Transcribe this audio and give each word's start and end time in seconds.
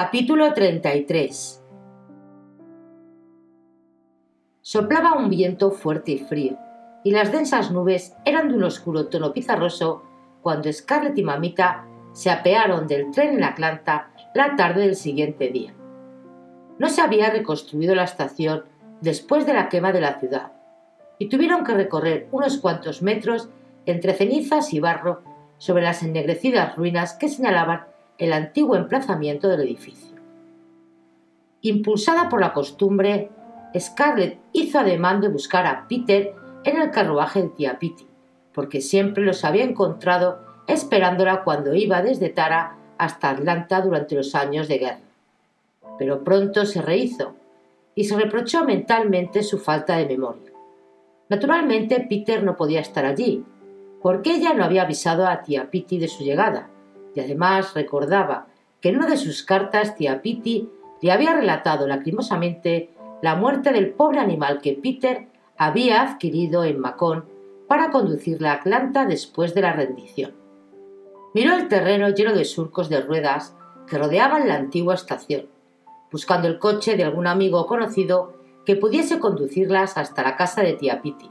Capítulo 0.00 0.54
33 0.54 1.64
Soplaba 4.60 5.14
un 5.14 5.28
viento 5.28 5.72
fuerte 5.72 6.12
y 6.12 6.18
frío, 6.20 6.56
y 7.02 7.10
las 7.10 7.32
densas 7.32 7.72
nubes 7.72 8.14
eran 8.24 8.48
de 8.48 8.54
un 8.54 8.62
oscuro 8.62 9.08
tono 9.08 9.32
pizarroso 9.32 10.04
cuando 10.40 10.72
Scarlett 10.72 11.18
y 11.18 11.24
Mamita 11.24 11.84
se 12.12 12.30
apearon 12.30 12.86
del 12.86 13.10
tren 13.10 13.34
en 13.34 13.42
Atlanta 13.42 14.12
la 14.36 14.54
tarde 14.54 14.82
del 14.82 14.94
siguiente 14.94 15.48
día. 15.48 15.74
No 16.78 16.88
se 16.90 17.00
había 17.00 17.30
reconstruido 17.30 17.96
la 17.96 18.04
estación 18.04 18.66
después 19.00 19.46
de 19.46 19.54
la 19.54 19.68
quema 19.68 19.90
de 19.90 20.00
la 20.00 20.20
ciudad, 20.20 20.52
y 21.18 21.28
tuvieron 21.28 21.64
que 21.64 21.74
recorrer 21.74 22.28
unos 22.30 22.58
cuantos 22.58 23.02
metros 23.02 23.48
entre 23.84 24.14
cenizas 24.14 24.72
y 24.72 24.78
barro 24.78 25.24
sobre 25.56 25.82
las 25.82 26.04
ennegrecidas 26.04 26.76
ruinas 26.76 27.14
que 27.14 27.28
señalaban 27.28 27.88
el 28.18 28.32
antiguo 28.32 28.76
emplazamiento 28.76 29.48
del 29.48 29.60
edificio. 29.60 30.18
Impulsada 31.62 32.28
por 32.28 32.40
la 32.40 32.52
costumbre, 32.52 33.30
Scarlett 33.78 34.38
hizo 34.52 34.80
ademán 34.80 35.20
de 35.20 35.28
buscar 35.28 35.66
a 35.66 35.86
Peter 35.88 36.34
en 36.64 36.80
el 36.80 36.90
carruaje 36.90 37.42
de 37.42 37.48
tía 37.48 37.78
Pitty, 37.78 38.06
porque 38.52 38.80
siempre 38.80 39.24
los 39.24 39.44
había 39.44 39.64
encontrado 39.64 40.40
esperándola 40.66 41.44
cuando 41.44 41.74
iba 41.74 42.02
desde 42.02 42.28
Tara 42.28 42.76
hasta 42.98 43.30
Atlanta 43.30 43.80
durante 43.80 44.16
los 44.16 44.34
años 44.34 44.68
de 44.68 44.78
guerra. 44.78 45.00
Pero 45.98 46.24
pronto 46.24 46.66
se 46.66 46.82
rehizo 46.82 47.34
y 47.94 48.04
se 48.04 48.16
reprochó 48.16 48.64
mentalmente 48.64 49.42
su 49.42 49.58
falta 49.58 49.96
de 49.96 50.06
memoria. 50.06 50.52
Naturalmente, 51.28 52.06
Peter 52.08 52.42
no 52.42 52.56
podía 52.56 52.80
estar 52.80 53.04
allí, 53.04 53.44
porque 54.02 54.34
ella 54.34 54.54
no 54.54 54.64
había 54.64 54.82
avisado 54.82 55.26
a 55.26 55.42
tía 55.42 55.70
Pitty 55.70 55.98
de 55.98 56.08
su 56.08 56.24
llegada, 56.24 56.70
y 57.14 57.20
además 57.20 57.74
recordaba 57.74 58.46
que 58.80 58.90
en 58.90 58.96
una 58.96 59.06
de 59.06 59.16
sus 59.16 59.42
cartas 59.42 59.96
tía 59.96 60.22
Pitty 60.22 60.68
le 61.00 61.12
había 61.12 61.34
relatado 61.34 61.86
lacrimosamente 61.86 62.90
la 63.22 63.34
muerte 63.34 63.72
del 63.72 63.90
pobre 63.90 64.20
animal 64.20 64.60
que 64.60 64.74
Peter 64.74 65.28
había 65.56 66.02
adquirido 66.02 66.64
en 66.64 66.78
Macón 66.78 67.24
para 67.66 67.90
conducirla 67.90 68.52
a 68.52 68.54
Atlanta 68.54 69.04
después 69.04 69.54
de 69.54 69.62
la 69.62 69.72
rendición. 69.72 70.34
Miró 71.34 71.54
el 71.54 71.68
terreno 71.68 72.08
lleno 72.10 72.32
de 72.32 72.44
surcos 72.44 72.88
de 72.88 73.00
ruedas 73.00 73.54
que 73.86 73.98
rodeaban 73.98 74.48
la 74.48 74.54
antigua 74.54 74.94
estación, 74.94 75.46
buscando 76.10 76.48
el 76.48 76.58
coche 76.58 76.96
de 76.96 77.04
algún 77.04 77.26
amigo 77.26 77.66
conocido 77.66 78.34
que 78.64 78.76
pudiese 78.76 79.18
conducirlas 79.18 79.96
hasta 79.98 80.22
la 80.22 80.36
casa 80.36 80.62
de 80.62 80.74
tía 80.74 81.02
Pitty, 81.02 81.30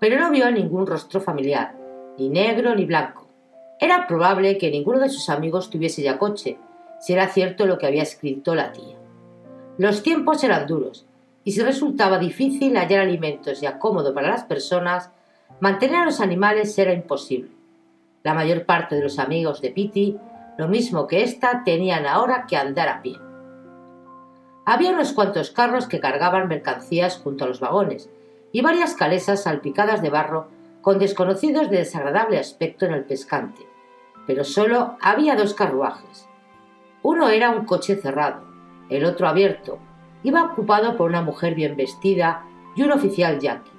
pero 0.00 0.18
no 0.18 0.30
vio 0.30 0.50
ningún 0.50 0.86
rostro 0.86 1.20
familiar, 1.20 1.76
ni 2.18 2.28
negro 2.28 2.74
ni 2.74 2.84
blanco. 2.84 3.27
Era 3.80 4.06
probable 4.06 4.58
que 4.58 4.70
ninguno 4.70 4.98
de 4.98 5.08
sus 5.08 5.28
amigos 5.28 5.70
tuviese 5.70 6.02
ya 6.02 6.18
coche, 6.18 6.58
si 7.00 7.12
era 7.12 7.28
cierto 7.28 7.64
lo 7.64 7.78
que 7.78 7.86
había 7.86 8.02
escrito 8.02 8.54
la 8.54 8.72
tía. 8.72 8.96
Los 9.78 10.02
tiempos 10.02 10.42
eran 10.42 10.66
duros, 10.66 11.06
y 11.44 11.52
si 11.52 11.62
resultaba 11.62 12.18
difícil 12.18 12.76
hallar 12.76 13.00
alimentos 13.00 13.62
y 13.62 13.66
acómodo 13.66 14.12
para 14.12 14.30
las 14.30 14.44
personas, 14.44 15.10
mantener 15.60 15.96
a 15.96 16.04
los 16.04 16.20
animales 16.20 16.76
era 16.76 16.92
imposible. 16.92 17.50
La 18.24 18.34
mayor 18.34 18.64
parte 18.64 18.96
de 18.96 19.02
los 19.02 19.20
amigos 19.20 19.62
de 19.62 19.70
Pitty, 19.70 20.18
lo 20.56 20.66
mismo 20.66 21.06
que 21.06 21.22
ésta, 21.22 21.62
tenían 21.64 22.04
ahora 22.04 22.46
que 22.48 22.56
andar 22.56 22.88
a 22.88 23.00
pie. 23.00 23.16
Había 24.66 24.90
unos 24.90 25.12
cuantos 25.12 25.52
carros 25.52 25.86
que 25.86 26.00
cargaban 26.00 26.48
mercancías 26.48 27.16
junto 27.16 27.44
a 27.44 27.48
los 27.48 27.60
vagones, 27.60 28.10
y 28.50 28.60
varias 28.60 28.94
calesas 28.94 29.44
salpicadas 29.44 30.02
de 30.02 30.10
barro 30.10 30.48
con 30.82 30.98
desconocidos 30.98 31.70
de 31.70 31.78
desagradable 31.78 32.38
aspecto 32.38 32.86
en 32.86 32.92
el 32.92 33.04
pescante, 33.04 33.67
pero 34.28 34.44
solo 34.44 34.98
había 35.00 35.36
dos 35.36 35.54
carruajes. 35.54 36.28
Uno 37.02 37.30
era 37.30 37.48
un 37.48 37.64
coche 37.64 37.96
cerrado, 37.96 38.42
el 38.90 39.06
otro 39.06 39.26
abierto, 39.26 39.78
iba 40.22 40.44
ocupado 40.44 40.98
por 40.98 41.08
una 41.08 41.22
mujer 41.22 41.54
bien 41.54 41.78
vestida 41.78 42.44
y 42.76 42.82
un 42.82 42.92
oficial 42.92 43.40
yanqui. 43.40 43.70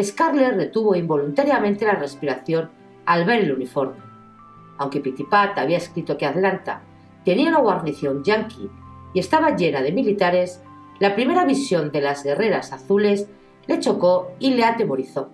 Scarlett 0.00 0.54
retuvo 0.54 0.94
involuntariamente 0.94 1.84
la 1.84 1.96
respiración 1.96 2.70
al 3.04 3.24
ver 3.24 3.40
el 3.40 3.52
uniforme. 3.52 3.98
Aunque 4.78 5.00
Pitipat 5.00 5.58
había 5.58 5.78
escrito 5.78 6.16
que 6.16 6.26
Atlanta 6.26 6.82
tenía 7.24 7.48
una 7.48 7.58
guarnición 7.58 8.22
yanqui 8.22 8.70
y 9.12 9.18
estaba 9.18 9.56
llena 9.56 9.82
de 9.82 9.90
militares, 9.90 10.62
la 11.00 11.16
primera 11.16 11.44
visión 11.44 11.90
de 11.90 12.00
las 12.00 12.22
guerreras 12.22 12.72
azules 12.72 13.28
le 13.66 13.80
chocó 13.80 14.30
y 14.38 14.54
le 14.54 14.64
atemorizó. 14.64 15.30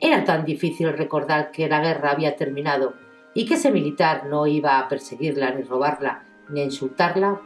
Era 0.00 0.24
tan 0.24 0.44
difícil 0.44 0.92
recordar 0.92 1.50
que 1.50 1.66
la 1.66 1.80
guerra 1.80 2.10
había 2.10 2.36
terminado 2.36 3.07
y 3.34 3.46
que 3.46 3.54
ese 3.54 3.70
militar 3.70 4.26
no 4.26 4.46
iba 4.46 4.78
a 4.78 4.88
perseguirla 4.88 5.50
ni 5.52 5.62
robarla 5.62 6.24
ni 6.48 6.62
insultarla. 6.62 7.40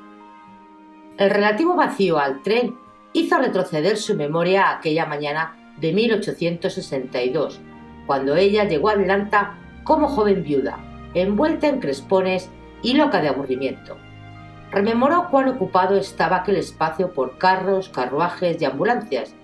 El 1.18 1.30
relativo 1.30 1.76
vacío 1.76 2.18
al 2.18 2.42
tren 2.42 2.76
hizo 3.12 3.38
retroceder 3.38 3.96
su 3.96 4.14
memoria 4.16 4.70
aquella 4.70 5.06
mañana 5.06 5.74
de 5.78 5.92
1862, 5.92 7.60
cuando 8.06 8.36
ella 8.36 8.64
llegó 8.64 8.88
a 8.88 8.92
Atlanta 8.92 9.58
como 9.84 10.08
joven 10.08 10.42
viuda, 10.42 10.78
envuelta 11.14 11.68
en 11.68 11.80
crespones 11.80 12.50
y 12.82 12.94
loca 12.94 13.20
de 13.20 13.28
aburrimiento. 13.28 13.96
Rememoró 14.70 15.28
cuán 15.30 15.48
ocupado 15.48 15.96
estaba 15.96 16.36
aquel 16.36 16.56
espacio 16.56 17.12
por 17.12 17.36
carros, 17.36 17.90
carruajes 17.90 18.60
y 18.60 18.64
ambulancias, 18.64 19.34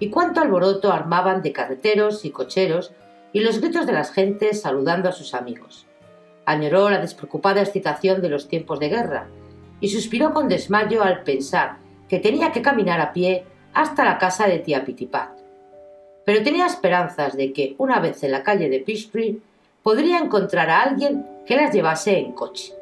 y 0.00 0.10
cuánto 0.10 0.40
alboroto 0.40 0.92
armaban 0.92 1.42
de 1.42 1.52
carreteros 1.52 2.24
y 2.24 2.30
cocheros 2.30 2.92
y 3.32 3.40
los 3.40 3.60
gritos 3.60 3.86
de 3.86 3.92
las 3.92 4.12
gentes 4.12 4.62
saludando 4.62 5.08
a 5.08 5.12
sus 5.12 5.34
amigos. 5.34 5.87
Añoró 6.48 6.88
la 6.88 6.98
despreocupada 6.98 7.60
excitación 7.60 8.22
de 8.22 8.30
los 8.30 8.48
tiempos 8.48 8.80
de 8.80 8.88
guerra 8.88 9.26
y 9.80 9.90
suspiró 9.90 10.32
con 10.32 10.48
desmayo 10.48 11.02
al 11.02 11.22
pensar 11.22 11.76
que 12.08 12.20
tenía 12.20 12.52
que 12.52 12.62
caminar 12.62 13.02
a 13.02 13.12
pie 13.12 13.44
hasta 13.74 14.02
la 14.02 14.16
casa 14.16 14.46
de 14.46 14.58
tía 14.58 14.82
Pitipat. 14.82 15.28
Pero 16.24 16.42
tenía 16.42 16.64
esperanzas 16.64 17.36
de 17.36 17.52
que, 17.52 17.74
una 17.76 18.00
vez 18.00 18.24
en 18.24 18.32
la 18.32 18.44
calle 18.44 18.70
de 18.70 18.80
Peachtree, 18.80 19.40
podría 19.82 20.20
encontrar 20.20 20.70
a 20.70 20.80
alguien 20.80 21.26
que 21.44 21.54
las 21.54 21.70
llevase 21.70 22.18
en 22.18 22.32
coche. 22.32 22.72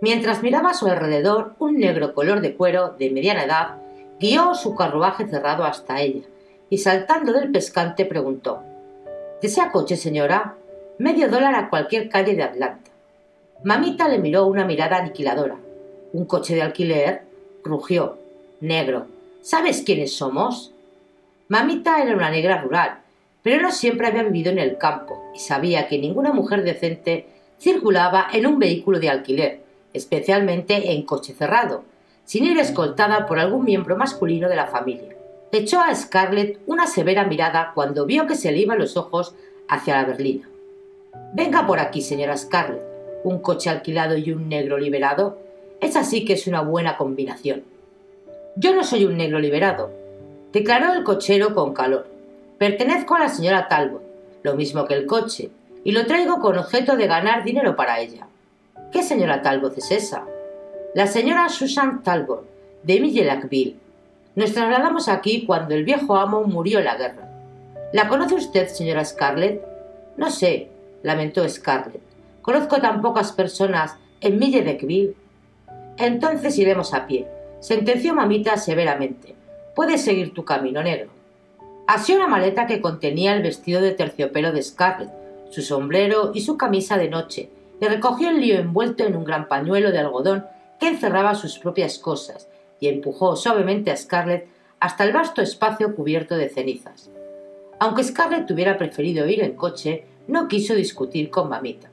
Mientras 0.00 0.42
miraba 0.42 0.70
a 0.70 0.74
su 0.74 0.86
alrededor, 0.86 1.56
un 1.58 1.76
negro 1.76 2.14
color 2.14 2.40
de 2.40 2.54
cuero 2.54 2.94
de 2.98 3.10
mediana 3.10 3.44
edad 3.44 3.76
guió 4.18 4.54
su 4.54 4.74
carruaje 4.74 5.26
cerrado 5.26 5.64
hasta 5.64 6.00
ella 6.00 6.22
y 6.70 6.78
saltando 6.78 7.34
del 7.34 7.52
pescante 7.52 8.06
preguntó 8.06 8.62
¿Desea 9.42 9.72
coche, 9.72 9.98
señora? 9.98 10.56
Medio 10.98 11.28
dólar 11.28 11.54
a 11.54 11.70
cualquier 11.70 12.08
calle 12.08 12.34
de 12.34 12.42
Atlanta. 12.42 12.90
Mamita 13.62 14.08
le 14.08 14.18
miró 14.18 14.46
una 14.46 14.64
mirada 14.64 14.96
aniquiladora. 14.96 15.56
¿Un 16.12 16.24
coche 16.24 16.56
de 16.56 16.62
alquiler? 16.62 17.22
rugió. 17.62 18.18
Negro. 18.60 19.06
¿Sabes 19.40 19.82
quiénes 19.86 20.16
somos? 20.16 20.72
Mamita 21.46 22.02
era 22.02 22.16
una 22.16 22.30
negra 22.30 22.60
rural, 22.60 22.98
pero 23.44 23.62
no 23.62 23.70
siempre 23.70 24.08
había 24.08 24.24
vivido 24.24 24.50
en 24.50 24.58
el 24.58 24.76
campo 24.76 25.22
y 25.36 25.38
sabía 25.38 25.86
que 25.86 25.98
ninguna 25.98 26.32
mujer 26.32 26.64
decente 26.64 27.28
circulaba 27.60 28.26
en 28.32 28.48
un 28.48 28.58
vehículo 28.58 28.98
de 28.98 29.10
alquiler, 29.10 29.60
especialmente 29.92 30.90
en 30.90 31.02
coche 31.02 31.32
cerrado, 31.32 31.84
sin 32.24 32.44
ir 32.44 32.58
escoltada 32.58 33.26
por 33.26 33.38
algún 33.38 33.64
miembro 33.64 33.96
masculino 33.96 34.48
de 34.48 34.56
la 34.56 34.66
familia. 34.66 35.14
Echó 35.52 35.80
a 35.80 35.94
Scarlett 35.94 36.58
una 36.66 36.88
severa 36.88 37.24
mirada 37.24 37.70
cuando 37.72 38.04
vio 38.04 38.26
que 38.26 38.34
se 38.34 38.50
le 38.50 38.58
iban 38.58 38.80
los 38.80 38.96
ojos 38.96 39.36
hacia 39.68 39.94
la 39.94 40.04
berlina. 40.04 40.48
Venga 41.32 41.66
por 41.66 41.80
aquí, 41.80 42.02
señora 42.02 42.36
Scarlett. 42.36 42.82
Un 43.24 43.40
coche 43.40 43.70
alquilado 43.70 44.16
y 44.16 44.32
un 44.32 44.48
negro 44.48 44.78
liberado. 44.78 45.38
Es 45.80 45.96
así 45.96 46.24
que 46.24 46.34
es 46.34 46.46
una 46.46 46.60
buena 46.62 46.96
combinación. 46.96 47.62
Yo 48.60 48.74
no 48.74 48.82
soy 48.82 49.04
un 49.04 49.16
negro 49.16 49.38
liberado, 49.38 49.92
declaró 50.52 50.92
el 50.92 51.04
cochero 51.04 51.54
con 51.54 51.74
calor. 51.74 52.08
Pertenezco 52.58 53.14
a 53.14 53.20
la 53.20 53.28
señora 53.28 53.68
Talbot, 53.68 54.02
lo 54.42 54.56
mismo 54.56 54.84
que 54.84 54.94
el 54.94 55.06
coche, 55.06 55.50
y 55.84 55.92
lo 55.92 56.06
traigo 56.06 56.40
con 56.40 56.58
objeto 56.58 56.96
de 56.96 57.06
ganar 57.06 57.44
dinero 57.44 57.76
para 57.76 58.00
ella. 58.00 58.26
¿Qué 58.90 59.04
señora 59.04 59.42
Talbot 59.42 59.78
es 59.78 59.92
esa? 59.92 60.24
La 60.94 61.06
señora 61.06 61.48
Susan 61.50 62.02
Talbot, 62.02 62.48
de 62.82 62.98
Millellackville. 62.98 63.76
Nos 64.34 64.52
trasladamos 64.52 65.08
aquí 65.08 65.46
cuando 65.46 65.76
el 65.76 65.84
viejo 65.84 66.16
amo 66.16 66.42
murió 66.42 66.80
en 66.80 66.86
la 66.86 66.96
guerra. 66.96 67.28
¿La 67.92 68.08
conoce 68.08 68.34
usted, 68.34 68.66
señora 68.66 69.04
Scarlett? 69.04 69.62
No 70.16 70.30
sé, 70.32 70.68
lamentó 71.02 71.48
Scarlett. 71.48 72.00
Conozco 72.42 72.80
tan 72.80 73.02
pocas 73.02 73.32
personas 73.32 73.96
en 74.20 74.38
Millellackville. 74.38 75.14
Entonces 75.96 76.58
iremos 76.58 76.94
a 76.94 77.06
pie, 77.06 77.26
sentenció 77.60 78.14
mamita 78.14 78.56
severamente. 78.56 79.34
Puedes 79.74 80.02
seguir 80.02 80.32
tu 80.32 80.44
camino 80.44 80.82
negro. 80.82 81.10
Asió 81.86 82.16
una 82.16 82.26
maleta 82.26 82.66
que 82.66 82.80
contenía 82.80 83.34
el 83.34 83.42
vestido 83.42 83.80
de 83.80 83.92
terciopelo 83.92 84.52
de 84.52 84.62
Scarlett, 84.62 85.10
su 85.50 85.62
sombrero 85.62 86.32
y 86.34 86.42
su 86.42 86.56
camisa 86.56 86.98
de 86.98 87.08
noche, 87.08 87.48
y 87.80 87.86
recogió 87.86 88.28
el 88.28 88.40
lío 88.40 88.58
envuelto 88.58 89.04
en 89.04 89.16
un 89.16 89.24
gran 89.24 89.48
pañuelo 89.48 89.90
de 89.90 89.98
algodón 89.98 90.44
que 90.78 90.88
encerraba 90.88 91.34
sus 91.34 91.58
propias 91.58 91.98
cosas, 91.98 92.48
y 92.80 92.88
empujó 92.88 93.36
suavemente 93.36 93.90
a 93.90 93.96
Scarlett 93.96 94.48
hasta 94.80 95.04
el 95.04 95.12
vasto 95.12 95.42
espacio 95.42 95.94
cubierto 95.94 96.36
de 96.36 96.48
cenizas. 96.48 97.10
Aunque 97.78 98.04
Scarlett 98.04 98.50
hubiera 98.50 98.76
preferido 98.76 99.26
ir 99.26 99.42
en 99.42 99.54
coche, 99.54 100.04
no 100.28 100.46
quiso 100.46 100.74
discutir 100.74 101.30
con 101.30 101.48
mamita. 101.48 101.90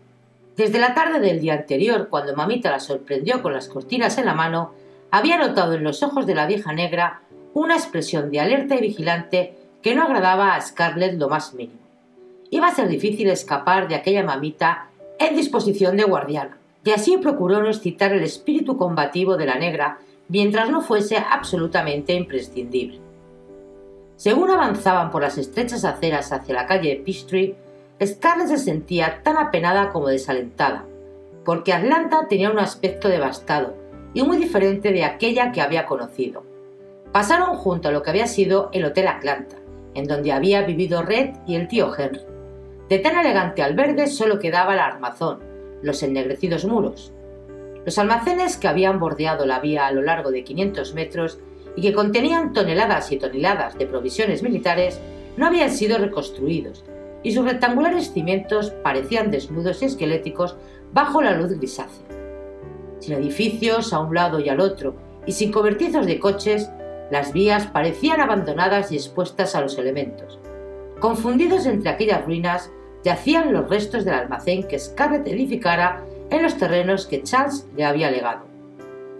Desde 0.55 0.79
la 0.79 0.93
tarde 0.93 1.19
del 1.19 1.41
día 1.41 1.53
anterior, 1.53 2.07
cuando 2.09 2.35
mamita 2.35 2.71
la 2.71 2.79
sorprendió 2.79 3.41
con 3.41 3.53
las 3.53 3.67
cortinas 3.67 4.17
en 4.17 4.25
la 4.25 4.33
mano, 4.33 4.73
había 5.11 5.37
notado 5.37 5.73
en 5.73 5.83
los 5.83 6.03
ojos 6.03 6.25
de 6.25 6.35
la 6.35 6.45
vieja 6.45 6.71
negra 6.73 7.21
una 7.53 7.75
expresión 7.75 8.31
de 8.31 8.39
alerta 8.39 8.75
y 8.75 8.81
vigilante 8.81 9.55
que 9.81 9.95
no 9.95 10.03
agradaba 10.03 10.55
a 10.55 10.61
Scarlett 10.61 11.17
lo 11.17 11.29
más 11.29 11.53
mínimo. 11.53 11.79
Iba 12.49 12.67
a 12.67 12.75
ser 12.75 12.87
difícil 12.87 13.29
escapar 13.29 13.87
de 13.87 13.95
aquella 13.95 14.23
mamita 14.23 14.89
en 15.19 15.35
disposición 15.35 15.97
de 15.97 16.03
guardiana, 16.03 16.57
y 16.83 16.91
así 16.91 17.17
procuró 17.17 17.61
no 17.61 17.69
excitar 17.69 18.13
el 18.13 18.23
espíritu 18.23 18.77
combativo 18.77 19.37
de 19.37 19.45
la 19.45 19.55
negra 19.55 19.99
mientras 20.27 20.69
no 20.69 20.81
fuese 20.81 21.17
absolutamente 21.17 22.13
imprescindible. 22.13 22.99
Según 24.15 24.49
avanzaban 24.49 25.11
por 25.11 25.21
las 25.21 25.37
estrechas 25.37 25.83
aceras 25.83 26.31
hacia 26.31 26.55
la 26.55 26.65
calle 26.65 27.01
Peachtree, 27.03 27.55
Scarlett 28.03 28.49
se 28.49 28.57
sentía 28.57 29.21
tan 29.23 29.37
apenada 29.37 29.89
como 29.89 30.09
desalentada, 30.09 30.85
porque 31.45 31.71
Atlanta 31.71 32.27
tenía 32.27 32.51
un 32.51 32.59
aspecto 32.59 33.07
devastado 33.07 33.75
y 34.13 34.21
muy 34.23 34.37
diferente 34.37 34.91
de 34.91 35.05
aquella 35.05 35.53
que 35.53 35.61
había 35.61 35.85
conocido. 35.85 36.43
Pasaron 37.13 37.55
junto 37.55 37.87
a 37.87 37.91
lo 37.91 38.03
que 38.03 38.09
había 38.09 38.27
sido 38.27 38.69
el 38.73 38.83
Hotel 38.83 39.07
Atlanta, 39.07 39.55
en 39.93 40.07
donde 40.07 40.33
había 40.33 40.63
vivido 40.63 41.03
Red 41.03 41.35
y 41.47 41.55
el 41.55 41.69
tío 41.69 41.89
Henry. 41.97 42.19
De 42.89 42.99
tan 42.99 43.17
elegante 43.17 43.63
albergue 43.63 44.07
solo 44.07 44.39
quedaba 44.39 44.73
el 44.73 44.79
armazón, 44.79 45.39
los 45.81 46.03
ennegrecidos 46.03 46.65
muros. 46.65 47.13
Los 47.85 47.97
almacenes 47.97 48.57
que 48.57 48.67
habían 48.67 48.99
bordeado 48.99 49.45
la 49.45 49.59
vía 49.59 49.87
a 49.87 49.91
lo 49.93 50.01
largo 50.01 50.31
de 50.31 50.43
500 50.43 50.93
metros 50.95 51.39
y 51.77 51.81
que 51.81 51.93
contenían 51.93 52.51
toneladas 52.51 53.09
y 53.13 53.17
toneladas 53.17 53.77
de 53.77 53.85
provisiones 53.85 54.43
militares 54.43 54.99
no 55.37 55.47
habían 55.47 55.71
sido 55.71 55.97
reconstruidos, 55.97 56.83
y 57.25 57.31
sus 57.31 57.43
rectangulares 57.43 58.13
cimientos 58.13 58.69
parecían 58.83 59.31
desnudos 59.31 59.81
y 59.81 59.85
esqueléticos 59.85 60.57
bajo 60.93 61.23
la 61.23 61.35
luz 61.35 61.57
grisácea. 61.57 62.05
Sin 62.99 63.15
edificios 63.15 63.93
a 63.93 63.99
un 63.99 64.13
lado 64.13 64.39
y 64.39 64.47
al 64.47 64.59
otro, 64.59 64.95
y 65.25 65.31
sin 65.31 65.51
cobertizos 65.51 66.05
de 66.05 66.19
coches, 66.19 66.69
las 67.09 67.33
vías 67.33 67.65
parecían 67.65 68.21
abandonadas 68.21 68.91
y 68.91 68.95
expuestas 68.95 69.55
a 69.55 69.61
los 69.61 69.79
elementos. 69.79 70.39
Confundidos 70.99 71.65
entre 71.65 71.89
aquellas 71.89 72.23
ruinas, 72.23 72.71
yacían 73.03 73.51
los 73.53 73.67
restos 73.71 74.05
del 74.05 74.13
almacén 74.13 74.67
que 74.67 74.77
Scarlett 74.77 75.25
edificara 75.25 76.05
en 76.29 76.43
los 76.43 76.55
terrenos 76.59 77.07
que 77.07 77.23
Charles 77.23 77.65
le 77.75 77.85
había 77.85 78.11
legado. 78.11 78.45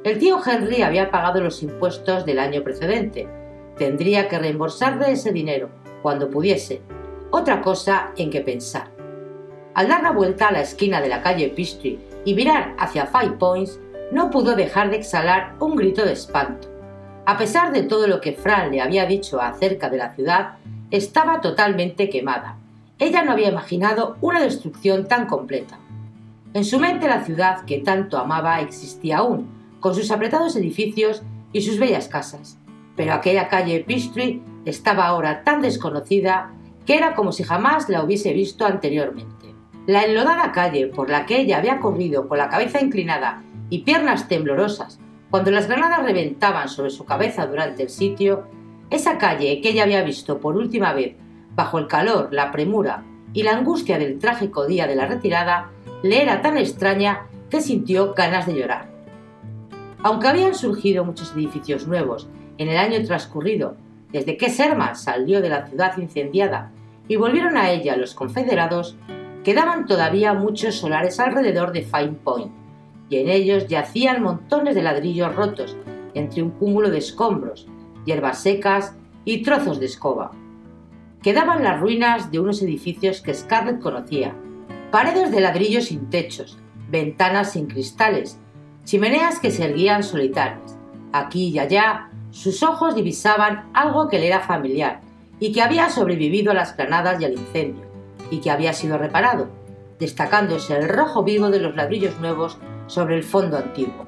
El 0.03 0.19
tío 0.19 0.37
Henry 0.45 0.83
había 0.83 1.09
pagado 1.09 1.41
los 1.41 1.63
impuestos 1.63 2.23
del 2.23 2.37
año 2.37 2.61
precedente. 2.63 3.27
Tendría 3.79 4.27
que 4.27 4.37
reembolsarle 4.37 5.11
ese 5.11 5.31
dinero 5.31 5.69
cuando 6.03 6.29
pudiese. 6.29 6.83
Otra 7.31 7.61
cosa 7.61 8.11
en 8.17 8.29
que 8.29 8.41
pensar. 8.41 8.91
Al 9.73 9.87
dar 9.89 10.03
la 10.03 10.11
vuelta 10.11 10.47
a 10.47 10.51
la 10.51 10.61
esquina 10.61 11.01
de 11.01 11.09
la 11.09 11.21
calle 11.21 11.49
Peachtree 11.49 11.99
y 12.23 12.33
mirar 12.33 12.75
hacia 12.79 13.07
Five 13.07 13.33
Points, 13.33 13.79
no 14.11 14.29
pudo 14.29 14.55
dejar 14.55 14.89
de 14.89 14.97
exhalar 14.97 15.55
un 15.59 15.75
grito 15.75 16.05
de 16.05 16.13
espanto. 16.13 16.69
A 17.25 17.37
pesar 17.37 17.73
de 17.73 17.83
todo 17.83 18.07
lo 18.07 18.21
que 18.21 18.33
Fran 18.33 18.71
le 18.71 18.81
había 18.81 19.05
dicho 19.05 19.41
acerca 19.41 19.89
de 19.89 19.97
la 19.97 20.13
ciudad, 20.13 20.53
estaba 20.91 21.41
totalmente 21.41 22.09
quemada. 22.09 22.57
Ella 22.99 23.23
no 23.23 23.31
había 23.31 23.49
imaginado 23.49 24.15
una 24.21 24.39
destrucción 24.39 25.07
tan 25.07 25.25
completa. 25.25 25.79
En 26.53 26.63
su 26.63 26.79
mente 26.79 27.07
la 27.07 27.25
ciudad 27.25 27.65
que 27.65 27.79
tanto 27.79 28.17
amaba 28.17 28.61
existía 28.61 29.17
aún, 29.17 29.49
con 29.81 29.93
sus 29.93 30.09
apretados 30.11 30.55
edificios 30.55 31.23
y 31.51 31.61
sus 31.61 31.79
bellas 31.79 32.07
casas. 32.07 32.57
Pero 32.95 33.13
aquella 33.13 33.49
calle 33.49 33.83
Peachtree 33.85 34.41
estaba 34.63 35.05
ahora 35.05 35.43
tan 35.43 35.61
desconocida 35.61 36.53
que 36.85 36.95
era 36.95 37.15
como 37.15 37.31
si 37.31 37.43
jamás 37.43 37.89
la 37.89 38.03
hubiese 38.03 38.33
visto 38.33 38.65
anteriormente. 38.65 39.53
La 39.87 40.03
enlodada 40.03 40.51
calle 40.51 40.87
por 40.87 41.09
la 41.09 41.25
que 41.25 41.41
ella 41.41 41.57
había 41.57 41.79
corrido 41.79 42.27
con 42.27 42.37
la 42.37 42.49
cabeza 42.49 42.81
inclinada 42.81 43.43
y 43.69 43.79
piernas 43.79 44.27
temblorosas 44.27 44.99
cuando 45.35 45.51
las 45.51 45.67
granadas 45.67 46.03
reventaban 46.03 46.69
sobre 46.69 46.91
su 46.91 47.03
cabeza 47.03 47.45
durante 47.45 47.83
el 47.83 47.89
sitio, 47.89 48.47
esa 48.89 49.17
calle 49.17 49.59
que 49.61 49.71
ella 49.71 49.83
había 49.83 50.03
visto 50.03 50.39
por 50.39 50.55
última 50.55 50.93
vez 50.93 51.15
bajo 51.55 51.77
el 51.77 51.87
calor, 51.87 52.29
la 52.31 52.51
premura 52.51 53.03
y 53.33 53.43
la 53.43 53.51
angustia 53.51 53.97
del 53.97 54.19
trágico 54.19 54.65
día 54.65 54.87
de 54.87 54.95
la 54.95 55.07
retirada, 55.07 55.71
le 56.03 56.21
era 56.21 56.41
tan 56.41 56.57
extraña 56.57 57.27
que 57.49 57.61
sintió 57.61 58.13
ganas 58.13 58.45
de 58.45 58.55
llorar. 58.55 58.89
Aunque 60.03 60.27
habían 60.27 60.55
surgido 60.55 61.03
muchos 61.03 61.33
edificios 61.33 61.87
nuevos 61.87 62.29
en 62.57 62.69
el 62.69 62.77
año 62.77 63.03
transcurrido 63.05 63.75
desde 64.11 64.37
que 64.37 64.49
Sherman 64.49 64.95
salió 64.95 65.41
de 65.41 65.49
la 65.49 65.67
ciudad 65.67 65.97
incendiada 65.97 66.71
y 67.07 67.15
volvieron 67.15 67.57
a 67.57 67.71
ella 67.71 67.97
los 67.97 68.15
confederados, 68.15 68.97
quedaban 69.43 69.85
todavía 69.85 70.33
muchos 70.33 70.75
solares 70.75 71.19
alrededor 71.19 71.71
de 71.71 71.83
Fine 71.83 72.17
Point, 72.23 72.51
y 73.09 73.17
en 73.17 73.29
ellos 73.29 73.67
yacían 73.67 74.23
montones 74.23 74.73
de 74.73 74.81
ladrillos 74.81 75.35
rotos 75.35 75.77
entre 76.15 76.41
un 76.41 76.51
cúmulo 76.51 76.89
de 76.89 76.97
escombros, 76.97 77.67
hierbas 78.05 78.41
secas 78.41 78.95
y 79.23 79.43
trozos 79.43 79.79
de 79.79 79.85
escoba. 79.85 80.31
Quedaban 81.21 81.63
las 81.63 81.79
ruinas 81.79 82.31
de 82.31 82.39
unos 82.39 82.61
edificios 82.61 83.21
que 83.21 83.33
Scarlett 83.33 83.79
conocía, 83.79 84.33
paredes 84.91 85.31
de 85.31 85.41
ladrillos 85.41 85.85
sin 85.85 86.09
techos, 86.09 86.57
ventanas 86.89 87.51
sin 87.51 87.67
cristales, 87.67 88.39
chimeneas 88.83 89.39
que 89.39 89.51
se 89.51 89.65
erguían 89.65 90.03
solitarias. 90.03 90.77
Aquí 91.11 91.49
y 91.49 91.59
allá 91.59 92.09
sus 92.31 92.63
ojos 92.63 92.95
divisaban 92.95 93.69
algo 93.73 94.07
que 94.09 94.19
le 94.19 94.27
era 94.27 94.39
familiar 94.41 95.01
y 95.39 95.51
que 95.51 95.61
había 95.61 95.89
sobrevivido 95.89 96.51
a 96.51 96.55
las 96.55 96.75
granadas 96.75 97.21
y 97.21 97.25
al 97.25 97.33
incendio, 97.33 97.85
y 98.31 98.39
que 98.39 98.51
había 98.51 98.73
sido 98.73 98.97
reparado, 98.97 99.47
destacándose 99.99 100.75
el 100.75 100.89
rojo 100.89 101.23
vivo 101.23 101.49
de 101.49 101.59
los 101.59 101.75
ladrillos 101.75 102.19
nuevos 102.19 102.57
sobre 102.87 103.15
el 103.15 103.23
fondo 103.23 103.57
antiguo. 103.57 104.05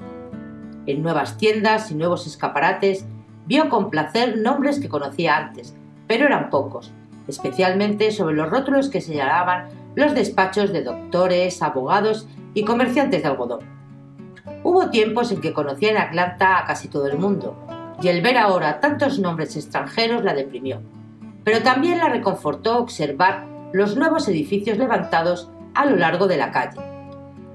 En 0.86 1.02
nuevas 1.02 1.38
tiendas 1.38 1.92
y 1.92 1.96
nuevos 1.96 2.28
escaparates 2.28 3.06
vio 3.46 3.70
con 3.70 3.90
placer 3.90 4.38
nombres 4.38 4.80
que 4.80 4.90
conocía 4.90 5.38
antes, 5.38 5.76
pero 6.08 6.26
eran 6.26 6.50
pocos, 6.50 6.92
especialmente 7.28 8.12
sobre 8.12 8.36
los 8.36 8.50
rótulos 8.50 8.90
que 8.90 9.02
señalaban 9.02 9.68
los 9.96 10.14
despachos 10.14 10.72
de 10.72 10.84
doctores, 10.84 11.62
abogados 11.62 12.28
y 12.54 12.64
comerciantes 12.64 13.24
de 13.24 13.28
algodón. 13.28 13.60
Hubo 14.64 14.90
tiempos 14.90 15.32
en 15.32 15.42
que 15.42 15.54
conocía 15.54 15.92
en 15.92 15.98
Atlanta 15.98 16.60
a 16.60 16.66
casi 16.66 16.88
todo 16.88 17.08
el 17.08 17.18
mundo, 17.18 17.56
y 18.02 18.10
el 18.10 18.22
ver 18.22 18.38
ahora 18.38 18.80
tantos 18.80 19.20
nombres 19.20 19.56
extranjeros 19.56 20.24
la 20.24 20.34
deprimió. 20.34 20.82
Pero 21.48 21.64
también 21.64 22.00
la 22.00 22.10
reconfortó 22.10 22.78
observar 22.78 23.46
los 23.72 23.96
nuevos 23.96 24.28
edificios 24.28 24.78
levantados 24.78 25.50
a 25.76 25.86
lo 25.86 25.96
largo 25.96 26.28
de 26.28 26.36
la 26.36 26.52
calle. 26.52 26.82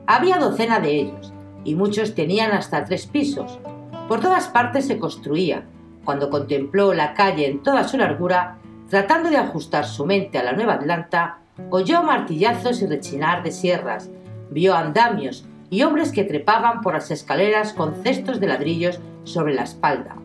Había 0.06 0.38
docena 0.38 0.80
de 0.80 0.98
ellos, 0.98 1.30
y 1.62 1.74
muchos 1.74 2.14
tenían 2.14 2.52
hasta 2.52 2.86
tres 2.86 3.06
pisos. 3.06 3.60
Por 4.08 4.20
todas 4.20 4.48
partes 4.48 4.86
se 4.86 4.98
construía. 4.98 5.64
Cuando 6.06 6.30
contempló 6.30 6.94
la 6.94 7.12
calle 7.12 7.46
en 7.46 7.62
toda 7.62 7.86
su 7.86 7.98
largura, 7.98 8.56
tratando 8.88 9.28
de 9.28 9.36
ajustar 9.36 9.84
su 9.84 10.06
mente 10.06 10.38
a 10.38 10.42
la 10.42 10.54
nueva 10.54 10.72
Atlanta, 10.72 11.40
oyó 11.68 12.02
martillazos 12.02 12.80
y 12.80 12.86
rechinar 12.86 13.42
de 13.42 13.52
sierras, 13.52 14.08
vio 14.48 14.74
andamios 14.74 15.44
y 15.68 15.82
hombres 15.82 16.12
que 16.12 16.24
trepaban 16.24 16.80
por 16.80 16.94
las 16.94 17.10
escaleras 17.10 17.74
con 17.74 18.02
cestos 18.02 18.40
de 18.40 18.46
ladrillos 18.46 19.00
sobre 19.24 19.52
la 19.52 19.64
espalda. 19.64 20.16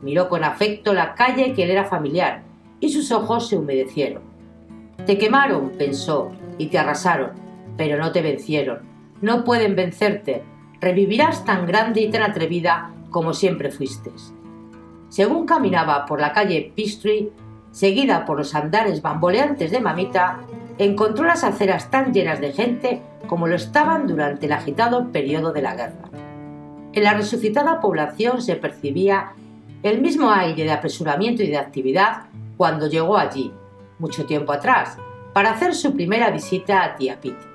Miró 0.00 0.30
con 0.30 0.42
afecto 0.42 0.94
la 0.94 1.14
calle 1.14 1.52
que 1.52 1.66
le 1.66 1.72
era 1.72 1.84
familiar 1.84 2.48
y 2.80 2.90
sus 2.90 3.12
ojos 3.12 3.48
se 3.48 3.56
humedecieron. 3.56 4.22
Te 5.06 5.18
quemaron, 5.18 5.70
pensó, 5.70 6.32
y 6.58 6.66
te 6.66 6.78
arrasaron, 6.78 7.30
pero 7.76 7.98
no 7.98 8.12
te 8.12 8.22
vencieron. 8.22 8.80
No 9.20 9.44
pueden 9.44 9.76
vencerte. 9.76 10.42
Revivirás 10.80 11.44
tan 11.44 11.66
grande 11.66 12.00
y 12.00 12.10
tan 12.10 12.22
atrevida 12.22 12.90
como 13.10 13.34
siempre 13.34 13.70
fuiste. 13.70 14.10
Según 15.08 15.46
caminaba 15.46 16.06
por 16.06 16.20
la 16.20 16.32
calle 16.32 16.72
Peachtree, 16.74 17.30
seguida 17.70 18.24
por 18.24 18.38
los 18.38 18.54
andares 18.54 19.02
bamboleantes 19.02 19.70
de 19.70 19.80
mamita, 19.80 20.40
encontró 20.78 21.24
las 21.24 21.44
aceras 21.44 21.90
tan 21.90 22.12
llenas 22.12 22.40
de 22.40 22.52
gente 22.52 23.02
como 23.26 23.46
lo 23.46 23.56
estaban 23.56 24.06
durante 24.06 24.46
el 24.46 24.52
agitado 24.52 25.10
periodo 25.12 25.52
de 25.52 25.62
la 25.62 25.74
guerra. 25.74 26.08
En 26.92 27.04
la 27.04 27.14
resucitada 27.14 27.80
población 27.80 28.42
se 28.42 28.56
percibía 28.56 29.32
el 29.82 30.00
mismo 30.00 30.30
aire 30.30 30.64
de 30.64 30.72
apresuramiento 30.72 31.42
y 31.42 31.48
de 31.48 31.58
actividad 31.58 32.24
cuando 32.60 32.88
llegó 32.88 33.16
allí, 33.16 33.54
mucho 33.98 34.26
tiempo 34.26 34.52
atrás, 34.52 34.98
para 35.32 35.52
hacer 35.52 35.74
su 35.74 35.94
primera 35.94 36.28
visita 36.28 36.84
a 36.84 36.94
Tía 36.94 37.18
Piti. 37.18 37.46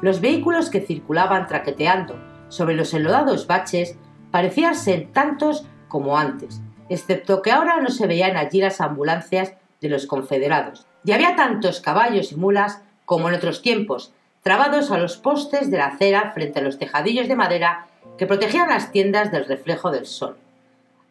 Los 0.00 0.20
vehículos 0.20 0.68
que 0.68 0.80
circulaban 0.80 1.46
traqueteando 1.46 2.16
sobre 2.48 2.74
los 2.74 2.92
enlodados 2.92 3.46
baches 3.46 3.96
parecían 4.32 4.74
ser 4.74 5.12
tantos 5.12 5.64
como 5.86 6.18
antes, 6.18 6.60
excepto 6.88 7.40
que 7.40 7.52
ahora 7.52 7.80
no 7.80 7.90
se 7.90 8.08
veían 8.08 8.36
allí 8.36 8.60
las 8.60 8.80
ambulancias 8.80 9.54
de 9.80 9.88
los 9.88 10.06
confederados, 10.06 10.88
y 11.04 11.12
había 11.12 11.36
tantos 11.36 11.80
caballos 11.80 12.32
y 12.32 12.34
mulas 12.34 12.82
como 13.04 13.28
en 13.28 13.36
otros 13.36 13.62
tiempos, 13.62 14.12
trabados 14.42 14.90
a 14.90 14.98
los 14.98 15.18
postes 15.18 15.70
de 15.70 15.78
la 15.78 15.86
acera 15.86 16.32
frente 16.32 16.58
a 16.58 16.62
los 16.62 16.80
tejadillos 16.80 17.28
de 17.28 17.36
madera 17.36 17.86
que 18.18 18.26
protegían 18.26 18.70
las 18.70 18.90
tiendas 18.90 19.30
del 19.30 19.44
reflejo 19.44 19.92
del 19.92 20.06
sol. 20.06 20.36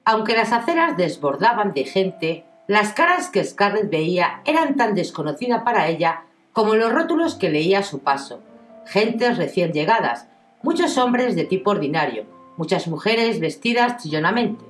Aunque 0.04 0.36
las 0.36 0.52
aceras 0.52 0.98
desbordaban 0.98 1.72
de 1.72 1.86
gente, 1.86 2.46
las 2.72 2.94
caras 2.94 3.28
que 3.28 3.44
Scarlett 3.44 3.90
veía 3.90 4.42
eran 4.46 4.78
tan 4.78 4.96
desconocidas 4.96 5.64
para 5.64 5.90
ella 5.90 6.24
como 6.54 6.74
los 6.74 6.94
rótulos 6.94 7.36
que 7.36 7.50
leía 7.50 7.80
a 7.80 7.84
su 7.84 8.00
paso. 8.00 8.40
Gentes 8.86 9.36
recién 9.36 9.74
llegadas, 9.74 10.30
muchos 10.64 10.98
hombres 10.98 11.36
de 11.36 11.44
tipo 11.44 11.72
ordinario, 11.72 12.24
muchas 12.56 12.88
mujeres 12.88 13.42
vestidas 13.42 14.02
chillonamente. 14.02 14.64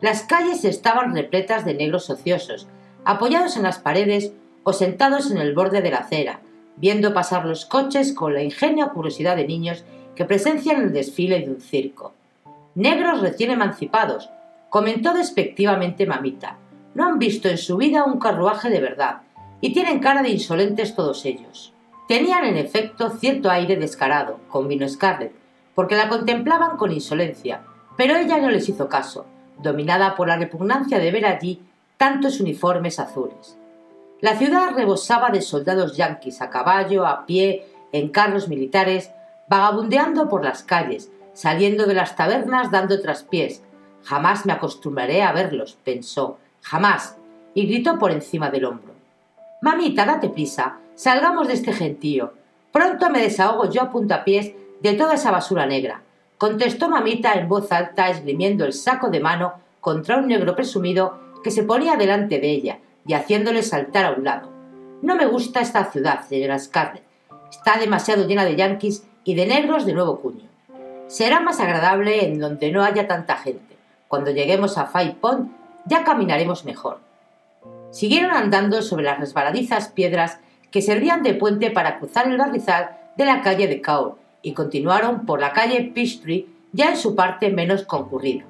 Las 0.00 0.22
calles 0.22 0.64
estaban 0.64 1.16
repletas 1.16 1.64
de 1.64 1.74
negros 1.74 2.10
ociosos, 2.10 2.68
apoyados 3.04 3.56
en 3.56 3.64
las 3.64 3.80
paredes 3.80 4.32
o 4.62 4.72
sentados 4.72 5.32
en 5.32 5.38
el 5.38 5.52
borde 5.52 5.82
de 5.82 5.90
la 5.90 5.98
acera, 5.98 6.42
viendo 6.76 7.12
pasar 7.12 7.44
los 7.44 7.66
coches 7.66 8.12
con 8.12 8.34
la 8.34 8.44
ingenua 8.44 8.92
curiosidad 8.92 9.34
de 9.34 9.48
niños 9.48 9.84
que 10.14 10.24
presencian 10.24 10.80
el 10.80 10.92
desfile 10.92 11.40
de 11.40 11.50
un 11.50 11.60
circo. 11.60 12.12
Negros 12.76 13.20
recién 13.20 13.50
emancipados, 13.50 14.30
comentó 14.70 15.12
despectivamente 15.12 16.06
mamita. 16.06 16.58
No 16.94 17.06
han 17.06 17.18
visto 17.18 17.48
en 17.48 17.58
su 17.58 17.76
vida 17.76 18.04
un 18.04 18.18
carruaje 18.18 18.70
de 18.70 18.80
verdad, 18.80 19.22
y 19.60 19.72
tienen 19.72 20.00
cara 20.00 20.22
de 20.22 20.30
insolentes 20.30 20.94
todos 20.94 21.24
ellos. 21.24 21.72
Tenían 22.08 22.44
en 22.44 22.56
efecto 22.56 23.10
cierto 23.10 23.50
aire 23.50 23.76
descarado, 23.76 24.40
convino 24.48 24.88
Scarlett, 24.88 25.32
porque 25.74 25.96
la 25.96 26.08
contemplaban 26.08 26.76
con 26.76 26.92
insolencia, 26.92 27.62
pero 27.96 28.16
ella 28.16 28.38
no 28.38 28.50
les 28.50 28.68
hizo 28.68 28.88
caso, 28.88 29.24
dominada 29.62 30.14
por 30.14 30.28
la 30.28 30.36
repugnancia 30.36 30.98
de 30.98 31.10
ver 31.10 31.26
allí 31.26 31.62
tantos 31.96 32.40
uniformes 32.40 32.98
azules. 32.98 33.56
La 34.20 34.36
ciudad 34.36 34.74
rebosaba 34.74 35.30
de 35.30 35.40
soldados 35.40 35.96
yanquis 35.96 36.42
a 36.42 36.50
caballo, 36.50 37.06
a 37.06 37.26
pie, 37.26 37.66
en 37.92 38.08
carros 38.08 38.48
militares, 38.48 39.10
vagabundeando 39.48 40.28
por 40.28 40.44
las 40.44 40.62
calles, 40.62 41.10
saliendo 41.32 41.86
de 41.86 41.94
las 41.94 42.16
tabernas 42.16 42.70
dando 42.70 43.00
traspiés. 43.00 43.62
Jamás 44.02 44.46
me 44.46 44.52
acostumbraré 44.52 45.22
a 45.22 45.32
verlos, 45.32 45.78
pensó, 45.84 46.38
jamás, 46.62 47.16
y 47.54 47.66
gritó 47.66 47.98
por 47.98 48.10
encima 48.10 48.50
del 48.50 48.64
hombro. 48.64 48.94
Mamita, 49.60 50.06
date 50.06 50.28
prisa, 50.28 50.78
salgamos 50.94 51.48
de 51.48 51.54
este 51.54 51.72
gentío. 51.72 52.32
Pronto 52.72 53.10
me 53.10 53.20
desahogo 53.20 53.70
yo 53.70 53.82
a 53.82 53.90
puntapiés 53.92 54.52
de 54.80 54.94
toda 54.94 55.14
esa 55.14 55.30
basura 55.30 55.66
negra, 55.66 56.02
contestó 56.38 56.88
mamita 56.88 57.34
en 57.34 57.48
voz 57.48 57.70
alta, 57.70 58.08
esgrimiendo 58.08 58.64
el 58.64 58.72
saco 58.72 59.10
de 59.10 59.20
mano 59.20 59.54
contra 59.80 60.16
un 60.16 60.26
negro 60.26 60.56
presumido 60.56 61.18
que 61.44 61.50
se 61.50 61.62
ponía 61.62 61.96
delante 61.96 62.40
de 62.40 62.50
ella 62.50 62.78
y 63.06 63.14
haciéndole 63.14 63.62
saltar 63.62 64.06
a 64.06 64.12
un 64.12 64.24
lado. 64.24 64.50
No 65.02 65.14
me 65.16 65.26
gusta 65.26 65.60
esta 65.60 65.84
ciudad, 65.90 66.26
señora 66.26 66.58
Scarlett. 66.58 67.04
Está 67.50 67.78
demasiado 67.78 68.26
llena 68.26 68.44
de 68.44 68.56
yanquis 68.56 69.04
y 69.24 69.34
de 69.34 69.46
negros 69.46 69.84
de 69.84 69.92
nuevo 69.92 70.20
cuño. 70.20 70.48
Será 71.06 71.40
más 71.40 71.60
agradable 71.60 72.24
en 72.24 72.40
donde 72.40 72.72
no 72.72 72.82
haya 72.82 73.06
tanta 73.06 73.36
gente. 73.36 73.76
Cuando 74.08 74.30
lleguemos 74.30 74.78
a 74.78 74.86
Five 74.86 75.16
Pond 75.20 75.50
ya 75.86 76.04
caminaremos 76.04 76.64
mejor. 76.64 77.00
Siguieron 77.90 78.30
andando 78.30 78.82
sobre 78.82 79.04
las 79.04 79.18
resbaladizas 79.18 79.88
piedras 79.88 80.40
que 80.70 80.82
servían 80.82 81.22
de 81.22 81.34
puente 81.34 81.70
para 81.70 81.98
cruzar 81.98 82.28
el 82.28 82.38
barrizal 82.38 82.96
de 83.16 83.26
la 83.26 83.42
calle 83.42 83.68
de 83.68 83.80
Kaur 83.80 84.16
y 84.40 84.54
continuaron 84.54 85.26
por 85.26 85.40
la 85.40 85.52
calle 85.52 85.92
Peachtree 85.94 86.46
ya 86.72 86.90
en 86.90 86.96
su 86.96 87.14
parte 87.14 87.50
menos 87.50 87.84
concurrida. 87.84 88.44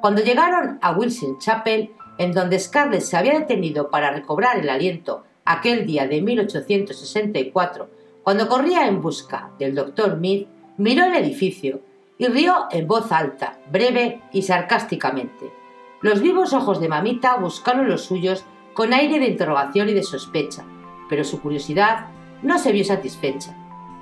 Cuando 0.00 0.22
llegaron 0.22 0.78
a 0.82 0.92
Wilson 0.92 1.38
Chapel, 1.38 1.90
en 2.18 2.32
donde 2.32 2.58
Scarlett 2.58 3.00
se 3.00 3.16
había 3.16 3.38
detenido 3.38 3.90
para 3.90 4.10
recobrar 4.10 4.58
el 4.58 4.68
aliento 4.68 5.24
aquel 5.44 5.86
día 5.86 6.06
de 6.06 6.20
1864, 6.20 7.88
cuando 8.22 8.48
corría 8.48 8.86
en 8.86 9.00
busca 9.00 9.50
del 9.58 9.74
doctor 9.74 10.18
Mead, 10.18 10.46
miró 10.76 11.06
el 11.06 11.14
edificio 11.14 11.80
y 12.18 12.26
rió 12.26 12.66
en 12.70 12.86
voz 12.86 13.10
alta, 13.10 13.58
breve 13.70 14.20
y 14.32 14.42
sarcásticamente. 14.42 15.59
Los 16.02 16.22
vivos 16.22 16.54
ojos 16.54 16.80
de 16.80 16.88
mamita 16.88 17.36
buscaron 17.36 17.86
los 17.86 18.04
suyos 18.04 18.46
con 18.72 18.94
aire 18.94 19.18
de 19.18 19.26
interrogación 19.26 19.90
y 19.90 19.92
de 19.92 20.02
sospecha, 20.02 20.64
pero 21.10 21.24
su 21.24 21.42
curiosidad 21.42 22.06
no 22.42 22.58
se 22.58 22.72
vio 22.72 22.84
satisfecha. 22.84 23.54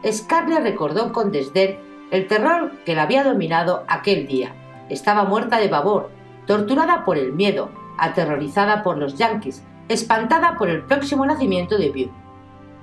Scarlett 0.07 0.63
recordó 0.63 1.13
con 1.13 1.33
desdén 1.33 1.81
el 2.13 2.29
terror 2.29 2.71
que 2.85 2.95
la 2.95 3.03
había 3.03 3.25
dominado 3.25 3.85
aquel 3.89 4.29
día. 4.29 4.55
Estaba 4.89 5.25
muerta 5.25 5.59
de 5.59 5.69
pavor, 5.69 6.11
torturada 6.47 7.05
por 7.05 7.19
el 7.19 7.33
miedo, 7.33 7.71
aterrorizada 7.99 8.85
por 8.85 8.97
los 8.97 9.17
yanquis, 9.17 9.65
espantada 9.89 10.57
por 10.57 10.69
el 10.69 10.85
próximo 10.85 11.27
nacimiento 11.27 11.79
de 11.79 11.91
Bew. 11.91 12.11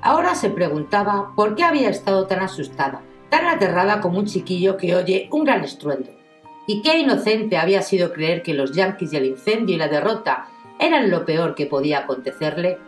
Ahora 0.02 0.36
se 0.36 0.50
preguntaba 0.50 1.32
por 1.36 1.56
qué 1.56 1.64
había 1.64 1.90
estado 1.90 2.28
tan 2.28 2.42
asustada, 2.42 3.02
tan 3.30 3.46
aterrada 3.48 4.02
como 4.02 4.20
un 4.20 4.26
chiquillo 4.26 4.76
que 4.76 4.94
oye 4.94 5.30
un 5.32 5.46
gran 5.46 5.64
estruendo. 5.64 6.25
Y 6.68 6.82
qué 6.82 6.98
inocente 6.98 7.58
había 7.58 7.82
sido 7.82 8.12
creer 8.12 8.42
que 8.42 8.54
los 8.54 8.72
yanquis 8.72 9.14
y 9.14 9.18
el 9.18 9.26
incendio 9.26 9.76
y 9.76 9.80
la 9.80 9.88
derrota 9.88 10.48
eran 10.80 11.12
lo 11.12 11.26
peor 11.26 11.56
que 11.56 11.68
podía 11.68 12.00
acontecerle. 12.00 12.80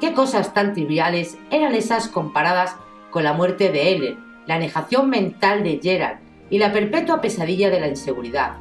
Qué 0.00 0.12
cosas 0.12 0.52
tan 0.52 0.74
triviales 0.74 1.38
eran 1.50 1.74
esas 1.74 2.08
comparadas 2.08 2.76
con 3.10 3.24
la 3.24 3.32
muerte 3.32 3.70
de 3.70 3.92
Ellen, 3.92 4.18
la 4.46 4.58
negación 4.58 5.10
mental 5.10 5.62
de 5.62 5.78
Gerald 5.82 6.18
y 6.50 6.58
la 6.58 6.72
perpetua 6.72 7.20
pesadilla 7.20 7.70
de 7.70 7.80
la 7.80 7.88
inseguridad. 7.88 8.56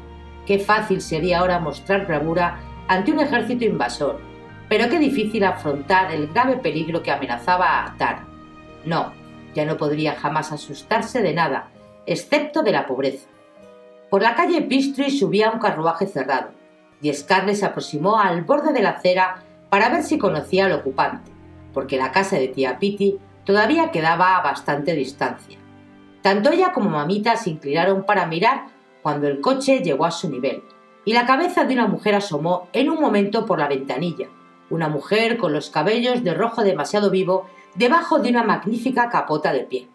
Qué 0.45 0.59
fácil 0.59 1.01
sería 1.01 1.39
ahora 1.39 1.59
mostrar 1.59 2.05
bravura 2.05 2.59
ante 2.87 3.11
un 3.11 3.19
ejército 3.19 3.65
invasor, 3.65 4.19
pero 4.67 4.89
qué 4.89 4.99
difícil 4.99 5.43
afrontar 5.43 6.11
el 6.11 6.27
grave 6.27 6.57
peligro 6.57 7.01
que 7.01 7.11
amenazaba 7.11 7.83
a 7.83 7.97
Tara. 7.97 8.27
No, 8.85 9.13
ya 9.55 9.65
no 9.65 9.77
podría 9.77 10.13
jamás 10.13 10.51
asustarse 10.51 11.21
de 11.21 11.33
nada, 11.33 11.69
excepto 12.05 12.61
de 12.61 12.71
la 12.71 12.85
pobreza. 12.85 13.27
Por 14.09 14.23
la 14.23 14.35
calle 14.35 14.61
Peachtree 14.61 15.11
subía 15.11 15.51
un 15.51 15.59
carruaje 15.59 16.07
cerrado, 16.07 16.49
y 17.01 17.13
Scarlett 17.13 17.57
se 17.57 17.65
aproximó 17.65 18.19
al 18.19 18.43
borde 18.43 18.73
de 18.73 18.81
la 18.81 18.91
acera 18.91 19.43
para 19.69 19.89
ver 19.89 20.03
si 20.03 20.17
conocía 20.17 20.65
al 20.65 20.73
ocupante, 20.73 21.31
porque 21.73 21.97
la 21.97 22.11
casa 22.11 22.37
de 22.37 22.47
tía 22.47 22.79
Pitty 22.79 23.17
todavía 23.45 23.91
quedaba 23.91 24.35
a 24.35 24.41
bastante 24.41 24.93
distancia. 24.93 25.59
Tanto 26.21 26.51
ella 26.51 26.73
como 26.73 26.89
mamita 26.89 27.37
se 27.37 27.51
inclinaron 27.51 28.03
para 28.03 28.25
mirar 28.25 28.65
cuando 29.01 29.27
el 29.27 29.41
coche 29.41 29.79
llegó 29.79 30.05
a 30.05 30.11
su 30.11 30.29
nivel, 30.29 30.63
y 31.05 31.13
la 31.13 31.25
cabeza 31.25 31.63
de 31.63 31.75
una 31.75 31.87
mujer 31.87 32.15
asomó 32.15 32.67
en 32.73 32.89
un 32.89 32.99
momento 32.99 33.45
por 33.45 33.59
la 33.59 33.67
ventanilla, 33.67 34.27
una 34.69 34.89
mujer 34.89 35.37
con 35.37 35.53
los 35.53 35.69
cabellos 35.69 36.23
de 36.23 36.33
rojo 36.33 36.63
demasiado 36.63 37.09
vivo 37.09 37.45
debajo 37.75 38.19
de 38.19 38.29
una 38.29 38.43
magnífica 38.43 39.09
capota 39.09 39.53
de 39.53 39.61
pie. 39.61 39.87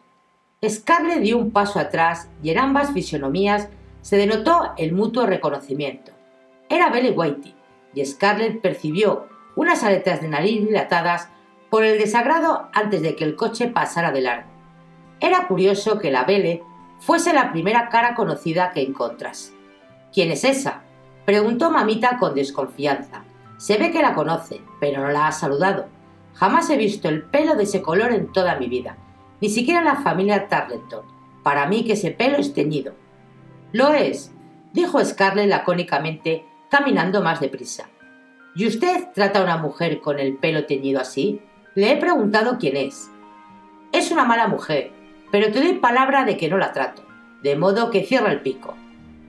Scarlett 0.66 1.20
dio 1.20 1.36
un 1.36 1.50
paso 1.50 1.78
atrás 1.78 2.30
y 2.42 2.50
en 2.50 2.58
ambas 2.58 2.92
fisonomías 2.92 3.68
se 4.04 4.18
denotó 4.18 4.74
el 4.76 4.92
mutuo 4.92 5.24
reconocimiento. 5.24 6.12
Era 6.68 6.90
Belle 6.90 7.12
Whitey, 7.12 7.54
y 7.94 8.04
Scarlett 8.04 8.60
percibió 8.60 9.28
unas 9.56 9.82
aletas 9.82 10.20
de 10.20 10.28
nariz 10.28 10.60
dilatadas 10.66 11.30
por 11.70 11.84
el 11.84 11.98
desagrado 11.98 12.68
antes 12.74 13.00
de 13.00 13.16
que 13.16 13.24
el 13.24 13.34
coche 13.34 13.68
pasara 13.68 14.12
de 14.12 14.20
largo. 14.20 14.50
Era 15.20 15.48
curioso 15.48 15.98
que 15.98 16.10
la 16.10 16.24
Belle 16.24 16.62
fuese 16.98 17.32
la 17.32 17.50
primera 17.50 17.88
cara 17.88 18.14
conocida 18.14 18.72
que 18.72 18.82
encontrase. 18.82 19.54
¿Quién 20.12 20.30
es 20.30 20.44
esa? 20.44 20.82
preguntó 21.24 21.70
mamita 21.70 22.18
con 22.18 22.34
desconfianza. 22.34 23.24
Se 23.56 23.78
ve 23.78 23.90
que 23.90 24.02
la 24.02 24.12
conoce, 24.12 24.60
pero 24.80 25.00
no 25.00 25.08
la 25.12 25.28
ha 25.28 25.32
saludado. 25.32 25.86
Jamás 26.34 26.68
he 26.68 26.76
visto 26.76 27.08
el 27.08 27.22
pelo 27.22 27.54
de 27.54 27.62
ese 27.62 27.80
color 27.80 28.12
en 28.12 28.30
toda 28.32 28.56
mi 28.56 28.68
vida, 28.68 28.98
ni 29.40 29.48
siquiera 29.48 29.78
en 29.78 29.86
la 29.86 29.96
familia 29.96 30.46
Tarleton. 30.48 31.06
Para 31.42 31.66
mí 31.66 31.84
que 31.84 31.94
ese 31.94 32.10
pelo 32.10 32.36
es 32.36 32.52
teñido. 32.52 33.02
Lo 33.74 33.92
es, 33.92 34.32
dijo 34.72 35.04
Scarlett 35.04 35.48
lacónicamente, 35.48 36.46
caminando 36.70 37.22
más 37.22 37.40
deprisa. 37.40 37.88
¿Y 38.54 38.68
usted 38.68 39.08
trata 39.12 39.40
a 39.40 39.42
una 39.42 39.56
mujer 39.56 40.00
con 40.00 40.20
el 40.20 40.36
pelo 40.36 40.64
teñido 40.64 41.00
así? 41.00 41.40
Le 41.74 41.90
he 41.90 41.96
preguntado 41.96 42.56
quién 42.60 42.76
es. 42.76 43.10
Es 43.90 44.12
una 44.12 44.24
mala 44.24 44.46
mujer, 44.46 44.92
pero 45.32 45.50
te 45.50 45.58
doy 45.58 45.72
palabra 45.72 46.24
de 46.24 46.36
que 46.36 46.48
no 46.48 46.56
la 46.56 46.70
trato, 46.70 47.02
de 47.42 47.56
modo 47.56 47.90
que 47.90 48.04
cierra 48.04 48.30
el 48.30 48.42
pico. 48.42 48.76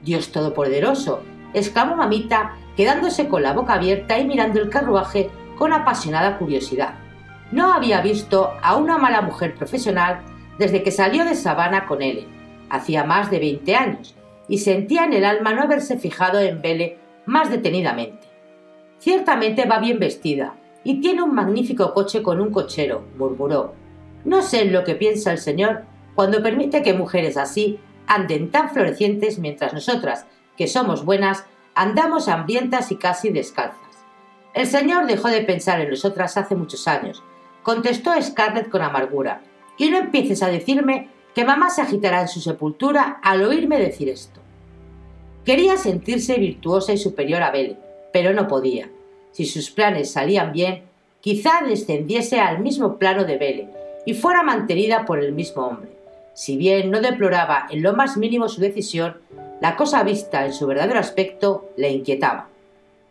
Dios 0.04 0.32
Todopoderoso, 0.32 1.24
exclamó 1.56 1.96
mamita, 1.96 2.54
quedándose 2.78 3.28
con 3.28 3.42
la 3.42 3.54
boca 3.54 3.74
abierta 3.74 4.20
y 4.20 4.28
mirando 4.28 4.62
el 4.62 4.70
carruaje 4.70 5.32
con 5.58 5.74
apasionada 5.74 6.38
curiosidad. 6.38 6.94
No 7.52 7.74
había 7.74 8.00
visto 8.02 8.52
a 8.62 8.76
una 8.76 9.00
mala 9.00 9.24
mujer 9.24 9.56
profesional 9.56 10.22
desde 10.60 10.84
que 10.84 10.92
salió 10.92 11.26
de 11.26 11.34
Sabana 11.34 11.88
con 11.88 12.04
él, 12.04 12.28
hacía 12.70 13.04
más 13.06 13.32
de 13.32 13.40
20 13.40 13.76
años, 13.76 14.15
y 14.48 14.60
sentía 14.60 15.06
en 15.06 15.14
el 15.14 15.26
alma 15.26 15.54
no 15.54 15.64
haberse 15.64 15.98
fijado 15.98 16.40
en 16.40 16.62
Belle 16.62 16.98
más 17.26 17.50
detenidamente. 17.50 18.28
Ciertamente 19.00 19.66
va 19.66 19.80
bien 19.80 20.00
vestida, 20.00 20.56
y 20.84 21.02
tiene 21.02 21.24
un 21.24 21.34
magnífico 21.34 21.94
coche 21.94 22.22
con 22.22 22.40
un 22.40 22.52
cochero, 22.52 23.04
murmuró. 23.18 23.74
No 24.24 24.42
sé 24.42 24.62
en 24.62 24.74
lo 24.74 24.84
que 24.84 24.96
piensa 24.96 25.32
el 25.32 25.40
señor 25.40 25.84
cuando 26.14 26.42
permite 26.42 26.82
que 26.82 26.94
mujeres 26.94 27.38
así 27.38 27.80
anden 28.08 28.52
tan 28.52 28.70
florecientes 28.70 29.40
mientras 29.40 29.74
nosotras, 29.74 30.26
que 30.56 30.68
somos 30.68 31.04
buenas, 31.04 31.46
andamos 31.74 32.28
hambrientas 32.28 32.92
y 32.92 32.96
casi 32.96 33.30
descalzas. 33.30 33.80
El 34.54 34.68
señor 34.68 35.08
dejó 35.08 35.28
de 35.28 35.42
pensar 35.42 35.82
en 35.82 35.90
nosotras 35.90 36.38
hace 36.38 36.56
muchos 36.56 36.88
años, 36.88 37.24
contestó 37.64 38.12
Scarlett 38.22 38.70
con 38.70 38.82
amargura, 38.82 39.42
y 39.78 39.90
no 39.90 39.98
empieces 39.98 40.42
a 40.44 40.48
decirme 40.48 41.10
que 41.36 41.44
mamá 41.44 41.70
se 41.70 41.82
agitará 41.82 42.22
en 42.22 42.30
su 42.30 42.40
sepultura 42.40 43.20
al 43.22 43.44
oírme 43.44 43.78
decir 43.78 44.08
esto. 44.08 44.40
Quería 45.44 45.76
sentirse 45.76 46.38
virtuosa 46.38 46.94
y 46.94 46.98
superior 46.98 47.44
a 47.44 47.52
Belle, 47.52 47.78
pero 48.14 48.34
no 48.34 48.48
podía. 48.48 48.90
Si 49.32 49.46
sus 49.46 49.70
planes 49.70 50.10
salían 50.10 50.54
bien, 50.54 50.84
quizá 51.20 51.62
descendiese 51.68 52.40
al 52.40 52.60
mismo 52.60 52.98
plano 52.98 53.26
de 53.26 53.38
Belle 53.38 53.68
y 54.06 54.14
fuera 54.14 54.44
mantenida 54.44 55.06
por 55.06 55.20
el 55.20 55.34
mismo 55.34 55.68
hombre. 55.68 55.90
Si 56.34 56.56
bien 56.56 56.90
no 56.90 57.02
deploraba 57.02 57.68
en 57.70 57.84
lo 57.84 57.94
más 57.94 58.16
mínimo 58.16 58.48
su 58.48 58.62
decisión, 58.62 59.18
la 59.60 59.76
cosa 59.76 60.04
vista 60.04 60.46
en 60.46 60.54
su 60.54 60.66
verdadero 60.68 61.00
aspecto 61.00 61.70
le 61.76 61.92
inquietaba. 61.92 62.48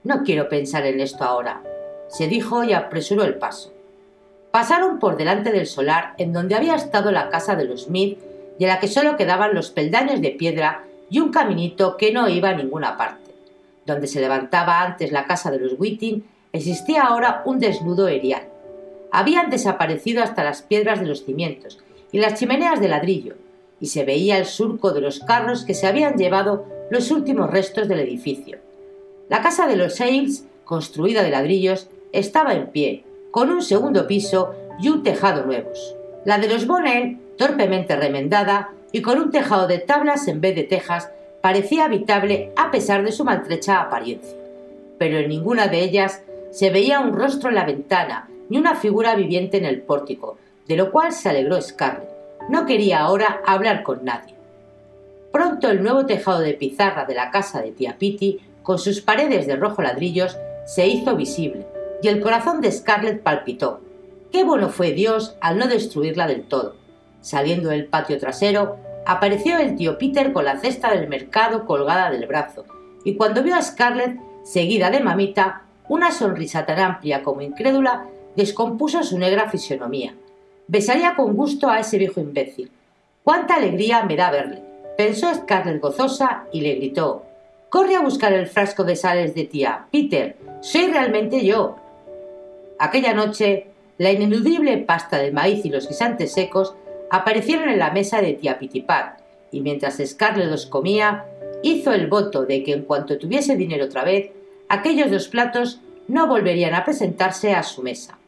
No 0.03 0.23
quiero 0.23 0.49
pensar 0.49 0.87
en 0.87 1.01
esto 1.01 1.25
ahora, 1.25 1.63
se 2.09 2.27
dijo 2.27 2.65
y 2.65 2.73
apresuró 2.73 3.25
el 3.25 3.35
paso. 3.35 3.74
Pasaron 4.55 5.01
por 5.01 5.17
delante 5.17 5.51
del 5.51 5.67
solar 5.67 6.15
en 6.17 6.33
donde 6.33 6.55
había 6.55 6.77
estado 6.77 7.11
la 7.11 7.29
casa 7.29 7.57
de 7.57 7.65
los 7.65 7.87
Smith 7.87 8.21
y 8.57 8.63
en 8.63 8.69
la 8.69 8.79
que 8.79 8.87
solo 8.87 9.17
quedaban 9.17 9.53
los 9.53 9.71
peldaños 9.71 10.21
de 10.21 10.31
piedra 10.31 10.85
y 11.11 11.19
un 11.19 11.33
caminito 11.33 11.97
que 11.97 12.13
no 12.13 12.29
iba 12.29 12.51
a 12.51 12.55
ninguna 12.55 12.97
parte. 12.97 13.35
Donde 13.85 14.07
se 14.07 14.21
levantaba 14.21 14.81
antes 14.83 15.11
la 15.11 15.27
casa 15.27 15.51
de 15.51 15.59
los 15.59 15.75
Whiting 15.77 16.23
existía 16.53 17.03
ahora 17.03 17.43
un 17.47 17.59
desnudo 17.59 18.07
erial. 18.07 18.45
Habían 19.11 19.51
desaparecido 19.51 20.23
hasta 20.23 20.45
las 20.45 20.63
piedras 20.63 21.01
de 21.01 21.07
los 21.07 21.25
cimientos 21.25 21.81
y 22.13 22.19
las 22.19 22.39
chimeneas 22.39 22.79
de 22.79 22.87
ladrillo, 22.87 23.35
y 23.81 23.89
se 23.89 24.05
veía 24.05 24.39
el 24.39 24.47
surco 24.47 24.93
de 24.93 25.01
los 25.01 25.19
carros 25.19 25.65
que 25.65 25.75
se 25.75 25.89
habían 25.89 26.15
llevado 26.15 26.65
los 26.91 27.11
últimos 27.11 27.51
restos 27.51 27.89
del 27.89 27.99
edificio. 27.99 28.59
La 29.29 29.43
casa 29.43 29.67
de 29.67 29.75
los 29.75 29.97
Sales, 29.97 30.47
construida 30.65 31.25
de 31.25 31.31
ladrillos, 31.31 31.89
estaba 32.13 32.55
en 32.55 32.69
pie, 32.69 33.05
con 33.35 33.51
un 33.51 33.63
segundo 33.63 34.07
piso 34.07 34.55
y 34.79 34.89
un 34.89 35.03
tejado 35.03 35.45
nuevos. 35.45 35.97
La 36.25 36.39
de 36.39 36.47
los 36.47 36.69
Bonnell, 36.69 37.19
torpemente 37.37 37.97
remendada 37.97 38.71
y 38.93 39.03
con 39.03 39.19
un 39.19 39.33
tejado 39.33 39.67
de 39.67 39.79
tablas 39.79 40.29
en 40.29 40.41
vez 40.41 40.55
de 40.55 40.63
tejas, 40.63 41.11
parecía 41.41 41.87
habitable 41.87 42.53
a 42.55 42.71
pesar 42.71 43.05
de 43.05 43.11
su 43.11 43.25
maltrecha 43.25 43.81
apariencia. 43.81 44.39
Pero 44.99 45.19
en 45.19 45.31
ninguna 45.31 45.67
de 45.67 45.81
ellas 45.81 46.23
se 46.53 46.71
veía 46.71 47.01
un 47.01 47.13
rostro 47.13 47.49
en 47.49 47.57
la 47.57 47.65
ventana, 47.65 48.29
ni 48.49 48.57
una 48.57 48.77
figura 48.77 49.17
viviente 49.17 49.57
en 49.57 49.65
el 49.65 49.83
pórtico, 49.83 50.39
de 50.69 50.77
lo 50.77 50.93
cual 50.93 51.11
se 51.11 51.29
alegró 51.29 51.61
Scarlett. 51.61 52.09
No 52.49 52.67
quería 52.67 53.01
ahora 53.01 53.41
hablar 53.45 53.83
con 53.83 54.05
nadie. 54.05 54.35
Pronto 55.33 55.69
el 55.73 55.83
nuevo 55.83 56.07
tejado 56.07 56.39
de 56.39 56.55
pizarra 56.55 57.05
de 57.05 57.17
la 57.17 57.33
casa 57.33 57.61
de 57.63 57.73
tía 57.73 57.97
Pitty, 57.99 58.39
con 58.63 58.79
sus 58.79 59.01
paredes 59.01 59.49
de 59.49 59.57
rojo 59.57 59.83
ladrillos, 59.83 60.39
se 60.67 60.87
hizo 60.87 61.17
visible, 61.17 61.67
y 62.05 62.09
el 62.09 62.21
corazón 62.21 62.61
de 62.61 62.71
Scarlett 62.71 63.23
palpitó. 63.23 63.81
Qué 64.31 64.45
bueno 64.45 64.69
fue 64.69 64.93
Dios 64.93 65.39
al 65.41 65.57
no 65.57 65.69
destruirla 65.69 66.27
del 66.27 66.43
todo. 66.43 66.77
Saliendo 67.23 67.71
del 67.71 67.87
patio 67.87 68.19
trasero, 68.19 68.77
apareció 69.07 69.57
el 69.57 69.75
tío 69.75 69.97
Peter 69.97 70.35
con 70.35 70.45
la 70.45 70.59
cesta 70.59 70.91
del 70.91 71.09
mercado 71.09 71.65
colgada 71.65 72.11
del 72.11 72.27
brazo, 72.27 72.67
y 73.07 73.17
cuando 73.17 73.43
vio 73.43 73.55
a 73.55 73.63
Scarlett, 73.63 74.21
seguida 74.43 74.91
de 74.91 75.01
mamita, 75.01 75.63
una 75.89 76.13
sonrisa 76.13 76.67
tan 76.67 76.79
amplia 76.79 77.23
como 77.23 77.41
incrédula 77.41 78.05
descompuso 78.37 79.03
su 79.03 79.19
negra 79.19 79.49
fisonomía. 79.49 80.15
Besaría 80.69 81.15
con 81.15 81.35
gusto 81.35 81.71
a 81.71 81.81
ese 81.81 81.97
viejo 81.97 82.21
imbécil. 82.21 82.71
¡Cuánta 83.23 83.55
alegría 83.55 84.05
me 84.05 84.17
da 84.17 84.31
verle! 84.31 84.63
Pensó 84.99 85.35
Scarlett 85.35 85.81
gozosa 85.81 86.45
y 86.53 86.61
le 86.61 86.75
gritó 86.75 87.25
Corre 87.71 87.97
a 87.97 88.03
buscar 88.03 88.35
el 88.35 88.47
frasco 88.47 88.85
de 88.85 88.95
sales 88.95 89.35
de 89.35 89.45
tía. 89.45 89.87
Peter, 89.91 90.37
soy 90.61 90.89
realmente 90.89 91.43
yo. 91.43 91.77
Aquella 92.79 93.15
noche, 93.15 93.67
la 93.99 94.11
ineludible 94.11 94.77
pasta 94.79 95.19
de 95.19 95.33
maíz 95.33 95.65
y 95.65 95.71
los 95.71 95.89
guisantes 95.89 96.33
secos 96.33 96.75
aparecieron 97.11 97.69
en 97.69 97.79
la 97.79 97.93
mesa 97.93 98.21
de 98.21 98.33
tía 98.33 98.59
Pitipat, 98.59 99.21
y 99.53 99.61
mientras 99.61 100.03
Scarlett 100.05 100.51
los 100.51 100.67
comía, 100.67 101.27
hizo 101.63 101.93
el 101.93 102.09
voto 102.09 102.45
de 102.45 102.65
que 102.65 102.73
en 102.73 102.83
cuanto 102.83 103.19
tuviese 103.19 103.57
dinero 103.57 103.85
otra 103.85 104.05
vez, 104.05 104.33
aquellos 104.69 105.11
dos 105.11 105.29
platos 105.29 105.81
no 106.09 106.27
volverían 106.27 106.75
a 106.75 106.85
presentarse 106.85 107.55
a 107.55 107.63
su 107.63 107.83
mesa. 107.83 108.19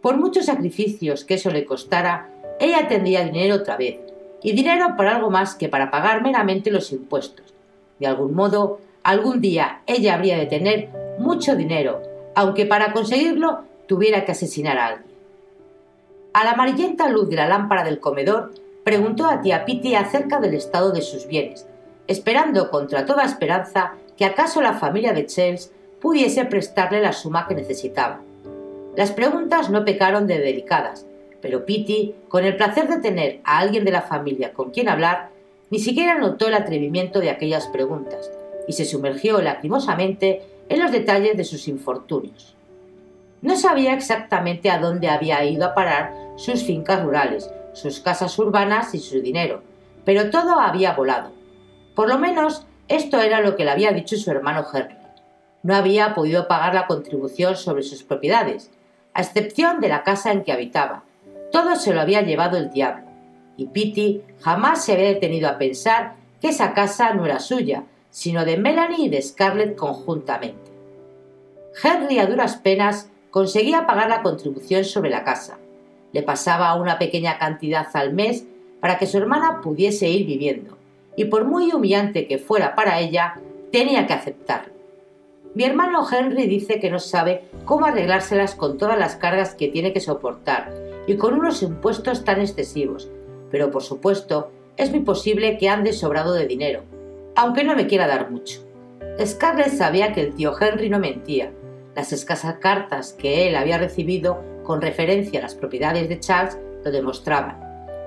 Por 0.00 0.16
muchos 0.16 0.46
sacrificios 0.46 1.24
que 1.24 1.34
eso 1.34 1.50
le 1.50 1.64
costara, 1.64 2.30
ella 2.60 2.86
tendría 2.86 3.24
dinero 3.24 3.56
otra 3.56 3.76
vez, 3.76 3.98
y 4.42 4.52
dinero 4.52 4.94
para 4.96 5.16
algo 5.16 5.30
más 5.30 5.56
que 5.56 5.68
para 5.68 5.90
pagar 5.90 6.22
meramente 6.22 6.70
los 6.70 6.92
impuestos. 6.92 7.52
De 7.98 8.06
algún 8.06 8.34
modo, 8.34 8.80
algún 9.02 9.40
día 9.40 9.80
ella 9.86 10.14
habría 10.14 10.38
de 10.38 10.46
tener 10.46 10.88
mucho 11.18 11.56
dinero, 11.56 12.02
aunque 12.34 12.66
para 12.66 12.92
conseguirlo 12.92 13.60
tuviera 13.86 14.24
que 14.24 14.32
asesinar 14.32 14.78
a 14.78 14.86
alguien. 14.86 15.14
A 16.32 16.44
la 16.44 16.52
amarillenta 16.52 17.08
luz 17.08 17.28
de 17.28 17.36
la 17.36 17.48
lámpara 17.48 17.84
del 17.84 18.00
comedor, 18.00 18.52
preguntó 18.82 19.26
a 19.26 19.40
tía 19.40 19.64
Pitty 19.64 19.94
acerca 19.94 20.40
del 20.40 20.54
estado 20.54 20.92
de 20.92 21.02
sus 21.02 21.26
bienes, 21.26 21.66
esperando 22.06 22.70
contra 22.70 23.06
toda 23.06 23.24
esperanza 23.24 23.92
que 24.16 24.24
acaso 24.24 24.60
la 24.60 24.74
familia 24.74 25.12
de 25.12 25.26
Chels 25.26 25.72
pudiese 26.00 26.44
prestarle 26.44 27.00
la 27.00 27.12
suma 27.12 27.46
que 27.48 27.54
necesitaba. 27.54 28.20
Las 28.96 29.12
preguntas 29.12 29.70
no 29.70 29.84
pecaron 29.84 30.26
de 30.26 30.38
delicadas, 30.38 31.06
pero 31.40 31.64
Pitty, 31.64 32.14
con 32.28 32.44
el 32.44 32.56
placer 32.56 32.88
de 32.88 33.00
tener 33.00 33.40
a 33.44 33.58
alguien 33.58 33.84
de 33.84 33.90
la 33.90 34.02
familia 34.02 34.52
con 34.52 34.70
quien 34.70 34.88
hablar, 34.88 35.30
ni 35.70 35.78
siquiera 35.78 36.18
notó 36.18 36.48
el 36.48 36.54
atrevimiento 36.54 37.20
de 37.20 37.30
aquellas 37.30 37.66
preguntas 37.68 38.30
y 38.68 38.72
se 38.74 38.84
sumergió 38.84 39.40
lacrimosamente 39.40 40.42
en 40.68 40.80
los 40.80 40.92
detalles 40.92 41.36
de 41.36 41.44
sus 41.44 41.68
infortunios. 41.68 42.54
No 43.42 43.56
sabía 43.56 43.92
exactamente 43.92 44.70
a 44.70 44.78
dónde 44.78 45.08
había 45.08 45.44
ido 45.44 45.66
a 45.66 45.74
parar 45.74 46.14
sus 46.36 46.64
fincas 46.64 47.02
rurales, 47.02 47.50
sus 47.74 48.00
casas 48.00 48.38
urbanas 48.38 48.94
y 48.94 49.00
su 49.00 49.20
dinero, 49.20 49.62
pero 50.04 50.30
todo 50.30 50.58
había 50.58 50.94
volado. 50.94 51.32
Por 51.94 52.08
lo 52.08 52.18
menos 52.18 52.66
esto 52.88 53.20
era 53.20 53.40
lo 53.40 53.56
que 53.56 53.64
le 53.64 53.70
había 53.70 53.92
dicho 53.92 54.16
su 54.16 54.30
hermano 54.30 54.64
Henry. 54.72 54.96
No 55.62 55.74
había 55.74 56.14
podido 56.14 56.48
pagar 56.48 56.74
la 56.74 56.86
contribución 56.86 57.56
sobre 57.56 57.82
sus 57.82 58.02
propiedades, 58.02 58.70
a 59.14 59.22
excepción 59.22 59.80
de 59.80 59.88
la 59.88 60.02
casa 60.02 60.32
en 60.32 60.42
que 60.42 60.52
habitaba. 60.52 61.04
Todo 61.52 61.76
se 61.76 61.94
lo 61.94 62.00
había 62.00 62.22
llevado 62.22 62.56
el 62.58 62.70
diablo, 62.70 63.04
y 63.56 63.66
Pitty 63.66 64.22
jamás 64.40 64.84
se 64.84 64.92
había 64.92 65.06
detenido 65.06 65.48
a 65.48 65.58
pensar 65.58 66.14
que 66.40 66.48
esa 66.48 66.74
casa 66.74 67.14
no 67.14 67.24
era 67.24 67.40
suya, 67.40 67.84
sino 68.14 68.44
de 68.44 68.56
Melanie 68.56 69.06
y 69.06 69.08
de 69.08 69.20
Scarlett 69.20 69.74
conjuntamente. 69.74 70.70
Henry 71.82 72.20
a 72.20 72.26
duras 72.26 72.54
penas 72.54 73.10
conseguía 73.32 73.86
pagar 73.86 74.08
la 74.08 74.22
contribución 74.22 74.84
sobre 74.84 75.10
la 75.10 75.24
casa. 75.24 75.58
Le 76.12 76.22
pasaba 76.22 76.72
una 76.76 76.96
pequeña 77.00 77.38
cantidad 77.38 77.88
al 77.94 78.12
mes 78.12 78.44
para 78.78 78.98
que 78.98 79.08
su 79.08 79.18
hermana 79.18 79.60
pudiese 79.60 80.08
ir 80.08 80.26
viviendo, 80.26 80.78
y 81.16 81.24
por 81.24 81.44
muy 81.44 81.72
humillante 81.72 82.28
que 82.28 82.38
fuera 82.38 82.76
para 82.76 83.00
ella, 83.00 83.40
tenía 83.72 84.06
que 84.06 84.12
aceptarlo. 84.12 84.72
Mi 85.56 85.64
hermano 85.64 86.06
Henry 86.08 86.46
dice 86.46 86.78
que 86.78 86.90
no 86.90 87.00
sabe 87.00 87.42
cómo 87.64 87.86
arreglárselas 87.86 88.54
con 88.54 88.78
todas 88.78 88.96
las 88.96 89.16
cargas 89.16 89.56
que 89.56 89.66
tiene 89.66 89.92
que 89.92 90.00
soportar 90.00 90.72
y 91.08 91.16
con 91.16 91.34
unos 91.34 91.64
impuestos 91.64 92.22
tan 92.22 92.40
excesivos, 92.40 93.08
pero 93.50 93.72
por 93.72 93.82
supuesto 93.82 94.52
es 94.76 94.92
muy 94.92 95.00
posible 95.00 95.58
que 95.58 95.68
ande 95.68 95.92
sobrado 95.92 96.32
de 96.32 96.46
dinero, 96.46 96.82
aunque 97.36 97.64
no 97.64 97.74
me 97.74 97.86
quiera 97.86 98.06
dar 98.06 98.30
mucho. 98.30 98.60
Scarlett 99.24 99.72
sabía 99.72 100.12
que 100.12 100.20
el 100.20 100.34
tío 100.34 100.52
Henry 100.58 100.88
no 100.88 100.98
mentía. 100.98 101.52
Las 101.94 102.12
escasas 102.12 102.56
cartas 102.60 103.12
que 103.12 103.48
él 103.48 103.56
había 103.56 103.78
recibido 103.78 104.42
con 104.64 104.80
referencia 104.80 105.38
a 105.38 105.42
las 105.42 105.54
propiedades 105.54 106.08
de 106.08 106.18
Charles 106.18 106.58
lo 106.84 106.90
demostraban. 106.90 107.60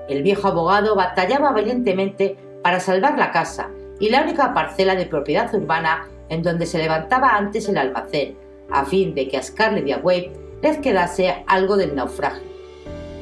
El 0.08 0.22
viejo 0.22 0.48
abogado 0.48 0.94
batallaba 0.94 1.52
valientemente 1.52 2.36
para 2.62 2.80
salvar 2.80 3.18
la 3.18 3.30
casa 3.30 3.70
y 4.00 4.10
la 4.10 4.22
única 4.22 4.52
parcela 4.54 4.94
de 4.94 5.06
propiedad 5.06 5.52
urbana 5.54 6.08
en 6.28 6.42
donde 6.42 6.66
se 6.66 6.78
levantaba 6.78 7.36
antes 7.36 7.68
el 7.68 7.78
almacén, 7.78 8.36
a 8.70 8.84
fin 8.84 9.14
de 9.14 9.28
que 9.28 9.38
a 9.38 9.42
Scarlett 9.42 9.86
y 9.86 9.92
a 9.92 9.98
Wade 9.98 10.32
les 10.62 10.78
quedase 10.78 11.44
algo 11.46 11.76
del 11.76 11.94
naufragio. 11.94 12.48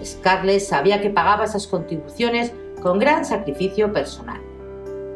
Scarlett 0.05 0.61
sabía 0.61 1.01
que 1.01 1.11
pagaba 1.11 1.45
esas 1.45 1.67
contribuciones 1.67 2.53
con 2.83 2.99
gran 2.99 3.25
sacrificio 3.25 3.93
personal. 3.93 4.46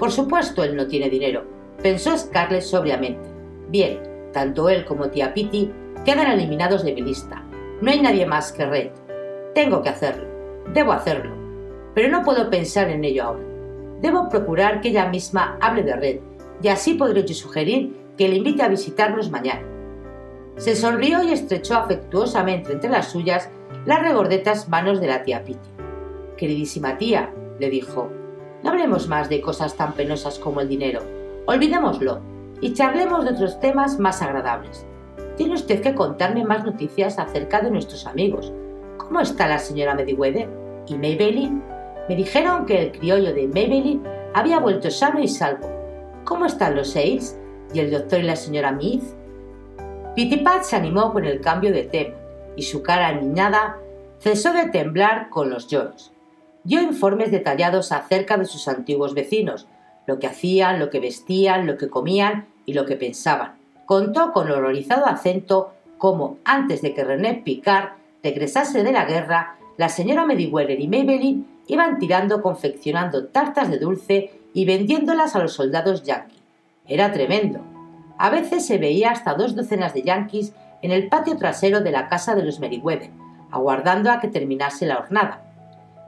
Por 0.01 0.11
supuesto, 0.11 0.65
él 0.65 0.77
no 0.77 0.87
tiene 0.87 1.11
dinero, 1.11 1.45
pensó 1.83 2.17
Scarlett 2.17 2.63
sobriamente. 2.63 3.21
Bien, 3.69 4.01
tanto 4.33 4.71
él 4.71 4.87
como 4.87 5.11
tía 5.11 5.35
Pitty 5.35 5.71
quedan 6.07 6.33
eliminados 6.33 6.83
de 6.83 6.95
mi 6.95 7.03
lista. 7.03 7.45
No 7.83 7.91
hay 7.91 8.01
nadie 8.01 8.25
más 8.25 8.51
que 8.51 8.65
Red. 8.65 8.91
Tengo 9.55 9.83
que 9.83 9.91
hacerlo. 9.91 10.25
Debo 10.73 10.93
hacerlo. 10.93 11.37
Pero 11.95 12.09
no 12.09 12.23
puedo 12.23 12.49
pensar 12.49 12.89
en 12.89 13.05
ello 13.05 13.25
ahora. 13.25 13.45
Debo 14.01 14.31
procurar 14.31 14.81
que 14.81 14.89
ella 14.89 15.11
misma 15.11 15.59
hable 15.61 15.83
de 15.83 15.95
Red, 15.95 16.21
y 16.63 16.69
así 16.69 16.95
podré 16.95 17.23
yo 17.25 17.35
sugerir 17.35 17.95
que 18.17 18.27
le 18.27 18.37
invite 18.37 18.63
a 18.63 18.69
visitarnos 18.69 19.31
mañana. 19.31 19.67
Se 20.57 20.77
sonrió 20.77 21.23
y 21.23 21.33
estrechó 21.33 21.77
afectuosamente 21.77 22.73
entre 22.73 22.89
las 22.89 23.11
suyas 23.11 23.51
las 23.85 24.01
regordetas 24.01 24.71
manos 24.71 24.99
de 24.99 25.09
la 25.09 25.25
tía 25.25 25.45
Pitty. 25.45 25.69
Queridísima 26.39 26.97
tía, 26.97 27.35
le 27.59 27.69
dijo, 27.69 28.11
no 28.63 28.71
hablemos 28.71 29.09
más 29.09 29.29
de 29.29 29.41
cosas 29.41 29.75
tan 29.77 29.95
penosas 29.95 30.39
como 30.39 30.61
el 30.61 30.69
dinero. 30.69 31.01
Olvidémoslo 31.47 32.21
y 32.61 32.75
charlemos 32.75 33.25
de 33.25 33.33
otros 33.33 33.59
temas 33.61 33.99
más 33.99 34.21
agradables. 34.23 34.87
Tiene 35.37 35.55
usted 35.55 35.81
que 35.81 35.95
contarme 35.95 36.45
más 36.45 36.65
noticias 36.65 37.19
acerca 37.19 37.61
de 37.61 37.71
nuestros 37.71 38.07
amigos. 38.07 38.53
¿Cómo 38.99 39.21
está 39.21 39.49
la 39.49 39.59
señora 39.59 39.95
Mediweather? 39.95 40.49
¿Y 40.87 40.97
Maybelline? 40.97 41.63
Me 42.09 42.17
dijeron 42.17 42.67
que 42.67 42.83
el 42.83 42.93
criollo 42.93 43.33
de 43.33 43.49
Maybelline 43.49 44.03
había 44.35 44.61
vuelto 44.61 44.91
sano 44.91 45.21
y 45.21 45.29
salvo. 45.29 45.69
¿Cómo 46.25 46.45
están 46.45 46.77
los 46.77 46.91
seis? 46.91 47.39
¿Y 47.73 47.81
el 47.81 47.91
doctor 47.91 48.21
y 48.21 48.25
la 48.25 48.37
señora 48.37 48.73
Meath? 48.73 49.17
Pat 50.45 50.65
se 50.65 50.77
animó 50.77 51.13
con 51.13 51.25
el 51.25 51.41
cambio 51.41 51.73
de 51.73 51.85
tema 51.85 52.17
y 52.57 52.63
su 52.63 52.83
cara 52.83 53.09
aniñada 53.09 53.79
cesó 54.19 54.53
de 54.53 54.69
temblar 54.69 55.31
con 55.31 55.49
los 55.49 55.69
lloros. 55.69 56.13
Dio 56.65 56.83
informes 56.83 57.31
detallados 57.31 57.93
acerca 57.93 58.37
de 58.37 58.45
sus 58.45 58.69
antiguos 58.69 59.15
vecinos, 59.15 59.67
lo 60.07 60.19
que 60.19 60.27
hacían, 60.27 60.79
lo 60.79 60.91
que 60.91 61.01
vestían, 61.01 61.67
lo 61.67 61.77
que 61.77 61.89
comían 61.89 62.49
y 62.67 62.75
lo 62.75 62.85
que 62.85 62.97
pensaban. 62.97 63.59
Contó 63.87 64.33
con 64.33 64.51
horrorizado 64.51 65.07
acento 65.07 65.73
cómo, 65.99 66.39
antes 66.45 66.83
de 66.83 66.95
que 66.95 67.05
René 67.05 67.43
Picard 67.45 67.91
regresase 68.23 68.83
de 68.83 68.93
la 68.93 69.05
guerra, 69.05 69.57
la 69.77 69.89
señora 69.89 70.27
Mediweller 70.27 70.79
y 70.79 70.89
Maybelline 70.89 71.47
iban 71.67 71.99
tirando 71.99 72.43
confeccionando 72.43 73.29
tartas 73.29 73.71
de 73.71 73.79
dulce 73.79 74.31
y 74.53 74.65
vendiéndolas 74.65 75.35
a 75.37 75.39
los 75.39 75.55
soldados 75.55 76.03
yanquis. 76.03 76.43
Era 76.87 77.13
tremendo. 77.13 77.61
A 78.19 78.31
veces 78.31 78.67
se 78.67 78.79
veía 78.79 79.13
hasta 79.13 79.35
dos 79.35 79.55
docenas 79.55 79.95
de 79.95 80.03
yanquis 80.03 80.53
en 80.83 80.91
el 80.91 81.09
patio 81.09 81.37
trasero 81.37 81.81
de 81.81 81.93
la 81.93 82.09
casa 82.09 82.35
de 82.35 82.45
los 82.45 82.61
Meriwether, 82.61 83.11
aguardando 83.51 84.11
a 84.11 84.21
que 84.21 84.29
terminase 84.29 84.87
la 84.87 84.99
hornada. 84.99 85.50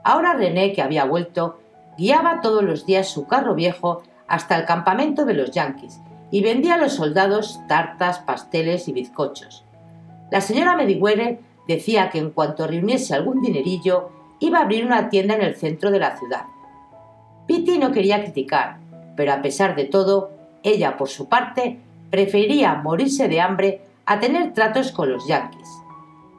Ahora 0.03 0.33
René, 0.33 0.73
que 0.73 0.81
había 0.81 1.05
vuelto, 1.05 1.59
guiaba 1.97 2.41
todos 2.41 2.63
los 2.63 2.85
días 2.85 3.07
su 3.07 3.27
carro 3.27 3.55
viejo 3.55 4.03
hasta 4.27 4.57
el 4.57 4.65
campamento 4.65 5.25
de 5.25 5.33
los 5.33 5.51
yanquis 5.51 5.99
y 6.31 6.41
vendía 6.41 6.75
a 6.75 6.77
los 6.77 6.93
soldados 6.93 7.59
tartas, 7.67 8.19
pasteles 8.19 8.87
y 8.87 8.93
bizcochos. 8.93 9.63
La 10.31 10.41
señora 10.41 10.75
Meriwether 10.75 11.39
decía 11.67 12.09
que 12.09 12.17
en 12.17 12.31
cuanto 12.31 12.67
reuniese 12.67 13.13
algún 13.13 13.41
dinerillo, 13.41 14.09
iba 14.39 14.59
a 14.59 14.63
abrir 14.63 14.85
una 14.85 15.09
tienda 15.09 15.35
en 15.35 15.43
el 15.43 15.55
centro 15.55 15.91
de 15.91 15.99
la 15.99 16.17
ciudad. 16.17 16.45
Pitty 17.45 17.77
no 17.77 17.91
quería 17.91 18.21
criticar, 18.21 18.77
pero 19.15 19.31
a 19.31 19.41
pesar 19.41 19.75
de 19.75 19.85
todo, 19.85 20.31
ella, 20.63 20.97
por 20.97 21.09
su 21.09 21.29
parte, 21.29 21.79
prefería 22.09 22.75
morirse 22.75 23.27
de 23.27 23.39
hambre 23.39 23.81
a 24.05 24.19
tener 24.19 24.53
tratos 24.53 24.91
con 24.91 25.11
los 25.11 25.27
yanquis. 25.27 25.69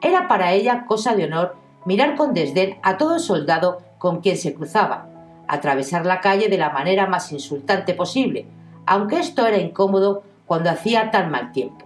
Era 0.01 0.27
para 0.27 0.51
ella 0.53 0.85
cosa 0.85 1.15
de 1.15 1.25
honor 1.25 1.55
mirar 1.85 2.15
con 2.15 2.33
desdén 2.33 2.77
a 2.81 2.97
todo 2.97 3.19
soldado 3.19 3.81
con 3.97 4.21
quien 4.21 4.37
se 4.37 4.53
cruzaba, 4.53 5.07
atravesar 5.47 6.05
la 6.05 6.19
calle 6.19 6.49
de 6.49 6.57
la 6.57 6.71
manera 6.71 7.07
más 7.07 7.31
insultante 7.31 7.93
posible, 7.93 8.47
aunque 8.85 9.19
esto 9.19 9.45
era 9.47 9.57
incómodo 9.57 10.23
cuando 10.45 10.69
hacía 10.69 11.11
tan 11.11 11.31
mal 11.31 11.51
tiempo. 11.51 11.85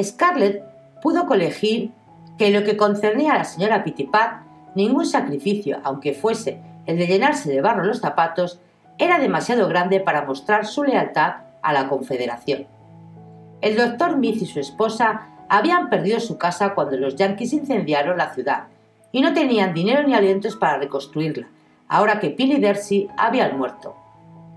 Scarlett 0.00 0.64
pudo 1.02 1.26
colegir 1.26 1.92
que 2.38 2.48
en 2.48 2.54
lo 2.54 2.64
que 2.64 2.76
concernía 2.76 3.32
a 3.32 3.38
la 3.38 3.44
señora 3.44 3.84
Pitipat, 3.84 4.42
ningún 4.74 5.06
sacrificio, 5.06 5.80
aunque 5.84 6.14
fuese 6.14 6.60
el 6.86 6.98
de 6.98 7.06
llenarse 7.06 7.50
de 7.50 7.60
barro 7.60 7.84
los 7.84 8.00
zapatos, 8.00 8.60
era 8.98 9.18
demasiado 9.18 9.68
grande 9.68 10.00
para 10.00 10.24
mostrar 10.24 10.66
su 10.66 10.84
lealtad 10.84 11.36
a 11.62 11.72
la 11.72 11.88
Confederación. 11.88 12.66
El 13.60 13.76
doctor 13.76 14.16
Meath 14.16 14.42
y 14.42 14.46
su 14.46 14.60
esposa 14.60 15.28
habían 15.48 15.88
perdido 15.90 16.20
su 16.20 16.38
casa 16.38 16.74
cuando 16.74 16.96
los 16.96 17.16
yanquis 17.16 17.52
incendiaron 17.52 18.18
la 18.18 18.34
ciudad 18.34 18.64
y 19.14 19.20
no 19.20 19.32
tenían 19.32 19.74
dinero 19.74 20.02
ni 20.02 20.12
alientos 20.12 20.56
para 20.56 20.76
reconstruirla, 20.76 21.46
ahora 21.86 22.18
que 22.18 22.30
Pili 22.30 22.56
y 22.56 22.60
Darcy 22.60 23.06
habían 23.16 23.56
muerto. 23.56 23.94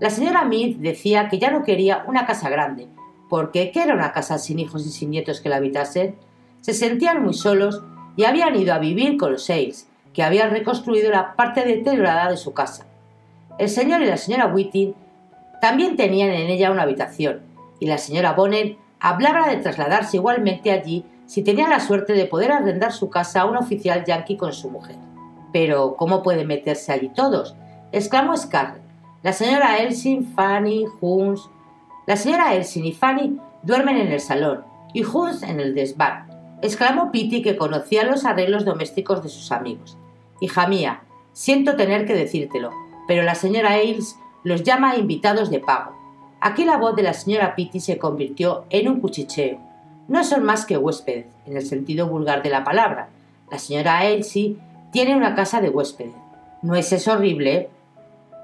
La 0.00 0.10
señora 0.10 0.44
Meath 0.44 0.78
decía 0.78 1.28
que 1.28 1.38
ya 1.38 1.52
no 1.52 1.62
quería 1.62 2.02
una 2.08 2.26
casa 2.26 2.50
grande, 2.50 2.88
porque 3.30 3.70
¿qué 3.70 3.84
era 3.84 3.94
una 3.94 4.12
casa 4.12 4.36
sin 4.36 4.58
hijos 4.58 4.84
y 4.84 4.90
sin 4.90 5.10
nietos 5.10 5.40
que 5.40 5.48
la 5.48 5.56
habitasen? 5.56 6.16
Se 6.60 6.74
sentían 6.74 7.22
muy 7.22 7.34
solos 7.34 7.84
y 8.16 8.24
habían 8.24 8.56
ido 8.56 8.74
a 8.74 8.80
vivir 8.80 9.16
con 9.16 9.30
los 9.30 9.44
Sales, 9.44 9.88
que 10.12 10.24
habían 10.24 10.50
reconstruido 10.50 11.12
la 11.12 11.36
parte 11.36 11.64
deteriorada 11.64 12.28
de 12.28 12.36
su 12.36 12.52
casa. 12.52 12.84
El 13.60 13.68
señor 13.68 14.02
y 14.02 14.06
la 14.06 14.16
señora 14.16 14.48
Whitting 14.48 14.92
también 15.60 15.94
tenían 15.96 16.30
en 16.30 16.50
ella 16.50 16.72
una 16.72 16.82
habitación, 16.82 17.42
y 17.78 17.86
la 17.86 17.98
señora 17.98 18.32
Bonnet 18.32 18.76
hablaba 18.98 19.48
de 19.48 19.58
trasladarse 19.58 20.16
igualmente 20.16 20.72
allí 20.72 21.04
si 21.28 21.42
tenía 21.42 21.68
la 21.68 21.78
suerte 21.78 22.14
de 22.14 22.24
poder 22.24 22.50
arrendar 22.50 22.90
su 22.92 23.10
casa 23.10 23.42
a 23.42 23.44
un 23.44 23.58
oficial 23.58 24.02
yanqui 24.06 24.38
con 24.38 24.54
su 24.54 24.70
mujer. 24.70 24.96
Pero, 25.52 25.94
¿cómo 25.94 26.22
pueden 26.22 26.46
meterse 26.46 26.90
allí 26.90 27.10
todos? 27.10 27.54
exclamó 27.92 28.34
Scarlett. 28.34 28.82
La 29.22 29.34
señora 29.34 29.76
Elsin, 29.76 30.24
Fanny, 30.24 30.86
Huns. 31.02 31.50
La 32.06 32.16
señora 32.16 32.54
Elsin 32.54 32.86
y 32.86 32.92
Fanny 32.92 33.38
duermen 33.62 33.98
en 33.98 34.10
el 34.10 34.20
salón 34.20 34.64
y 34.94 35.04
Huns 35.04 35.42
en 35.42 35.60
el 35.60 35.74
desván, 35.74 36.28
exclamó 36.62 37.12
Pitty 37.12 37.42
que 37.42 37.58
conocía 37.58 38.04
los 38.04 38.24
arreglos 38.24 38.64
domésticos 38.64 39.22
de 39.22 39.28
sus 39.28 39.52
amigos. 39.52 39.98
Hija 40.40 40.66
mía, 40.66 41.02
siento 41.34 41.76
tener 41.76 42.06
que 42.06 42.14
decírtelo, 42.14 42.70
pero 43.06 43.22
la 43.22 43.34
señora 43.34 43.72
Ailes 43.72 44.16
los 44.44 44.62
llama 44.62 44.96
invitados 44.96 45.50
de 45.50 45.60
pago. 45.60 45.94
Aquí 46.40 46.64
la 46.64 46.78
voz 46.78 46.96
de 46.96 47.02
la 47.02 47.12
señora 47.12 47.54
Pitty 47.54 47.80
se 47.80 47.98
convirtió 47.98 48.64
en 48.70 48.88
un 48.88 49.00
cuchicheo. 49.00 49.67
No 50.08 50.24
son 50.24 50.42
más 50.42 50.64
que 50.64 50.78
huéspedes, 50.78 51.26
en 51.46 51.56
el 51.56 51.66
sentido 51.66 52.08
vulgar 52.08 52.42
de 52.42 52.48
la 52.48 52.64
palabra. 52.64 53.10
La 53.50 53.58
señora 53.58 54.06
Elsie 54.06 54.56
tiene 54.90 55.14
una 55.14 55.34
casa 55.34 55.60
de 55.60 55.68
huéspedes. 55.68 56.14
¿No 56.62 56.74
es 56.74 56.92
eso 56.92 57.12
horrible? 57.12 57.68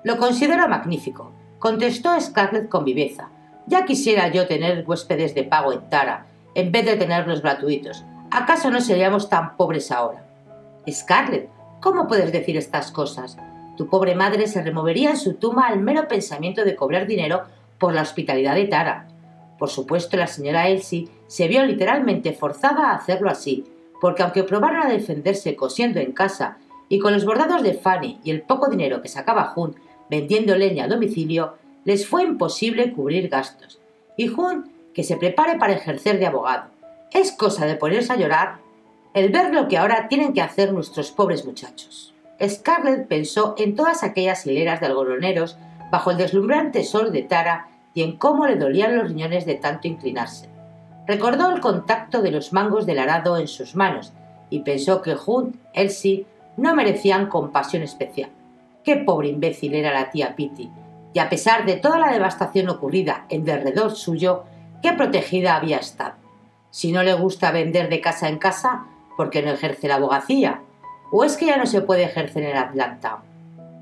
Lo 0.04 0.18
considero 0.18 0.68
magnífico, 0.68 1.32
contestó 1.58 2.20
Scarlett 2.20 2.68
con 2.68 2.84
viveza. 2.84 3.30
Ya 3.66 3.86
quisiera 3.86 4.28
yo 4.28 4.46
tener 4.46 4.84
huéspedes 4.86 5.34
de 5.34 5.44
pago 5.44 5.72
en 5.72 5.88
Tara, 5.88 6.26
en 6.54 6.70
vez 6.70 6.84
de 6.84 6.96
tenerlos 6.96 7.40
gratuitos. 7.40 8.04
¿Acaso 8.30 8.70
no 8.70 8.82
seríamos 8.82 9.30
tan 9.30 9.56
pobres 9.56 9.90
ahora? 9.90 10.22
Scarlett, 10.90 11.48
¿cómo 11.80 12.06
puedes 12.06 12.30
decir 12.30 12.58
estas 12.58 12.92
cosas? 12.92 13.38
Tu 13.78 13.88
pobre 13.88 14.14
madre 14.14 14.46
se 14.48 14.62
removería 14.62 15.10
en 15.10 15.16
su 15.16 15.34
tumba 15.34 15.66
al 15.66 15.80
mero 15.80 16.08
pensamiento 16.08 16.62
de 16.64 16.76
cobrar 16.76 17.06
dinero 17.06 17.44
por 17.78 17.94
la 17.94 18.02
hospitalidad 18.02 18.54
de 18.54 18.66
Tara. 18.66 19.08
Por 19.58 19.70
supuesto, 19.70 20.18
la 20.18 20.26
señora 20.26 20.68
Elsie 20.68 21.08
se 21.26 21.48
vio 21.48 21.64
literalmente 21.64 22.32
forzada 22.32 22.90
a 22.90 22.94
hacerlo 22.94 23.30
así, 23.30 23.64
porque 24.00 24.22
aunque 24.22 24.44
probaron 24.44 24.82
a 24.82 24.88
defenderse 24.88 25.56
cosiendo 25.56 26.00
en 26.00 26.12
casa 26.12 26.58
y 26.88 26.98
con 26.98 27.12
los 27.12 27.24
bordados 27.24 27.62
de 27.62 27.74
Fanny 27.74 28.20
y 28.22 28.30
el 28.30 28.42
poco 28.42 28.68
dinero 28.68 29.02
que 29.02 29.08
sacaba 29.08 29.46
Jun 29.46 29.74
vendiendo 30.10 30.56
leña 30.56 30.84
a 30.84 30.88
domicilio, 30.88 31.54
les 31.84 32.06
fue 32.06 32.22
imposible 32.22 32.92
cubrir 32.92 33.28
gastos. 33.28 33.80
Y 34.16 34.28
Jun 34.28 34.70
que 34.94 35.02
se 35.02 35.16
prepare 35.16 35.58
para 35.58 35.72
ejercer 35.72 36.18
de 36.18 36.26
abogado. 36.26 36.70
Es 37.12 37.32
cosa 37.32 37.66
de 37.66 37.76
ponerse 37.76 38.12
a 38.12 38.16
llorar 38.16 38.58
el 39.12 39.30
ver 39.30 39.52
lo 39.52 39.68
que 39.68 39.78
ahora 39.78 40.08
tienen 40.08 40.32
que 40.32 40.42
hacer 40.42 40.72
nuestros 40.72 41.10
pobres 41.12 41.44
muchachos. 41.44 42.14
Scarlett 42.42 43.06
pensó 43.06 43.54
en 43.58 43.76
todas 43.76 44.02
aquellas 44.02 44.46
hileras 44.46 44.80
de 44.80 44.86
algodoneros 44.86 45.56
bajo 45.90 46.10
el 46.10 46.16
deslumbrante 46.16 46.82
sol 46.84 47.12
de 47.12 47.22
Tara 47.22 47.68
y 47.94 48.02
en 48.02 48.16
cómo 48.16 48.46
le 48.46 48.56
dolían 48.56 48.96
los 48.96 49.08
riñones 49.08 49.46
de 49.46 49.54
tanto 49.54 49.86
inclinarse. 49.86 50.48
Recordó 51.06 51.50
el 51.50 51.60
contacto 51.60 52.22
de 52.22 52.30
los 52.30 52.52
mangos 52.52 52.86
del 52.86 52.98
arado 52.98 53.36
en 53.36 53.48
sus 53.48 53.76
manos 53.76 54.12
y 54.50 54.60
pensó 54.60 55.02
que 55.02 55.16
Hunt, 55.26 55.56
Elsie, 55.72 56.26
no 56.56 56.74
merecían 56.74 57.26
compasión 57.26 57.82
especial. 57.82 58.30
Qué 58.82 58.96
pobre 58.96 59.28
imbécil 59.28 59.74
era 59.74 59.92
la 59.92 60.10
tía 60.10 60.36
Pitty, 60.36 60.70
y 61.12 61.18
a 61.18 61.28
pesar 61.28 61.64
de 61.64 61.76
toda 61.76 61.98
la 61.98 62.12
devastación 62.12 62.68
ocurrida 62.68 63.26
en 63.28 63.44
derredor 63.44 63.92
suyo, 63.92 64.44
qué 64.82 64.92
protegida 64.92 65.56
había 65.56 65.78
estado. 65.78 66.14
Si 66.70 66.92
no 66.92 67.02
le 67.02 67.14
gusta 67.14 67.52
vender 67.52 67.88
de 67.88 68.00
casa 68.00 68.28
en 68.28 68.38
casa, 68.38 68.86
¿por 69.16 69.30
qué 69.30 69.42
no 69.42 69.50
ejerce 69.50 69.88
la 69.88 69.94
abogacía? 69.96 70.60
¿O 71.12 71.24
es 71.24 71.36
que 71.36 71.46
ya 71.46 71.56
no 71.56 71.66
se 71.66 71.82
puede 71.82 72.04
ejercer 72.04 72.42
en 72.42 72.56
Atlanta? 72.56 73.22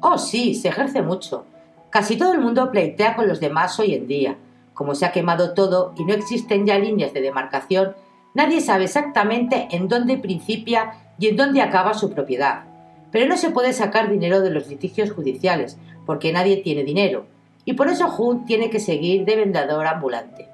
Oh, 0.01 0.19
sí, 0.19 0.55
se 0.55 0.69
ejerce 0.69 1.01
mucho. 1.01 1.47
Casi 1.89 2.17
todo 2.17 2.33
el 2.33 2.41
mundo 2.41 2.71
pleitea 2.71 3.17
con 3.17 3.29
los 3.29 3.41
demás 3.41 3.79
hoy 3.81 3.95
en 3.95 4.07
día. 4.07 4.37
Como 4.83 4.97
se 4.97 5.07
ha 5.07 5.13
quemado 5.13 5.55
todo 5.55 5.95
y 5.97 6.05
no 6.05 6.13
existen 6.13 6.67
ya 6.67 6.77
líneas 6.77 7.13
de 7.13 7.21
demarcación, 7.21 7.95
nadie 8.35 8.61
sabe 8.61 8.83
exactamente 8.83 9.69
en 9.71 9.87
dónde 9.87 10.19
principia 10.19 10.95
y 11.21 11.29
en 11.29 11.37
dónde 11.37 11.63
acaba 11.63 11.95
su 11.95 12.11
propiedad. 12.11 12.65
Pero 13.13 13.29
no 13.29 13.37
se 13.37 13.51
puede 13.51 13.75
sacar 13.75 14.11
dinero 14.11 14.41
de 14.41 14.51
los 14.51 14.67
litigios 14.67 15.13
judiciales, 15.13 15.79
porque 16.05 16.33
nadie 16.33 16.57
tiene 16.57 16.83
dinero, 16.83 17.27
y 17.65 17.75
por 17.75 17.87
eso 17.87 18.13
Hunt 18.13 18.45
tiene 18.45 18.71
que 18.71 18.81
seguir 18.81 19.25
de 19.25 19.37
vendedor 19.37 19.87
ambulante. 19.87 20.49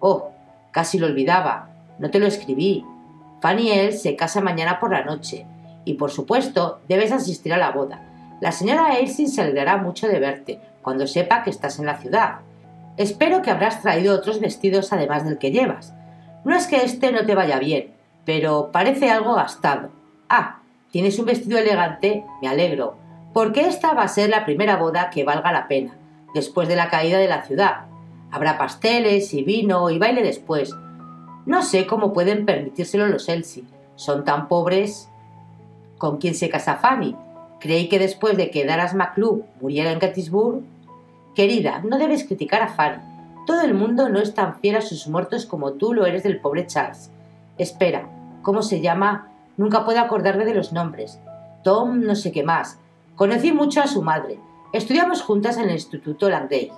Oh, 0.00 0.30
casi 0.70 0.98
lo 0.98 1.06
olvidaba, 1.06 1.68
no 1.98 2.10
te 2.10 2.20
lo 2.20 2.26
escribí. 2.26 2.86
Fanny 3.42 3.64
y 3.64 3.70
él 3.72 3.92
se 3.92 4.16
casa 4.16 4.40
mañana 4.40 4.80
por 4.80 4.92
la 4.92 5.04
noche, 5.04 5.44
y 5.84 5.92
por 5.92 6.10
supuesto 6.10 6.80
debes 6.88 7.12
asistir 7.12 7.52
a 7.52 7.58
la 7.58 7.72
boda. 7.72 8.00
La 8.40 8.50
señora 8.50 8.86
Ailsin 8.86 9.28
se 9.28 9.42
alegrará 9.42 9.76
mucho 9.76 10.08
de 10.08 10.20
verte 10.20 10.58
cuando 10.80 11.06
sepa 11.06 11.42
que 11.42 11.50
estás 11.50 11.78
en 11.78 11.84
la 11.84 11.98
ciudad. 11.98 12.36
Espero 12.96 13.42
que 13.42 13.50
habrás 13.50 13.82
traído 13.82 14.14
otros 14.14 14.40
vestidos 14.40 14.92
además 14.92 15.24
del 15.24 15.38
que 15.38 15.50
llevas. 15.50 15.94
No 16.44 16.54
es 16.54 16.66
que 16.66 16.84
este 16.84 17.10
no 17.10 17.26
te 17.26 17.34
vaya 17.34 17.58
bien, 17.58 17.92
pero 18.24 18.70
parece 18.70 19.10
algo 19.10 19.34
gastado. 19.34 19.90
Ah, 20.28 20.60
tienes 20.90 21.18
un 21.18 21.26
vestido 21.26 21.58
elegante, 21.58 22.24
me 22.40 22.48
alegro, 22.48 22.96
porque 23.32 23.66
esta 23.66 23.94
va 23.94 24.02
a 24.02 24.08
ser 24.08 24.30
la 24.30 24.44
primera 24.44 24.76
boda 24.76 25.10
que 25.10 25.24
valga 25.24 25.52
la 25.52 25.66
pena, 25.66 25.96
después 26.34 26.68
de 26.68 26.76
la 26.76 26.88
caída 26.88 27.18
de 27.18 27.28
la 27.28 27.42
ciudad. 27.42 27.86
Habrá 28.30 28.58
pasteles 28.58 29.34
y 29.34 29.42
vino 29.42 29.90
y 29.90 29.98
baile 29.98 30.22
después. 30.22 30.70
No 31.46 31.62
sé 31.62 31.86
cómo 31.86 32.12
pueden 32.12 32.46
permitírselo 32.46 33.06
los 33.06 33.28
Elsie. 33.28 33.64
Son 33.96 34.24
tan 34.24 34.48
pobres. 34.48 35.08
¿Con 35.98 36.18
quién 36.18 36.34
se 36.34 36.48
casa 36.48 36.76
Fanny? 36.76 37.16
Creí 37.60 37.88
que 37.88 37.98
después 37.98 38.36
de 38.36 38.50
que 38.50 38.64
Daras 38.64 38.94
McClure 38.94 39.44
muriera 39.60 39.92
en 39.92 40.00
Gettysburg. 40.00 40.62
Querida, 41.34 41.80
no 41.84 41.98
debes 41.98 42.24
criticar 42.24 42.62
a 42.62 42.68
Fanny. 42.68 43.02
Todo 43.46 43.62
el 43.62 43.74
mundo 43.74 44.08
no 44.08 44.20
es 44.20 44.34
tan 44.34 44.56
fiel 44.60 44.76
a 44.76 44.80
sus 44.80 45.08
muertos 45.08 45.46
como 45.46 45.72
tú 45.72 45.92
lo 45.92 46.06
eres 46.06 46.22
del 46.22 46.40
pobre 46.40 46.66
Charles. 46.66 47.10
Espera, 47.58 48.08
¿cómo 48.42 48.62
se 48.62 48.80
llama? 48.80 49.30
Nunca 49.56 49.84
puedo 49.84 50.00
acordarme 50.00 50.44
de 50.44 50.54
los 50.54 50.72
nombres. 50.72 51.20
Tom 51.62 52.00
no 52.00 52.14
sé 52.14 52.32
qué 52.32 52.42
más. 52.42 52.78
Conocí 53.16 53.52
mucho 53.52 53.80
a 53.80 53.86
su 53.86 54.02
madre. 54.02 54.38
Estudiamos 54.72 55.22
juntas 55.22 55.56
en 55.56 55.64
el 55.64 55.72
Instituto 55.72 56.28
Langley. 56.28 56.72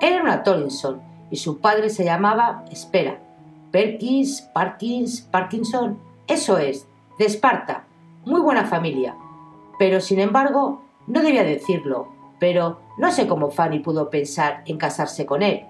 Era 0.00 0.22
una 0.22 0.42
Tollinson 0.42 1.00
y 1.30 1.36
su 1.36 1.60
padre 1.60 1.90
se 1.90 2.04
llamaba, 2.04 2.64
espera, 2.70 3.18
Perkins, 3.70 4.42
Parkins, 4.52 5.20
Parkinson. 5.22 5.98
Eso 6.26 6.58
es, 6.58 6.86
de 7.18 7.26
Esparta. 7.26 7.84
Muy 8.24 8.40
buena 8.40 8.64
familia 8.64 9.14
pero 9.78 10.00
sin 10.00 10.20
embargo 10.20 10.82
no 11.06 11.22
debía 11.22 11.44
decirlo, 11.44 12.08
pero 12.38 12.80
no 12.96 13.10
sé 13.10 13.26
cómo 13.26 13.50
Fanny 13.50 13.80
pudo 13.80 14.10
pensar 14.10 14.62
en 14.66 14.78
casarse 14.78 15.26
con 15.26 15.42
él. 15.42 15.66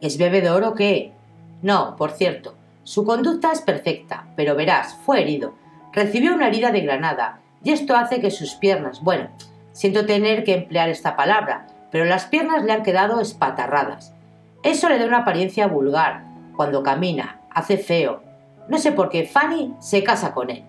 ¿Es 0.00 0.18
bebedor 0.18 0.64
o 0.64 0.74
qué? 0.74 1.12
No, 1.62 1.96
por 1.96 2.12
cierto, 2.12 2.54
su 2.82 3.04
conducta 3.04 3.52
es 3.52 3.60
perfecta, 3.60 4.26
pero 4.36 4.54
verás, 4.54 4.96
fue 5.04 5.22
herido. 5.22 5.54
Recibió 5.92 6.34
una 6.34 6.48
herida 6.48 6.70
de 6.70 6.80
granada, 6.80 7.40
y 7.62 7.72
esto 7.72 7.96
hace 7.96 8.20
que 8.20 8.30
sus 8.30 8.54
piernas, 8.54 9.02
bueno, 9.02 9.28
siento 9.72 10.06
tener 10.06 10.44
que 10.44 10.54
emplear 10.54 10.88
esta 10.88 11.16
palabra, 11.16 11.66
pero 11.90 12.04
las 12.04 12.26
piernas 12.26 12.64
le 12.64 12.72
han 12.72 12.82
quedado 12.82 13.20
espatarradas. 13.20 14.14
Eso 14.62 14.88
le 14.88 14.98
da 14.98 15.06
una 15.06 15.18
apariencia 15.18 15.66
vulgar. 15.66 16.24
Cuando 16.56 16.82
camina, 16.82 17.40
hace 17.50 17.78
feo. 17.78 18.22
No 18.68 18.78
sé 18.78 18.92
por 18.92 19.08
qué 19.08 19.24
Fanny 19.24 19.74
se 19.80 20.04
casa 20.04 20.32
con 20.32 20.50
él. 20.50 20.64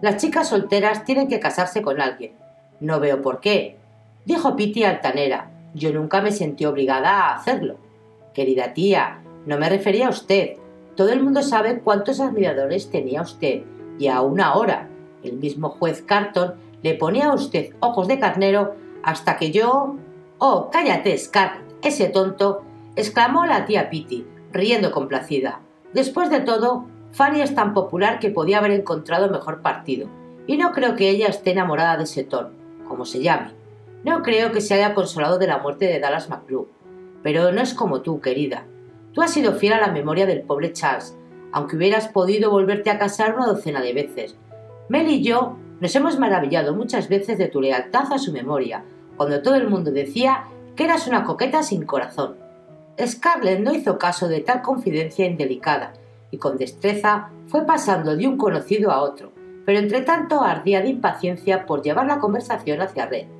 Las 0.00 0.18
chicas 0.18 0.48
solteras 0.48 1.04
tienen 1.04 1.28
que 1.28 1.40
casarse 1.40 1.82
con 1.82 2.00
alguien. 2.00 2.32
No 2.80 3.00
veo 3.00 3.22
por 3.22 3.40
qué. 3.40 3.78
Dijo 4.26 4.56
Piti 4.56 4.84
altanera. 4.84 5.50
Yo 5.72 5.92
nunca 5.92 6.20
me 6.20 6.32
sentí 6.32 6.64
obligada 6.64 7.10
a 7.10 7.36
hacerlo. 7.36 7.76
Querida 8.34 8.74
tía, 8.74 9.22
no 9.46 9.56
me 9.56 9.68
refería 9.68 10.08
a 10.08 10.10
usted. 10.10 10.56
Todo 10.96 11.10
el 11.10 11.22
mundo 11.22 11.42
sabe 11.42 11.78
cuántos 11.78 12.20
admiradores 12.20 12.90
tenía 12.90 13.22
usted. 13.22 13.62
Y 13.98 14.08
aún 14.08 14.40
ahora, 14.40 14.88
el 15.22 15.34
mismo 15.34 15.68
juez 15.70 16.02
Carton 16.02 16.54
le 16.82 16.94
ponía 16.94 17.26
a 17.26 17.34
usted 17.34 17.74
ojos 17.80 18.08
de 18.08 18.18
carnero 18.18 18.74
hasta 19.02 19.36
que 19.36 19.52
yo... 19.52 19.94
Oh, 20.38 20.70
cállate, 20.70 21.16
Scar, 21.16 21.60
ese 21.82 22.08
tonto, 22.08 22.62
exclamó 22.96 23.46
la 23.46 23.64
tía 23.64 23.88
Piti, 23.88 24.26
riendo 24.52 24.90
complacida. 24.90 25.60
Después 25.94 26.30
de 26.30 26.40
todo, 26.40 26.86
Fanny 27.12 27.40
es 27.40 27.54
tan 27.54 27.72
popular 27.72 28.18
que 28.18 28.30
podía 28.30 28.58
haber 28.58 28.72
encontrado 28.72 29.30
mejor 29.30 29.62
partido, 29.62 30.08
y 30.46 30.58
no 30.58 30.72
creo 30.72 30.96
que 30.96 31.08
ella 31.08 31.28
esté 31.28 31.52
enamorada 31.52 31.96
de 31.96 32.06
Seton, 32.06 32.52
como 32.86 33.06
se 33.06 33.22
llame. 33.22 33.65
No 34.06 34.22
creo 34.22 34.52
que 34.52 34.60
se 34.60 34.72
haya 34.74 34.94
consolado 34.94 35.36
de 35.36 35.48
la 35.48 35.58
muerte 35.58 35.86
de 35.86 35.98
Dallas 35.98 36.30
McClure. 36.30 36.70
Pero 37.24 37.50
no 37.50 37.60
es 37.60 37.74
como 37.74 38.02
tú, 38.02 38.20
querida. 38.20 38.64
Tú 39.12 39.20
has 39.20 39.32
sido 39.32 39.54
fiel 39.54 39.72
a 39.72 39.80
la 39.80 39.90
memoria 39.90 40.26
del 40.26 40.42
pobre 40.42 40.72
Charles, 40.72 41.16
aunque 41.50 41.74
hubieras 41.74 42.06
podido 42.06 42.52
volverte 42.52 42.88
a 42.90 43.00
casar 43.00 43.34
una 43.34 43.46
docena 43.46 43.80
de 43.80 43.92
veces. 43.92 44.36
Mel 44.88 45.08
y 45.08 45.24
yo 45.24 45.56
nos 45.80 45.92
hemos 45.96 46.20
maravillado 46.20 46.72
muchas 46.72 47.08
veces 47.08 47.36
de 47.36 47.48
tu 47.48 47.60
lealtad 47.60 48.12
a 48.12 48.18
su 48.18 48.32
memoria, 48.32 48.84
cuando 49.16 49.42
todo 49.42 49.56
el 49.56 49.68
mundo 49.68 49.90
decía 49.90 50.44
que 50.76 50.84
eras 50.84 51.08
una 51.08 51.24
coqueta 51.24 51.64
sin 51.64 51.84
corazón. 51.84 52.36
Scarlett 53.04 53.58
no 53.58 53.74
hizo 53.74 53.98
caso 53.98 54.28
de 54.28 54.40
tal 54.40 54.62
confidencia 54.62 55.26
indelicada, 55.26 55.94
y 56.30 56.38
con 56.38 56.58
destreza 56.58 57.30
fue 57.48 57.66
pasando 57.66 58.14
de 58.14 58.28
un 58.28 58.36
conocido 58.36 58.92
a 58.92 59.00
otro, 59.00 59.32
pero 59.64 59.80
entre 59.80 60.02
tanto 60.02 60.42
ardía 60.42 60.80
de 60.80 60.90
impaciencia 60.90 61.66
por 61.66 61.82
llevar 61.82 62.06
la 62.06 62.20
conversación 62.20 62.80
hacia 62.80 63.06
Red. 63.06 63.35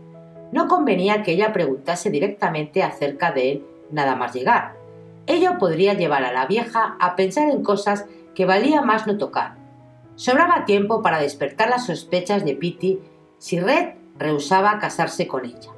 No 0.53 0.69
convenía 0.69 1.23
que 1.23 1.33
ella 1.33 1.53
preguntase 1.53 2.11
directamente 2.11 2.83
acerca 2.83 3.33
de 3.33 3.53
él 3.53 3.67
nada 3.91 4.15
más 4.17 4.35
llegar. 4.35 4.77
Ello 5.27 5.59
podría 5.59 5.95
llevar 5.95 6.25
a 6.25 6.33
la 6.33 6.47
vieja 6.47 6.97
a 7.01 7.17
pensar 7.17 7.51
en 7.51 7.63
cosas 7.63 8.07
que 8.35 8.47
valía 8.47 8.83
más 8.83 9.07
no 9.07 9.19
tocar. 9.19 9.57
Sobraba 10.15 10.65
tiempo 10.65 11.03
para 11.03 11.21
despertar 11.21 11.69
las 11.69 11.87
sospechas 11.87 12.45
de 12.45 12.55
Pitty 12.55 13.01
si 13.39 13.61
Red 13.61 13.95
rehusaba 14.19 14.79
casarse 14.79 15.27
con 15.27 15.45
ella. 15.45 15.73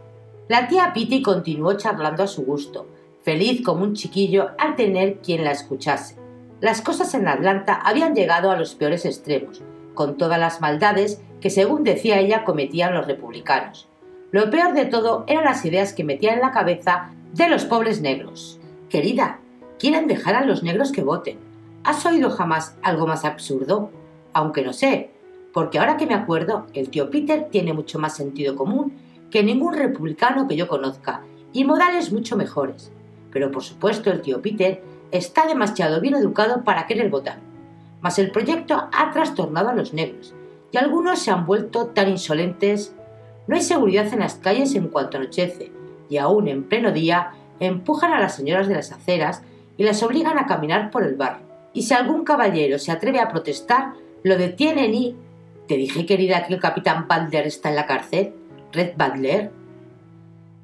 La 0.49 0.69
tía 0.69 0.93
Pitty 0.93 1.23
continuó 1.23 1.75
charlando 1.75 2.23
a 2.23 2.29
su 2.29 2.45
gusto, 2.45 2.87
feliz 3.23 3.63
como 3.65 3.85
un 3.85 3.95
chiquillo 3.95 4.51
al 4.59 4.77
tener 4.77 5.19
quien 5.19 5.45
la 5.45 5.51
escuchase. 5.51 6.17
Las 6.61 6.81
cosas 6.83 7.15
en 7.15 7.29
Atlanta 7.29 7.75
habían 7.75 8.15
llegado 8.15 8.51
a 8.51 8.57
los 8.57 8.75
peores 8.75 9.05
extremos, 9.05 9.63
con 9.95 10.17
todas 10.17 10.39
las 10.39 10.61
maldades 10.61 11.21
que, 11.41 11.51
según 11.51 11.85
decía 11.85 12.19
ella, 12.19 12.45
cometían 12.45 12.95
los 12.95 13.07
republicanos. 13.07 13.88
Lo 14.31 14.51
peor 14.51 14.75
de 14.75 14.87
todo 14.87 15.25
eran 15.27 15.45
las 15.45 15.65
ideas 15.65 15.93
que 15.93 16.05
metían 16.05 16.35
en 16.35 16.41
la 16.41 16.53
cabeza 16.53 17.11
de 17.33 17.49
los 17.49 17.65
pobres 17.65 18.01
negros. 18.01 18.61
Querida, 18.89 19.41
quieren 19.79 20.07
dejar 20.07 20.35
a 20.35 20.45
los 20.45 20.63
negros 20.63 20.93
que 20.93 21.03
voten. 21.03 21.39
¿Has 21.85 22.05
oído 22.05 22.31
jamás 22.31 22.77
algo 22.83 23.07
más 23.07 23.25
absurdo? 23.25 23.91
Aunque 24.33 24.63
no 24.63 24.73
sé, 24.73 25.11
porque 25.53 25.79
ahora 25.79 25.97
que 25.97 26.07
me 26.07 26.15
acuerdo, 26.15 26.67
el 26.75 26.91
tío 26.91 27.11
Peter 27.11 27.49
tiene 27.51 27.73
mucho 27.73 27.99
más 27.99 28.17
sentido 28.17 28.55
común 28.57 28.93
que 29.31 29.43
ningún 29.43 29.75
republicano 29.75 30.49
que 30.49 30.57
yo 30.57 30.69
conozca, 30.69 31.23
y 31.53 31.65
modales 31.65 32.13
mucho 32.13 32.37
mejores. 32.37 32.93
Pero 33.33 33.51
por 33.51 33.63
supuesto 33.63 34.11
el 34.11 34.23
tío 34.23 34.43
Peter 34.43 34.83
está 35.11 35.47
demasiado 35.47 36.01
bien 36.01 36.15
educado 36.15 36.65
para 36.65 36.87
querer 36.87 37.11
votar. 37.11 37.39
Mas 38.01 38.19
el 38.19 38.31
proyecto 38.31 38.89
ha 38.93 39.11
trastornado 39.13 39.71
a 39.71 39.75
los 39.75 39.93
negros 39.93 40.35
y 40.71 40.77
algunos 40.77 41.19
se 41.21 41.31
han 41.31 41.47
vuelto 41.47 41.87
tan 41.87 42.09
insolentes. 42.09 42.95
No 43.49 43.57
hay 43.57 43.63
seguridad 43.63 44.13
en 44.13 44.21
las 44.21 44.35
calles 44.35 44.75
en 44.75 44.89
cuanto 44.89 45.17
anochece 45.17 45.73
y 46.09 46.19
aún 46.19 46.49
en 46.49 46.65
pleno 46.65 46.93
día 46.93 47.33
empujan 47.59 48.13
a 48.13 48.21
las 48.21 48.37
señoras 48.37 48.69
de 48.69 48.75
las 48.75 48.93
aceras 48.93 49.43
y 49.77 49.85
las 49.85 50.03
obligan 50.03 50.39
a 50.39 50.47
caminar 50.47 50.91
por 50.91 51.03
el 51.03 51.17
barrio. 51.17 51.47
Y 51.73 51.83
si 51.83 51.95
algún 51.95 52.25
caballero 52.25 52.79
se 52.79 52.93
atreve 52.93 53.21
a 53.21 53.29
protestar, 53.29 53.95
lo 54.23 54.37
detienen 54.37 54.95
y... 54.95 55.17
¿Te 55.67 55.77
dije, 55.77 56.07
querida, 56.07 56.47
que 56.47 56.55
el 56.55 56.61
capitán 56.61 57.07
Butler 57.09 57.47
está 57.47 57.69
en 57.69 57.77
la 57.77 57.87
cárcel? 57.87 58.33
¿Red 58.73 58.93
Butler? 58.97 59.51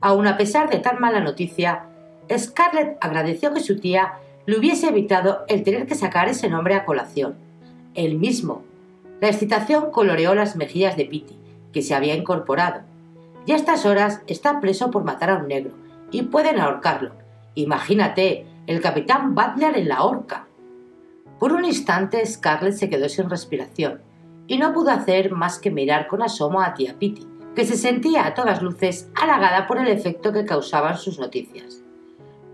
Aun 0.01 0.27
a 0.27 0.37
pesar 0.37 0.69
de 0.71 0.79
tan 0.79 1.01
mala 1.01 1.21
noticia, 1.21 1.87
Scarlett 2.35 2.97
agradeció 3.01 3.53
que 3.53 3.61
su 3.61 3.79
tía 3.79 4.15
le 4.47 4.59
hubiese 4.59 4.89
evitado 4.89 5.45
el 5.49 5.63
tener 5.63 5.87
que 5.87 5.95
sacar 5.95 6.29
ese 6.29 6.49
nombre 6.49 6.75
a 6.75 6.85
colación. 6.85 7.37
El 7.95 8.17
mismo. 8.19 8.63
La 9.21 9.29
excitación 9.29 9.91
coloreó 9.91 10.35
las 10.35 10.57
mejillas 10.57 10.97
de 10.97 11.07
Pitty, 11.07 11.39
que 11.75 11.83
se 11.83 11.95
había 11.95 12.15
incorporado. 12.15 12.81
Y 13.45 13.53
a 13.53 13.57
estas 13.57 13.85
horas 13.85 14.23
está 14.27 14.61
preso 14.61 14.91
por 14.91 15.05
matar 15.05 15.29
a 15.29 15.37
un 15.37 15.49
negro, 15.49 15.73
y 16.11 16.23
pueden 16.23 16.59
ahorcarlo. 16.59 17.13
Imagínate, 17.55 18.47
el 18.67 18.81
capitán 18.81 19.35
Butler 19.35 19.77
en 19.77 19.89
la 19.89 20.05
horca. 20.05 20.47
Por 21.39 21.53
un 21.53 21.67
instante 21.67 22.25
Scarlett 22.25 22.75
se 22.75 22.89
quedó 22.89 23.09
sin 23.11 23.29
respiración, 23.29 24.01
y 24.47 24.57
no 24.57 24.73
pudo 24.73 24.91
hacer 24.91 25.33
más 25.33 25.59
que 25.59 25.71
mirar 25.71 26.07
con 26.07 26.23
asomo 26.23 26.63
a 26.63 26.73
tía 26.73 26.95
Pitty, 26.99 27.27
que 27.55 27.67
se 27.67 27.77
sentía 27.77 28.27
a 28.27 28.35
todas 28.35 28.63
luces 28.63 29.11
halagada 29.15 29.67
por 29.67 29.79
el 29.79 29.89
efecto 29.89 30.33
que 30.33 30.45
causaban 30.45 30.97
sus 30.97 31.19
noticias. 31.19 31.83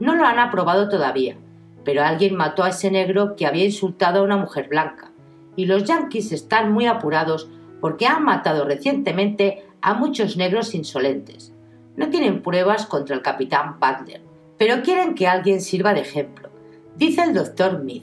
No 0.00 0.14
lo 0.14 0.24
han 0.24 0.38
aprobado 0.38 0.88
todavía, 0.88 1.36
pero 1.84 2.02
alguien 2.02 2.36
mató 2.36 2.64
a 2.64 2.70
ese 2.70 2.90
negro 2.90 3.36
que 3.36 3.46
había 3.46 3.64
insultado 3.64 4.20
a 4.20 4.24
una 4.24 4.36
mujer 4.36 4.68
blanca, 4.68 5.10
y 5.56 5.66
los 5.66 5.84
yanquis 5.84 6.32
están 6.32 6.72
muy 6.72 6.86
apurados 6.86 7.48
porque 7.80 8.06
han 8.06 8.24
matado 8.24 8.64
recientemente 8.64 9.64
a 9.80 9.94
muchos 9.94 10.36
negros 10.36 10.74
insolentes. 10.74 11.52
No 11.96 12.08
tienen 12.10 12.42
pruebas 12.42 12.86
contra 12.86 13.16
el 13.16 13.22
capitán 13.22 13.78
Butler, 13.80 14.22
pero 14.58 14.82
quieren 14.82 15.14
que 15.14 15.26
alguien 15.26 15.60
sirva 15.60 15.94
de 15.94 16.00
ejemplo, 16.00 16.50
dice 16.96 17.22
el 17.22 17.34
doctor 17.34 17.82
Mead. 17.82 18.02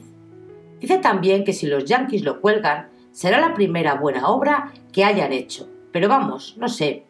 Dice 0.80 0.98
también 0.98 1.44
que 1.44 1.52
si 1.52 1.66
los 1.66 1.84
yankees 1.84 2.22
lo 2.22 2.40
cuelgan, 2.40 2.88
será 3.10 3.40
la 3.40 3.54
primera 3.54 3.94
buena 3.94 4.28
obra 4.28 4.72
que 4.92 5.04
hayan 5.04 5.32
hecho. 5.32 5.68
Pero 5.92 6.08
vamos, 6.08 6.56
no 6.58 6.68
sé. 6.68 7.04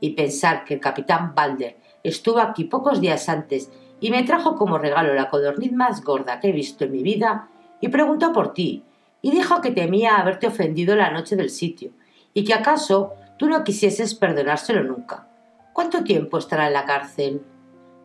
Y 0.00 0.10
pensar 0.10 0.64
que 0.64 0.74
el 0.74 0.80
capitán 0.80 1.34
Balder 1.34 1.78
estuvo 2.02 2.38
aquí 2.40 2.64
pocos 2.64 3.00
días 3.00 3.28
antes 3.28 3.70
y 4.00 4.10
me 4.10 4.24
trajo 4.24 4.56
como 4.56 4.76
regalo 4.76 5.14
la 5.14 5.30
codorniz 5.30 5.72
más 5.72 6.02
gorda 6.04 6.40
que 6.40 6.48
he 6.48 6.52
visto 6.52 6.84
en 6.84 6.92
mi 6.92 7.02
vida 7.02 7.48
y 7.80 7.88
preguntó 7.88 8.32
por 8.32 8.52
ti 8.52 8.82
y 9.22 9.30
dijo 9.30 9.62
que 9.62 9.70
temía 9.70 10.16
haberte 10.16 10.46
ofendido 10.46 10.94
la 10.96 11.10
noche 11.10 11.36
del 11.36 11.48
sitio 11.48 11.92
y 12.34 12.44
que 12.44 12.52
acaso 12.52 13.14
tú 13.38 13.48
no 13.48 13.64
quisieses 13.64 14.14
perdonárselo 14.14 14.82
nunca. 14.82 15.28
¿Cuánto 15.72 16.04
tiempo 16.04 16.36
estará 16.38 16.66
en 16.66 16.74
la 16.74 16.84
cárcel? 16.84 17.42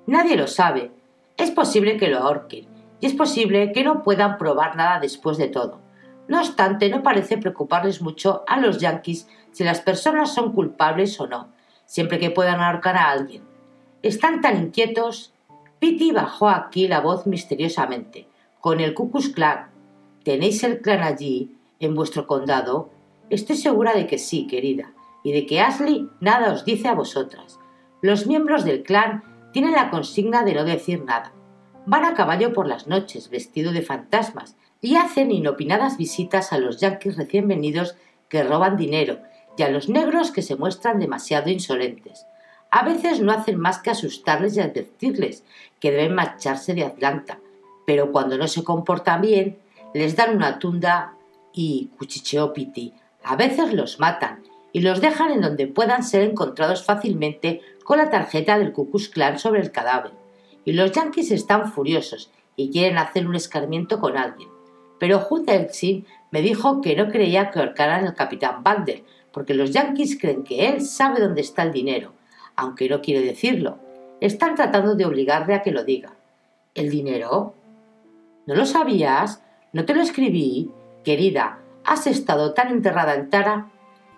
Nadie 0.07 0.37
lo 0.37 0.47
sabe. 0.47 0.91
Es 1.37 1.51
posible 1.51 1.97
que 1.97 2.07
lo 2.07 2.19
ahorquen 2.19 2.67
y 2.99 3.05
es 3.05 3.13
posible 3.13 3.71
que 3.71 3.83
no 3.83 4.03
puedan 4.03 4.37
probar 4.37 4.75
nada 4.75 4.99
después 4.99 5.37
de 5.37 5.47
todo. 5.47 5.81
No 6.27 6.39
obstante, 6.39 6.89
no 6.89 7.01
parece 7.01 7.37
preocuparles 7.37 8.01
mucho 8.01 8.43
a 8.47 8.59
los 8.59 8.79
yanquis 8.79 9.27
si 9.51 9.63
las 9.63 9.81
personas 9.81 10.33
son 10.33 10.53
culpables 10.53 11.19
o 11.19 11.27
no, 11.27 11.49
siempre 11.85 12.19
que 12.19 12.29
puedan 12.29 12.61
ahorcar 12.61 12.97
a 12.97 13.09
alguien. 13.09 13.43
Están 14.03 14.41
tan 14.41 14.57
inquietos. 14.57 15.33
Pity 15.79 16.11
bajó 16.11 16.49
aquí 16.49 16.87
la 16.87 17.01
voz 17.01 17.25
misteriosamente. 17.25 18.27
Con 18.61 18.79
el 18.79 18.93
Ku 18.93 19.11
Clan. 19.33 19.71
¿Tenéis 20.23 20.63
el 20.63 20.81
clan 20.81 21.01
allí, 21.01 21.55
en 21.79 21.95
vuestro 21.95 22.27
condado? 22.27 22.91
Estoy 23.29 23.57
segura 23.57 23.93
de 23.93 24.07
que 24.07 24.17
sí, 24.17 24.47
querida, 24.47 24.93
y 25.23 25.33
de 25.33 25.45
que 25.45 25.61
Ashley 25.61 26.09
nada 26.19 26.51
os 26.51 26.65
dice 26.65 26.87
a 26.87 26.95
vosotras. 26.95 27.59
Los 28.01 28.25
miembros 28.25 28.65
del 28.65 28.83
clan 28.83 29.23
tienen 29.53 29.73
la 29.73 29.89
consigna 29.89 30.43
de 30.43 30.53
no 30.53 30.63
decir 30.63 31.03
nada. 31.03 31.33
Van 31.85 32.05
a 32.05 32.13
caballo 32.13 32.53
por 32.53 32.67
las 32.67 32.87
noches, 32.87 33.29
vestido 33.29 33.71
de 33.71 33.81
fantasmas, 33.81 34.55
y 34.81 34.95
hacen 34.95 35.31
inopinadas 35.31 35.97
visitas 35.97 36.53
a 36.53 36.57
los 36.57 36.79
yanquis 36.79 37.17
recién 37.17 37.47
venidos 37.47 37.95
que 38.29 38.43
roban 38.43 38.77
dinero 38.77 39.19
y 39.57 39.63
a 39.63 39.69
los 39.69 39.89
negros 39.89 40.31
que 40.31 40.41
se 40.41 40.55
muestran 40.55 40.99
demasiado 40.99 41.49
insolentes. 41.49 42.25
A 42.71 42.83
veces 42.83 43.19
no 43.19 43.31
hacen 43.31 43.59
más 43.59 43.79
que 43.79 43.89
asustarles 43.89 44.55
y 44.55 44.61
advertirles 44.61 45.43
que 45.79 45.91
deben 45.91 46.15
marcharse 46.15 46.73
de 46.73 46.85
Atlanta, 46.85 47.39
pero 47.85 48.11
cuando 48.11 48.37
no 48.37 48.47
se 48.47 48.63
comportan 48.63 49.21
bien, 49.21 49.57
les 49.93 50.15
dan 50.15 50.35
una 50.35 50.59
tunda 50.59 51.15
y 51.51 51.89
cuchicheó 51.97 52.53
Piti. 52.53 52.93
A 53.23 53.35
veces 53.35 53.73
los 53.73 53.99
matan 53.99 54.43
y 54.71 54.81
los 54.81 55.01
dejan 55.01 55.31
en 55.31 55.41
donde 55.41 55.67
puedan 55.67 56.03
ser 56.03 56.21
encontrados 56.23 56.83
fácilmente 56.83 57.61
con 57.83 57.97
la 57.97 58.09
tarjeta 58.09 58.57
del 58.57 58.71
Ku 58.71 58.89
Klan 59.13 59.39
sobre 59.39 59.61
el 59.61 59.71
cadáver 59.71 60.11
y 60.65 60.73
los 60.73 60.91
yanquis 60.91 61.31
están 61.31 61.71
furiosos 61.71 62.31
y 62.55 62.69
quieren 62.69 62.97
hacer 62.97 63.27
un 63.27 63.35
escarmiento 63.35 63.99
con 63.99 64.17
alguien. 64.17 64.49
Pero 64.99 65.25
Hutchinson 65.27 66.05
me 66.31 66.41
dijo 66.41 66.81
que 66.81 66.95
no 66.95 67.09
creía 67.09 67.49
que 67.49 67.59
ahorcaran 67.59 68.05
al 68.05 68.13
capitán 68.13 68.63
Butler, 68.63 69.03
porque 69.31 69.53
los 69.53 69.71
yanquis 69.71 70.19
creen 70.19 70.43
que 70.43 70.67
él 70.67 70.81
sabe 70.81 71.21
dónde 71.21 71.41
está 71.41 71.63
el 71.63 71.71
dinero, 71.71 72.13
aunque 72.55 72.89
no 72.89 73.01
quiere 73.01 73.25
decirlo. 73.25 73.79
Están 74.19 74.55
tratando 74.55 74.95
de 74.95 75.05
obligarle 75.05 75.55
a 75.55 75.61
que 75.61 75.71
lo 75.71 75.83
diga. 75.83 76.13
¿El 76.75 76.89
dinero? 76.89 77.55
¿No 78.45 78.55
lo 78.55 78.65
sabías? 78.65 79.41
¿No 79.71 79.85
te 79.85 79.95
lo 79.95 80.01
escribí? 80.01 80.69
Querida, 81.03 81.59
has 81.85 82.07
estado 82.07 82.53
tan 82.53 82.69
enterrada 82.69 83.15
en 83.15 83.29
Tara 83.29 83.69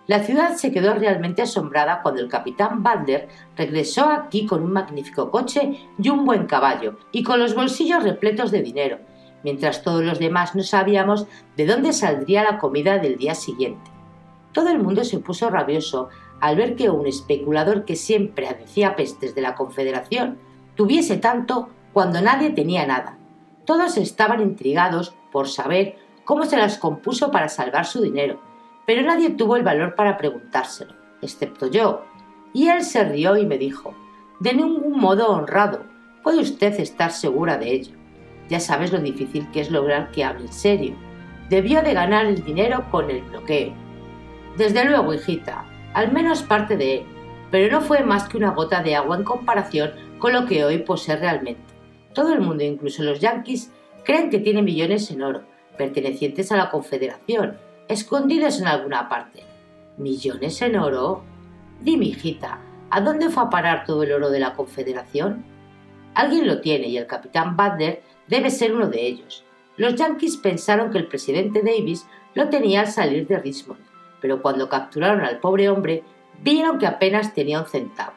la 0.08 0.24
ciudad 0.24 0.56
se 0.56 0.72
quedó 0.72 0.94
realmente 0.94 1.42
asombrada 1.42 2.02
cuando 2.02 2.20
el 2.20 2.28
capitán 2.28 2.82
Butler 2.82 3.28
regresó 3.56 4.10
aquí 4.10 4.46
con 4.46 4.62
un 4.62 4.72
magnífico 4.72 5.30
coche 5.30 5.78
y 5.96 6.08
un 6.08 6.24
buen 6.24 6.46
caballo, 6.46 6.98
y 7.12 7.22
con 7.22 7.38
los 7.38 7.54
bolsillos 7.54 8.02
repletos 8.02 8.50
de 8.50 8.62
dinero, 8.62 8.98
mientras 9.44 9.82
todos 9.82 10.02
los 10.02 10.18
demás 10.18 10.56
no 10.56 10.64
sabíamos 10.64 11.26
de 11.56 11.66
dónde 11.66 11.92
saldría 11.92 12.42
la 12.42 12.58
comida 12.58 12.98
del 12.98 13.16
día 13.16 13.36
siguiente. 13.36 13.92
Todo 14.50 14.70
el 14.70 14.80
mundo 14.80 15.04
se 15.04 15.20
puso 15.20 15.48
rabioso 15.50 16.08
al 16.40 16.56
ver 16.56 16.74
que 16.74 16.90
un 16.90 17.06
especulador 17.06 17.84
que 17.84 17.94
siempre 17.94 18.52
decía 18.58 18.96
pestes 18.96 19.36
de 19.36 19.42
la 19.42 19.54
Confederación 19.54 20.38
tuviese 20.74 21.16
tanto 21.16 21.68
cuando 21.92 22.20
nadie 22.20 22.50
tenía 22.50 22.86
nada. 22.86 23.18
Todos 23.64 23.96
estaban 23.96 24.42
intrigados 24.42 25.14
por 25.30 25.48
saber 25.48 25.96
cómo 26.24 26.44
se 26.44 26.56
las 26.56 26.78
compuso 26.78 27.30
para 27.30 27.48
salvar 27.48 27.86
su 27.86 28.02
dinero, 28.02 28.40
pero 28.86 29.02
nadie 29.02 29.30
tuvo 29.30 29.56
el 29.56 29.62
valor 29.62 29.94
para 29.94 30.16
preguntárselo, 30.16 30.94
excepto 31.20 31.66
yo. 31.68 32.04
Y 32.52 32.68
él 32.68 32.82
se 32.82 33.04
rió 33.04 33.36
y 33.36 33.46
me 33.46 33.58
dijo, 33.58 33.94
de 34.40 34.54
ningún 34.54 34.98
modo 34.98 35.28
honrado, 35.28 35.84
puede 36.22 36.40
usted 36.40 36.78
estar 36.80 37.10
segura 37.10 37.58
de 37.58 37.72
ello. 37.72 37.96
Ya 38.48 38.60
sabes 38.60 38.92
lo 38.92 38.98
difícil 38.98 39.50
que 39.50 39.60
es 39.60 39.70
lograr 39.70 40.10
que 40.10 40.24
hable 40.24 40.46
en 40.46 40.52
serio. 40.52 40.94
Debió 41.48 41.82
de 41.82 41.94
ganar 41.94 42.26
el 42.26 42.44
dinero 42.44 42.84
con 42.90 43.10
el 43.10 43.22
bloqueo. 43.22 43.72
Desde 44.56 44.84
luego, 44.84 45.14
hijita, 45.14 45.64
al 45.94 46.12
menos 46.12 46.42
parte 46.42 46.76
de 46.76 46.98
él, 46.98 47.04
pero 47.50 47.70
no 47.70 47.80
fue 47.80 48.02
más 48.02 48.28
que 48.28 48.36
una 48.36 48.50
gota 48.50 48.82
de 48.82 48.96
agua 48.96 49.16
en 49.16 49.24
comparación 49.24 49.92
con 50.18 50.32
lo 50.32 50.46
que 50.46 50.64
hoy 50.64 50.78
posee 50.78 51.16
realmente. 51.16 51.62
Todo 52.14 52.32
el 52.32 52.40
mundo, 52.40 52.64
incluso 52.64 53.02
los 53.02 53.20
yanquis, 53.20 53.72
creen 54.04 54.30
que 54.30 54.38
tiene 54.38 54.62
millones 54.62 55.10
en 55.10 55.22
oro, 55.22 55.42
pertenecientes 55.76 56.52
a 56.52 56.56
la 56.56 56.70
Confederación, 56.70 57.58
escondidos 57.88 58.60
en 58.60 58.66
alguna 58.66 59.08
parte. 59.08 59.44
¿Millones 59.96 60.60
en 60.62 60.76
oro? 60.76 61.22
Dime, 61.80 62.06
hijita, 62.06 62.58
¿a 62.90 63.00
dónde 63.00 63.28
fue 63.28 63.42
a 63.44 63.50
parar 63.50 63.84
todo 63.84 64.02
el 64.02 64.12
oro 64.12 64.30
de 64.30 64.40
la 64.40 64.54
Confederación? 64.54 65.44
Alguien 66.14 66.46
lo 66.46 66.60
tiene 66.60 66.88
y 66.88 66.96
el 66.96 67.06
capitán 67.06 67.56
Butler 67.56 68.02
debe 68.28 68.50
ser 68.50 68.74
uno 68.74 68.88
de 68.88 69.06
ellos. 69.06 69.44
Los 69.76 69.94
yankees 69.94 70.36
pensaron 70.36 70.90
que 70.90 70.98
el 70.98 71.08
presidente 71.08 71.62
Davis 71.62 72.06
lo 72.34 72.48
tenía 72.48 72.80
al 72.80 72.88
salir 72.88 73.26
de 73.26 73.38
Richmond, 73.38 73.80
pero 74.20 74.42
cuando 74.42 74.68
capturaron 74.68 75.22
al 75.22 75.40
pobre 75.40 75.68
hombre 75.68 76.02
vieron 76.42 76.78
que 76.78 76.86
apenas 76.86 77.34
tenía 77.34 77.60
un 77.60 77.66
centavo. 77.66 78.12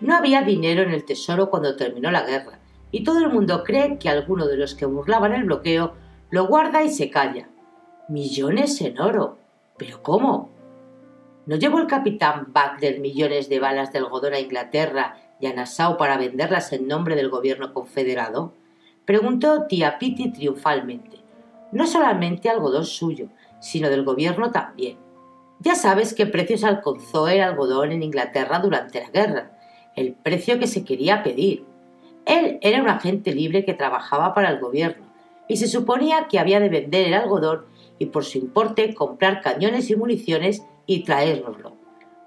No 0.00 0.16
había 0.16 0.42
dinero 0.42 0.82
en 0.82 0.90
el 0.90 1.04
tesoro 1.04 1.50
cuando 1.50 1.76
terminó 1.76 2.10
la 2.10 2.22
guerra, 2.22 2.58
y 2.90 3.04
todo 3.04 3.20
el 3.20 3.30
mundo 3.30 3.62
cree 3.64 3.98
que 3.98 4.08
alguno 4.08 4.46
de 4.46 4.56
los 4.56 4.74
que 4.74 4.86
burlaban 4.86 5.32
el 5.32 5.44
bloqueo 5.44 5.94
lo 6.30 6.46
guarda 6.46 6.82
y 6.82 6.90
se 6.90 7.10
calla, 7.10 7.48
Millones 8.08 8.80
en 8.80 9.00
oro. 9.00 9.38
¿Pero 9.78 10.02
cómo? 10.02 10.50
¿No 11.46 11.54
llevó 11.54 11.78
el 11.78 11.86
capitán 11.86 12.52
Butler 12.52 12.98
millones 12.98 13.48
de 13.48 13.60
balas 13.60 13.92
de 13.92 13.98
algodón 13.98 14.34
a 14.34 14.40
Inglaterra 14.40 15.16
y 15.38 15.46
a 15.46 15.54
Nassau 15.54 15.96
para 15.96 16.18
venderlas 16.18 16.72
en 16.72 16.88
nombre 16.88 17.14
del 17.14 17.30
gobierno 17.30 17.72
confederado? 17.72 18.52
Preguntó 19.04 19.66
tía 19.68 19.98
Pitty 19.98 20.32
triunfalmente. 20.32 21.18
No 21.70 21.86
solamente 21.86 22.50
algodón 22.50 22.84
suyo, 22.84 23.28
sino 23.60 23.88
del 23.88 24.04
gobierno 24.04 24.50
también. 24.50 24.98
Ya 25.60 25.76
sabes 25.76 26.12
qué 26.12 26.26
precios 26.26 26.64
alcanzó 26.64 27.28
el 27.28 27.42
algodón 27.42 27.92
en 27.92 28.02
Inglaterra 28.02 28.58
durante 28.58 29.02
la 29.02 29.10
guerra, 29.10 29.58
el 29.94 30.14
precio 30.14 30.58
que 30.58 30.66
se 30.66 30.84
quería 30.84 31.22
pedir. 31.22 31.64
Él 32.26 32.58
era 32.60 32.82
un 32.82 32.88
agente 32.88 33.32
libre 33.32 33.64
que 33.64 33.74
trabajaba 33.74 34.34
para 34.34 34.50
el 34.50 34.58
gobierno, 34.58 35.09
y 35.50 35.56
se 35.56 35.66
suponía 35.66 36.28
que 36.28 36.38
había 36.38 36.60
de 36.60 36.68
vender 36.68 37.08
el 37.08 37.14
algodón 37.14 37.64
y 37.98 38.06
por 38.06 38.24
su 38.24 38.38
importe 38.38 38.94
comprar 38.94 39.40
cañones 39.40 39.90
y 39.90 39.96
municiones 39.96 40.64
y 40.86 41.02
traérnoslo. 41.02 41.76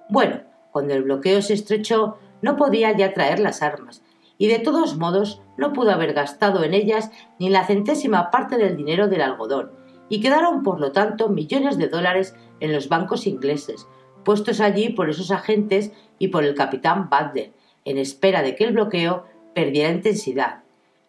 Bueno, 0.09 0.41
cuando 0.71 0.93
el 0.93 1.03
bloqueo 1.03 1.41
se 1.41 1.53
estrechó, 1.53 2.17
no 2.41 2.57
podía 2.57 2.91
ya 2.97 3.13
traer 3.13 3.39
las 3.39 3.61
armas, 3.61 4.03
y 4.37 4.47
de 4.47 4.59
todos 4.59 4.97
modos 4.97 5.41
no 5.57 5.71
pudo 5.71 5.91
haber 5.91 6.11
gastado 6.11 6.65
en 6.65 6.73
ellas 6.73 7.11
ni 7.39 7.47
la 7.47 7.65
centésima 7.65 8.29
parte 8.29 8.57
del 8.57 8.75
dinero 8.75 9.07
del 9.07 9.21
algodón, 9.21 9.71
y 10.09 10.19
quedaron 10.19 10.61
por 10.61 10.81
lo 10.81 10.91
tanto 10.91 11.29
millones 11.29 11.77
de 11.77 11.87
dólares 11.87 12.35
en 12.59 12.73
los 12.73 12.89
bancos 12.89 13.25
ingleses, 13.25 13.87
puestos 14.25 14.59
allí 14.59 14.89
por 14.89 15.09
esos 15.09 15.31
agentes 15.31 15.93
y 16.19 16.27
por 16.27 16.43
el 16.43 16.55
capitán 16.55 17.09
Butler, 17.09 17.53
en 17.85 17.97
espera 17.97 18.41
de 18.41 18.53
que 18.55 18.65
el 18.65 18.73
bloqueo 18.73 19.23
perdiera 19.55 19.91
intensidad. 19.93 20.62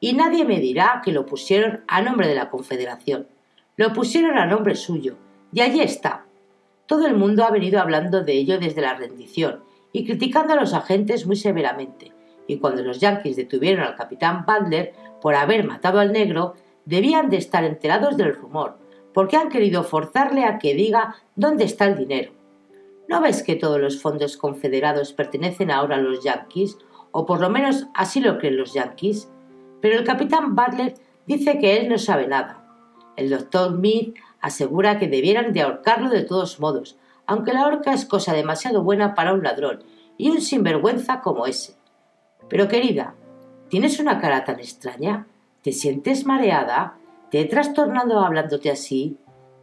Y 0.05 0.13
nadie 0.13 0.45
me 0.45 0.61
dirá 0.61 1.01
que 1.03 1.13
lo 1.13 1.25
pusieron 1.25 1.83
a 1.89 2.03
nombre 2.03 2.29
de 2.29 2.35
la 2.35 2.51
Confederación. 2.51 3.27
Lo 3.79 3.95
pusieron 3.95 4.37
a 4.37 4.45
nombre 4.45 4.75
suyo, 4.75 5.17
y 5.51 5.63
allí 5.63 5.81
está. 5.81 6.27
Todo 6.85 7.07
el 7.07 7.15
mundo 7.15 7.43
ha 7.43 7.51
venido 7.51 7.81
hablando 7.81 8.23
de 8.23 8.35
ello 8.35 8.59
desde 8.59 8.83
la 8.83 8.93
rendición 8.93 9.65
y 9.93 10.05
criticando 10.05 10.53
a 10.53 10.57
los 10.57 10.75
agentes 10.75 11.25
muy 11.27 11.37
severamente, 11.37 12.13
y 12.47 12.59
cuando 12.59 12.83
los 12.83 13.01
yanquis 13.01 13.35
detuvieron 13.35 13.83
al 13.83 13.97
capitán 13.97 14.45
Butler 14.45 14.93
por 15.23 15.37
haber 15.37 15.65
matado 15.65 16.01
al 16.01 16.13
negro, 16.13 16.53
debían 16.85 17.31
de 17.31 17.39
estar 17.39 17.65
enterados 17.65 18.19
del 18.19 18.35
rumor, 18.35 18.77
porque 19.15 19.39
han 19.39 19.49
querido 19.49 19.85
forzarle 19.85 20.45
a 20.45 20.59
que 20.59 20.75
diga 20.75 21.17
dónde 21.35 21.65
está 21.65 21.87
el 21.87 21.97
dinero. 21.97 22.31
¿No 23.09 23.23
ves 23.23 23.43
que 23.43 23.57
todos 23.57 23.81
los 23.81 24.03
fondos 24.03 24.37
confederados 24.37 25.15
pertenecen 25.15 25.71
ahora 25.71 25.97
a 25.97 26.01
los 26.01 26.23
yanquis? 26.23 26.77
O 27.11 27.25
por 27.25 27.41
lo 27.41 27.49
menos 27.49 27.87
así 27.95 28.21
lo 28.21 28.37
creen 28.37 28.59
los 28.59 28.75
yanquis. 28.75 29.31
Pero 29.85 29.99
el 29.99 30.05
capitán 30.07 30.57
Butler 30.57 30.95
dice 31.27 31.59
que 31.59 31.77
él 31.77 31.91
no 31.91 31.99
sabe 31.99 32.27
nada, 32.27 32.65
el 33.19 33.29
doctor 33.29 33.79
Mead 33.79 34.15
asegura 34.41 34.99
que 34.99 35.09
debieran 35.09 35.53
de 35.53 35.61
ahorcarlo 35.61 36.09
de 36.09 36.23
todos 36.23 36.59
modos, 36.59 36.97
aunque 37.27 37.53
la 37.53 37.67
horca 37.67 37.93
es 37.93 38.07
cosa 38.07 38.33
demasiado 38.33 38.83
buena 38.83 39.15
para 39.15 39.35
un 39.35 39.43
ladrón 39.43 39.85
y 40.17 40.31
un 40.31 40.41
sinvergüenza 40.41 41.21
como 41.21 41.45
ese. 41.45 41.75
Pero 42.49 42.67
querida, 42.67 43.15
¿tienes 43.69 44.01
una 44.01 44.23
cara 44.23 44.47
tan 44.47 44.59
extraña? 44.59 45.27
¿Te 45.61 45.73
sientes 45.73 46.25
mareada? 46.25 46.97
¿Te 47.31 47.41
he 47.41 47.45
trastornado 47.45 48.21
hablándote 48.21 48.71
así? 48.71 49.19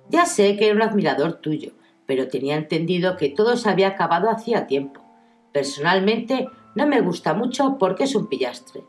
Ya 0.09 0.27
sé 0.27 0.55
que 0.55 0.67
era 0.67 0.75
un 0.75 0.83
admirador 0.83 1.41
tuyo, 1.41 1.71
pero 2.05 2.27
tenía 2.27 2.57
entendido 2.57 3.17
que 3.17 3.29
todo 3.29 3.57
se 3.57 3.71
había 3.71 3.87
acabado 3.87 4.29
hacía 4.29 4.67
tiempo. 4.67 5.01
Personalmente 5.51 6.47
no 6.75 6.85
me 6.85 7.01
gusta 7.01 7.33
mucho 7.33 7.79
porque 7.79 8.03
es 8.03 8.13
un 8.13 8.27
pillastre. 8.27 8.83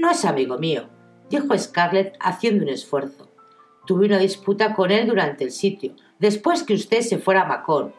No 0.00 0.10
es 0.10 0.24
amigo 0.24 0.56
mío, 0.56 0.88
dijo 1.28 1.58
Scarlett 1.58 2.16
haciendo 2.20 2.64
un 2.64 2.70
esfuerzo. 2.70 3.28
Tuve 3.86 4.06
una 4.06 4.16
disputa 4.16 4.74
con 4.74 4.90
él 4.90 5.06
durante 5.06 5.44
el 5.44 5.50
sitio, 5.50 5.92
después 6.18 6.62
que 6.62 6.72
usted 6.72 7.02
se 7.02 7.18
fuera 7.18 7.42
a 7.42 7.44
Macón. 7.44 7.92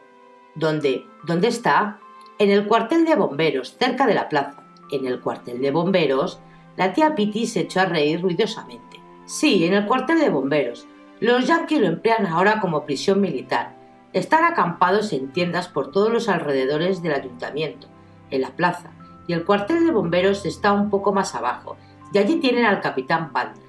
¿Dónde? 0.56 1.06
¿Dónde 1.24 1.46
está? 1.46 2.00
En 2.40 2.50
el 2.50 2.66
cuartel 2.66 3.04
de 3.04 3.14
bomberos, 3.14 3.76
cerca 3.78 4.04
de 4.04 4.14
la 4.14 4.28
plaza. 4.28 4.64
¿En 4.90 5.06
el 5.06 5.20
cuartel 5.20 5.60
de 5.60 5.70
bomberos? 5.70 6.40
La 6.76 6.92
tía 6.92 7.14
Pitty 7.14 7.46
se 7.46 7.60
echó 7.60 7.78
a 7.78 7.84
reír 7.84 8.20
ruidosamente. 8.20 9.00
Sí, 9.24 9.64
en 9.64 9.74
el 9.74 9.86
cuartel 9.86 10.18
de 10.18 10.30
bomberos. 10.30 10.88
Los 11.20 11.46
yanquis 11.46 11.80
lo 11.80 11.86
emplean 11.86 12.26
ahora 12.26 12.58
como 12.58 12.84
prisión 12.84 13.20
militar. 13.20 13.76
Están 14.12 14.42
acampados 14.42 15.12
en 15.12 15.32
tiendas 15.32 15.68
por 15.68 15.92
todos 15.92 16.10
los 16.10 16.28
alrededores 16.28 17.00
del 17.00 17.12
ayuntamiento, 17.12 17.86
en 18.30 18.40
la 18.40 18.50
plaza, 18.56 18.90
y 19.28 19.34
el 19.34 19.44
cuartel 19.44 19.86
de 19.86 19.92
bomberos 19.92 20.44
está 20.46 20.72
un 20.72 20.90
poco 20.90 21.12
más 21.12 21.36
abajo, 21.36 21.76
y 22.12 22.18
allí 22.18 22.36
tienen 22.36 22.66
al 22.66 22.80
capitán 22.80 23.32
Butler. 23.32 23.66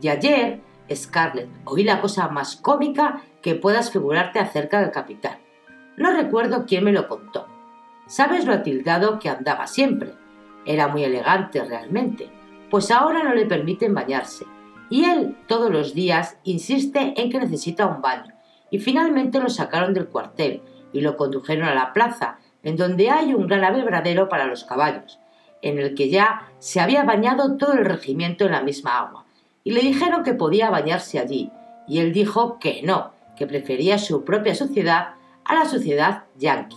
Y 0.00 0.08
ayer, 0.08 0.60
Scarlett, 0.92 1.48
oí 1.64 1.84
la 1.84 2.00
cosa 2.00 2.28
más 2.28 2.56
cómica 2.56 3.22
que 3.42 3.54
puedas 3.54 3.90
figurarte 3.90 4.38
acerca 4.38 4.80
del 4.80 4.90
capitán. 4.90 5.38
No 5.96 6.12
recuerdo 6.12 6.64
quién 6.66 6.84
me 6.84 6.92
lo 6.92 7.08
contó. 7.08 7.46
Sabes 8.06 8.44
lo 8.44 8.52
atildado 8.52 9.18
que 9.18 9.28
andaba 9.28 9.66
siempre. 9.66 10.14
Era 10.64 10.88
muy 10.88 11.04
elegante 11.04 11.62
realmente, 11.64 12.30
pues 12.70 12.90
ahora 12.90 13.22
no 13.22 13.34
le 13.34 13.46
permiten 13.46 13.94
bañarse, 13.94 14.46
y 14.90 15.04
él 15.04 15.36
todos 15.46 15.70
los 15.70 15.94
días 15.94 16.38
insiste 16.44 17.14
en 17.16 17.30
que 17.30 17.38
necesita 17.38 17.86
un 17.86 18.02
baño, 18.02 18.34
y 18.70 18.78
finalmente 18.78 19.40
lo 19.40 19.48
sacaron 19.48 19.94
del 19.94 20.08
cuartel 20.08 20.62
y 20.92 21.00
lo 21.00 21.16
condujeron 21.16 21.68
a 21.68 21.74
la 21.74 21.92
plaza, 21.92 22.38
en 22.62 22.76
donde 22.76 23.10
hay 23.10 23.32
un 23.32 23.46
gran 23.46 23.64
abebradero 23.64 24.28
para 24.28 24.46
los 24.46 24.64
caballos, 24.64 25.18
en 25.62 25.78
el 25.78 25.94
que 25.94 26.10
ya 26.10 26.49
se 26.60 26.78
había 26.78 27.02
bañado 27.02 27.56
todo 27.56 27.72
el 27.72 27.84
regimiento 27.84 28.44
en 28.44 28.52
la 28.52 28.62
misma 28.62 28.98
agua, 28.98 29.24
y 29.64 29.72
le 29.72 29.80
dijeron 29.80 30.22
que 30.22 30.34
podía 30.34 30.70
bañarse 30.70 31.18
allí, 31.18 31.50
y 31.88 31.98
él 31.98 32.12
dijo 32.12 32.58
que 32.60 32.82
no, 32.82 33.10
que 33.36 33.46
prefería 33.46 33.98
su 33.98 34.24
propia 34.24 34.54
sociedad 34.54 35.14
a 35.44 35.54
la 35.54 35.64
sociedad 35.64 36.24
yankee. 36.38 36.76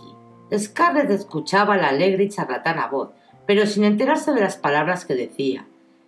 Scarlett 0.58 1.10
escuchaba 1.12 1.78
la 1.78 1.90
alegre 1.90 2.24
y 2.24 2.30
charlatana 2.30 2.88
voz, 2.88 3.10
pero 3.46 3.66
sin 3.66 3.84
enterarse 3.84 4.32
de 4.32 4.42
las 4.42 4.58
palabras 4.58 5.06
que 5.06 5.16
decía. 5.16 5.66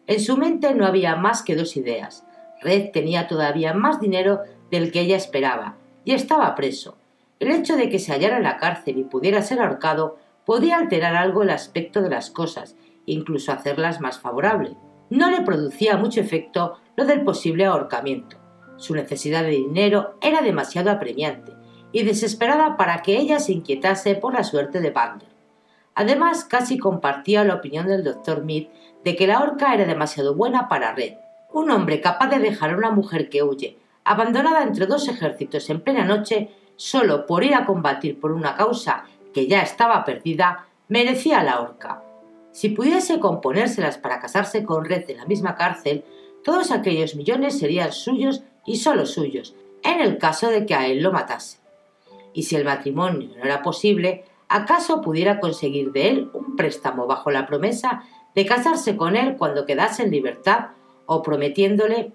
En 0.07 0.19
su 0.19 0.37
mente 0.37 0.73
no 0.73 0.85
había 0.85 1.15
más 1.15 1.41
que 1.41 1.55
dos 1.55 1.75
ideas. 1.77 2.23
Red 2.61 2.91
tenía 2.91 3.27
todavía 3.27 3.73
más 3.73 3.99
dinero 3.99 4.41
del 4.71 4.91
que 4.91 5.01
ella 5.01 5.17
esperaba, 5.17 5.75
y 6.03 6.13
estaba 6.13 6.55
preso. 6.55 6.97
El 7.39 7.51
hecho 7.51 7.75
de 7.75 7.89
que 7.89 7.99
se 7.99 8.13
hallara 8.13 8.37
en 8.37 8.43
la 8.43 8.57
cárcel 8.57 8.97
y 8.97 9.03
pudiera 9.03 9.41
ser 9.41 9.59
ahorcado 9.59 10.17
podía 10.45 10.77
alterar 10.77 11.15
algo 11.15 11.43
el 11.43 11.49
aspecto 11.49 12.01
de 12.01 12.09
las 12.09 12.29
cosas, 12.29 12.75
incluso 13.05 13.51
hacerlas 13.51 14.01
más 14.01 14.19
favorable. 14.19 14.75
No 15.09 15.29
le 15.29 15.41
producía 15.41 15.97
mucho 15.97 16.19
efecto 16.19 16.79
lo 16.95 17.05
del 17.05 17.23
posible 17.23 17.65
ahorcamiento. 17.65 18.37
Su 18.77 18.95
necesidad 18.95 19.43
de 19.43 19.51
dinero 19.51 20.17
era 20.21 20.41
demasiado 20.41 20.91
apremiante 20.91 21.53
y 21.91 22.03
desesperada 22.03 22.75
para 22.77 23.01
que 23.01 23.17
ella 23.17 23.39
se 23.39 23.53
inquietase 23.53 24.15
por 24.15 24.33
la 24.33 24.43
suerte 24.43 24.81
de 24.81 24.89
Butler. 24.89 25.35
Además, 25.93 26.43
casi 26.43 26.77
compartía 26.77 27.45
la 27.45 27.55
opinión 27.55 27.87
del 27.87 28.03
doctor 28.03 28.43
Mead 28.43 28.67
de 29.03 29.15
que 29.15 29.27
la 29.27 29.41
horca 29.41 29.73
era 29.73 29.85
demasiado 29.85 30.35
buena 30.35 30.67
para 30.67 30.93
Red. 30.93 31.13
Un 31.53 31.71
hombre 31.71 32.01
capaz 32.01 32.27
de 32.27 32.39
dejar 32.39 32.71
a 32.71 32.77
una 32.77 32.91
mujer 32.91 33.29
que 33.29 33.43
huye, 33.43 33.77
abandonada 34.03 34.63
entre 34.63 34.87
dos 34.87 35.07
ejércitos 35.07 35.69
en 35.69 35.79
plena 35.79 36.03
noche, 36.03 36.51
solo 36.75 37.25
por 37.25 37.45
ir 37.45 37.55
a 37.55 37.65
combatir 37.65 38.19
por 38.19 38.33
una 38.33 38.55
causa 38.55 39.05
que 39.33 39.47
ya 39.47 39.61
estaba 39.61 40.03
perdida, 40.03 40.67
merecía 40.89 41.43
la 41.43 41.61
horca. 41.61 42.04
Si 42.55 42.69
pudiese 42.69 43.19
componérselas 43.19 43.97
para 43.97 44.21
casarse 44.21 44.63
con 44.63 44.85
Red 44.85 45.09
en 45.09 45.17
la 45.17 45.25
misma 45.25 45.55
cárcel, 45.55 46.05
todos 46.41 46.71
aquellos 46.71 47.13
millones 47.17 47.59
serían 47.59 47.91
suyos 47.91 48.43
y 48.65 48.77
solo 48.77 49.05
suyos, 49.05 49.55
en 49.83 49.99
el 49.99 50.17
caso 50.17 50.49
de 50.49 50.65
que 50.65 50.73
a 50.73 50.87
él 50.87 51.03
lo 51.03 51.11
matase. 51.11 51.57
Y 52.31 52.43
si 52.43 52.55
el 52.55 52.63
matrimonio 52.63 53.31
no 53.35 53.43
era 53.43 53.61
posible, 53.61 54.23
¿acaso 54.47 55.01
pudiera 55.01 55.41
conseguir 55.41 55.91
de 55.91 56.07
él 56.07 56.29
un 56.31 56.55
préstamo 56.55 57.07
bajo 57.07 57.29
la 57.29 57.45
promesa 57.45 58.03
de 58.35 58.45
casarse 58.45 58.95
con 58.95 59.17
él 59.17 59.35
cuando 59.35 59.65
quedase 59.65 60.03
en 60.03 60.11
libertad 60.11 60.67
o 61.07 61.21
prometiéndole 61.21 62.13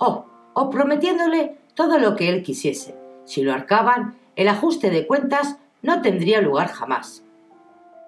oh, 0.00 0.26
o 0.52 0.68
prometiéndole 0.68 1.56
todo 1.74 1.98
lo 1.98 2.14
que 2.14 2.28
él 2.28 2.42
quisiese. 2.42 2.94
Si 3.24 3.40
lo 3.40 3.54
arcaban, 3.54 4.18
el 4.36 4.48
ajuste 4.48 4.90
de 4.90 5.06
cuentas 5.06 5.56
no 5.80 6.02
tendría 6.02 6.42
lugar 6.42 6.68
jamás. 6.68 7.22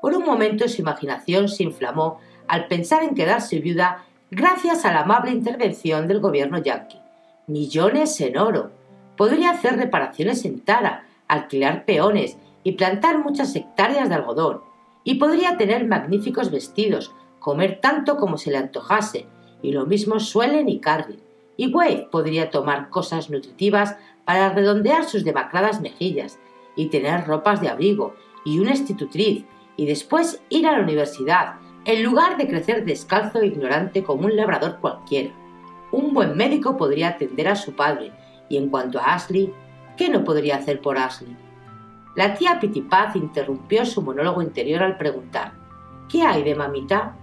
Por 0.01 0.15
un 0.15 0.25
momento 0.25 0.69
su 0.69 0.81
imaginación 0.81 1.49
se 1.49 1.65
inflamó 1.65 2.21
al 2.47 2.67
pensar 2.67 3.03
en 3.03 3.15
quedarse 3.15 3.59
viuda 3.59 4.05
gracias 4.31 4.85
a 4.85 4.93
la 4.93 5.01
amable 5.01 5.31
intervención 5.31 6.07
del 6.07 6.21
gobierno 6.21 6.59
yanqui. 6.59 6.99
Millones 7.47 8.21
en 8.21 8.39
oro. 8.39 8.71
Podría 9.17 9.51
hacer 9.51 9.77
reparaciones 9.77 10.45
en 10.45 10.61
Tara, 10.61 11.05
alquilar 11.27 11.85
peones 11.85 12.37
y 12.63 12.73
plantar 12.73 13.19
muchas 13.19 13.55
hectáreas 13.57 14.09
de 14.09 14.15
algodón. 14.15 14.61
Y 15.03 15.15
podría 15.15 15.57
tener 15.57 15.87
magníficos 15.87 16.51
vestidos, 16.51 17.13
comer 17.39 17.81
tanto 17.81 18.17
como 18.17 18.37
se 18.37 18.51
le 18.51 18.59
antojase, 18.59 19.27
y 19.63 19.73
lo 19.73 19.87
mismo 19.87 20.21
Suelen 20.21 20.69
y 20.69 20.81
Carly. 20.81 21.19
Y 21.57 21.73
Wade 21.73 22.09
podría 22.13 22.51
tomar 22.51 22.91
cosas 22.91 23.31
nutritivas 23.31 23.97
para 24.25 24.51
redondear 24.51 25.05
sus 25.05 25.25
demacradas 25.25 25.81
mejillas, 25.81 26.39
y 26.77 26.87
tener 26.87 27.27
ropas 27.27 27.61
de 27.61 27.69
abrigo, 27.69 28.15
y 28.45 28.59
una 28.61 28.71
institutriz, 28.71 29.45
y 29.79 29.87
después 29.87 30.43
ir 30.51 30.67
a 30.67 30.73
la 30.73 30.83
universidad, 30.83 31.55
en 31.87 32.03
lugar 32.03 32.37
de 32.37 32.49
crecer 32.49 32.85
descalzo 32.85 33.41
e 33.41 33.47
ignorante 33.47 34.03
como 34.03 34.27
un 34.27 34.37
labrador 34.37 34.79
cualquiera. 34.81 35.31
Un 35.93 36.13
buen 36.13 36.37
médico 36.37 36.77
podría 36.77 37.09
atender 37.09 37.49
a 37.49 37.57
su 37.57 37.75
padre, 37.75 38.13
y 38.51 38.59
en 38.59 38.69
cuanto 38.69 38.99
a 38.99 39.15
Ashley, 39.15 39.55
¿qué 39.97 40.11
no 40.11 40.25
podría 40.25 40.57
hacer 40.57 40.83
por 40.83 40.99
Ashley? 40.99 41.35
La 42.17 42.35
tía 42.35 42.59
Pitipaz 42.61 43.15
interrumpió 43.15 43.87
su 43.87 44.03
monólogo 44.03 44.43
interior 44.43 44.83
al 44.83 44.99
preguntar 44.99 45.53
¿Qué 46.09 46.23
hay 46.23 46.43
de 46.43 46.57
mamita? 46.57 47.15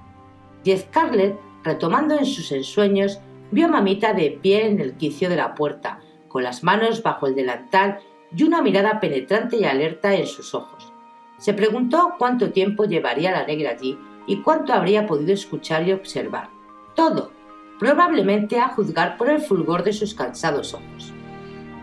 Y 0.63 0.75
Scarlett, 0.77 1.37
retomando 1.63 2.17
en 2.17 2.25
sus 2.25 2.51
ensueños, 2.53 3.19
vio 3.51 3.65
a 3.65 3.69
mamita 3.69 4.13
de 4.13 4.31
pie 4.41 4.67
en 4.67 4.79
el 4.79 4.95
quicio 4.95 5.29
de 5.29 5.35
la 5.35 5.55
puerta, 5.55 5.99
con 6.29 6.43
las 6.43 6.63
manos 6.63 7.03
bajo 7.03 7.27
el 7.27 7.35
delantal 7.35 7.99
y 8.35 8.43
una 8.43 8.61
mirada 8.61 8.99
penetrante 9.01 9.57
y 9.57 9.65
alerta 9.65 10.15
en 10.15 10.27
sus 10.27 10.55
ojos. 10.55 10.94
Se 11.37 11.53
preguntó 11.53 12.15
cuánto 12.17 12.51
tiempo 12.51 12.85
llevaría 12.85 13.31
la 13.31 13.45
negra 13.45 13.71
allí 13.71 13.97
y 14.25 14.41
cuánto 14.41 14.73
habría 14.73 15.05
podido 15.05 15.33
escuchar 15.33 15.87
y 15.87 15.91
observar. 15.91 16.49
Todo, 16.95 17.31
probablemente 17.79 18.59
a 18.59 18.69
juzgar 18.69 19.17
por 19.17 19.29
el 19.29 19.41
fulgor 19.41 19.83
de 19.83 19.93
sus 19.93 20.13
cansados 20.13 20.73
ojos. 20.73 21.13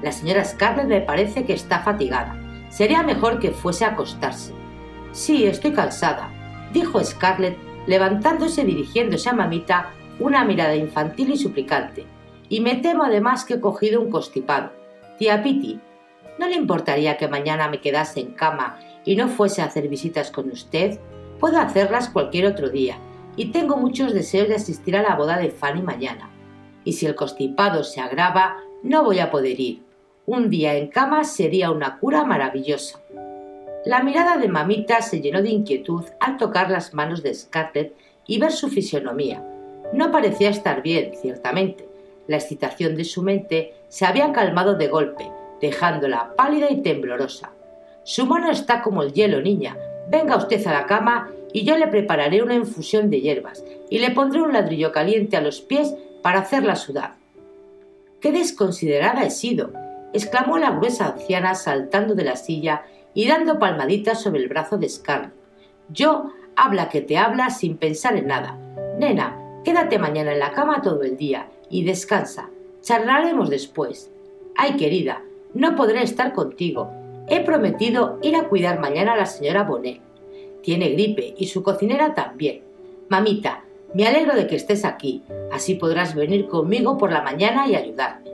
La 0.03 0.11
señora 0.11 0.45
Scarlett 0.45 0.89
me 0.89 1.01
parece 1.01 1.45
que 1.45 1.53
está 1.53 1.81
fatigada. 1.81 2.37
Sería 2.71 3.03
mejor 3.03 3.39
que 3.39 3.51
fuese 3.51 3.85
a 3.85 3.89
acostarse. 3.89 4.53
Sí, 5.13 5.45
estoy 5.45 5.73
cansada, 5.73 6.31
dijo 6.73 7.03
Scarlett, 7.05 7.59
levantándose 7.87 8.63
y 8.63 8.67
dirigiéndose 8.67 9.29
a 9.29 9.35
mamita 9.35 9.91
una 10.19 10.45
mirada 10.45 10.75
infantil 10.75 11.31
y 11.33 11.37
suplicante. 11.37 12.07
Y 12.49 12.61
me 12.61 12.77
temo 12.77 13.05
además 13.05 13.45
que 13.45 13.55
he 13.55 13.61
cogido 13.61 14.01
un 14.01 14.11
constipado. 14.11 14.73
Tía 15.19 15.43
Piti, 15.43 15.81
¿no 16.39 16.49
le 16.49 16.57
importaría 16.57 17.17
que 17.19 17.29
mañana 17.29 17.69
me 17.69 17.81
quedase 17.81 18.21
en 18.21 18.33
cama 18.33 18.79
y 19.05 19.17
no 19.17 19.29
fuese 19.29 19.63
a 19.63 19.67
hacer 19.67 19.89
visitas 19.89 20.31
con 20.31 20.51
usted, 20.51 20.99
puedo 21.41 21.59
hacerlas 21.59 22.09
cualquier 22.09 22.47
otro 22.47 22.71
día 22.71 22.99
y 23.37 23.47
tengo 23.47 23.77
muchos 23.77 24.13
deseos 24.13 24.49
de 24.49 24.57
asistir 24.57 24.97
a 24.97 25.03
la 25.03 25.17
boda 25.17 25.39
de 25.39 25.51
Fanny 25.51 25.83
mañana. 25.83 26.31
Y 26.85 26.95
si 26.95 27.07
el 27.07 27.15
constipado 27.15 27.85
se 27.85 28.01
agrava, 28.01 28.59
no 28.83 29.05
voy 29.05 29.21
a 29.21 29.31
poder 29.31 29.59
ir. 29.59 29.83
Un 30.27 30.51
día 30.51 30.75
en 30.75 30.89
cama 30.89 31.25
sería 31.25 31.71
una 31.71 31.99
cura 31.99 32.25
maravillosa. 32.25 33.01
La 33.85 34.03
mirada 34.03 34.37
de 34.37 34.49
mamita 34.49 35.03
se 35.03 35.21
llenó 35.21 35.43
de 35.43 35.51
inquietud 35.51 36.05
al 36.21 36.37
tocar 36.37 36.71
las 36.71 36.95
manos 36.95 37.23
de 37.23 37.35
Scarlett 37.35 37.97
y 38.27 38.39
ver 38.39 38.53
su 38.53 38.69
fisionomía. 38.69 39.45
No 39.93 40.13
parecía 40.13 40.51
estar 40.51 40.83
bien, 40.83 41.13
ciertamente. 41.21 41.89
La 42.29 42.37
excitación 42.37 42.95
de 42.95 43.05
su 43.05 43.23
mente 43.23 43.75
se 43.89 44.07
había 44.07 44.33
calmado 44.33 44.77
de 44.77 44.89
golpe, 44.89 45.29
dejándola 45.61 46.35
pálida 46.37 46.71
y 46.71 46.83
temblorosa. 46.83 47.53
Su 48.05 48.27
mano 48.27 48.51
está 48.51 48.83
como 48.83 49.03
el 49.03 49.13
hielo, 49.13 49.41
niña. 49.41 49.77
Venga 50.09 50.37
usted 50.37 50.67
a 50.67 50.73
la 50.73 50.87
cama 50.87 51.31
y 51.53 51.65
yo 51.65 51.77
le 51.77 51.87
prepararé 51.87 52.43
una 52.43 52.55
infusión 52.55 53.11
de 53.11 53.21
hierbas 53.21 53.65
y 53.89 53.99
le 53.99 54.11
pondré 54.11 54.43
un 54.43 54.53
ladrillo 54.53 54.91
caliente 54.93 55.37
a 55.37 55.41
los 55.41 55.61
pies 55.61 55.95
para 56.23 56.41
hacerla 56.41 56.77
sudar. 56.77 57.15
¡Qué 58.21 58.33
desconsiderada 58.33 59.23
he 59.25 59.31
sido! 59.31 59.73
exclamó 60.13 60.59
la 60.59 60.71
gruesa 60.71 61.07
anciana 61.07 61.55
saltando 61.55 62.15
de 62.15 62.25
la 62.25 62.37
silla 62.37 62.85
y 63.15 63.29
dando 63.29 63.59
palmaditas 63.59 64.23
sobre 64.23 64.41
el 64.41 64.49
brazo 64.49 64.79
de 64.79 64.89
Scarlett. 64.89 65.33
Yo, 65.89 66.33
habla 66.57 66.89
que 66.89 67.01
te 67.01 67.19
habla 67.19 67.51
sin 67.51 67.77
pensar 67.77 68.17
en 68.17 68.27
nada. 68.27 68.59
Nena, 68.99 69.39
quédate 69.65 69.99
mañana 69.99 70.33
en 70.33 70.39
la 70.39 70.53
cama 70.53 70.83
todo 70.83 71.03
el 71.03 71.17
día 71.17 71.49
y 71.71 71.85
descansa. 71.85 72.51
Charlaremos 72.83 73.49
después. 73.49 74.11
Ay, 74.57 74.77
querida, 74.77 75.23
no 75.55 75.77
podré 75.77 76.03
estar 76.03 76.33
contigo. 76.33 76.91
He 77.29 77.41
prometido 77.41 78.19
ir 78.23 78.37
a 78.37 78.49
cuidar 78.49 78.81
mañana 78.81 79.15
a 79.15 79.17
la 79.17 79.27
señora 79.27 79.65
Bonet. 79.65 80.01
Tiene 80.63 80.91
gripe 80.91 81.35
y 81.37 81.47
su 81.47 81.63
cocinera 81.63 82.15
también. 82.15 82.63
Mamita, 83.09 83.65
me 83.95 84.07
alegro 84.07 84.35
de 84.35 84.47
que 84.47 84.57
estés 84.57 84.85
aquí. 84.85 85.23
Así 85.53 85.75
podrás 85.75 86.15
venir 86.15 86.47
conmigo 86.49 86.99
por 86.99 87.13
la 87.13 87.23
mañana 87.23 87.69
y 87.69 87.75
ayudarme. 87.75 88.31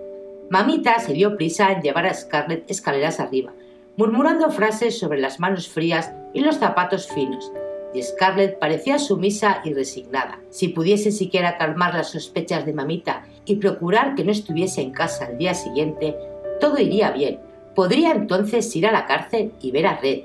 Mamita 0.50 0.98
se 1.00 1.12
dio 1.12 1.36
prisa 1.36 1.72
en 1.72 1.82
llevar 1.82 2.06
a 2.06 2.14
Scarlett 2.14 2.70
escaleras 2.70 3.20
arriba, 3.20 3.52
murmurando 3.96 4.50
frases 4.50 4.98
sobre 4.98 5.20
las 5.20 5.40
manos 5.40 5.68
frías 5.68 6.12
y 6.32 6.40
los 6.40 6.56
zapatos 6.56 7.08
finos, 7.08 7.52
y 7.92 8.02
Scarlett 8.02 8.58
parecía 8.58 8.98
sumisa 8.98 9.60
y 9.64 9.74
resignada. 9.74 10.40
Si 10.48 10.68
pudiese 10.68 11.12
siquiera 11.12 11.58
calmar 11.58 11.94
las 11.94 12.10
sospechas 12.10 12.64
de 12.64 12.72
mamita 12.72 13.26
y 13.44 13.56
procurar 13.56 14.14
que 14.14 14.24
no 14.24 14.32
estuviese 14.32 14.80
en 14.80 14.92
casa 14.92 15.26
al 15.26 15.38
día 15.38 15.52
siguiente, 15.52 16.16
todo 16.60 16.78
iría 16.78 17.10
bien. 17.10 17.40
Podría 17.78 18.10
entonces 18.10 18.74
ir 18.74 18.88
a 18.88 18.90
la 18.90 19.06
cárcel 19.06 19.52
y 19.62 19.70
ver 19.70 19.86
a 19.86 19.98
Red. 19.98 20.22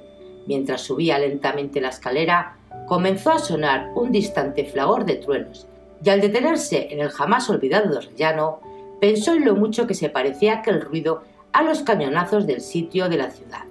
Mientras 0.47 0.81
subía 0.81 1.19
lentamente 1.19 1.81
la 1.81 1.89
escalera, 1.89 2.57
comenzó 2.87 3.29
a 3.29 3.37
sonar 3.37 3.91
un 3.93 4.11
distante 4.11 4.65
flagor 4.65 5.05
de 5.05 5.17
truenos, 5.17 5.67
y 6.03 6.09
al 6.09 6.19
detenerse 6.19 6.87
en 6.89 6.99
el 6.99 7.09
jamás 7.09 7.51
olvidado 7.51 8.01
rellano, 8.01 8.59
pensó 8.99 9.35
en 9.35 9.45
lo 9.45 9.55
mucho 9.55 9.85
que 9.85 9.93
se 9.93 10.09
parecía 10.09 10.53
aquel 10.53 10.81
ruido 10.81 11.25
a 11.51 11.61
los 11.61 11.83
cañonazos 11.83 12.47
del 12.47 12.59
sitio 12.59 13.07
de 13.07 13.17
la 13.17 13.29
ciudad. 13.29 13.65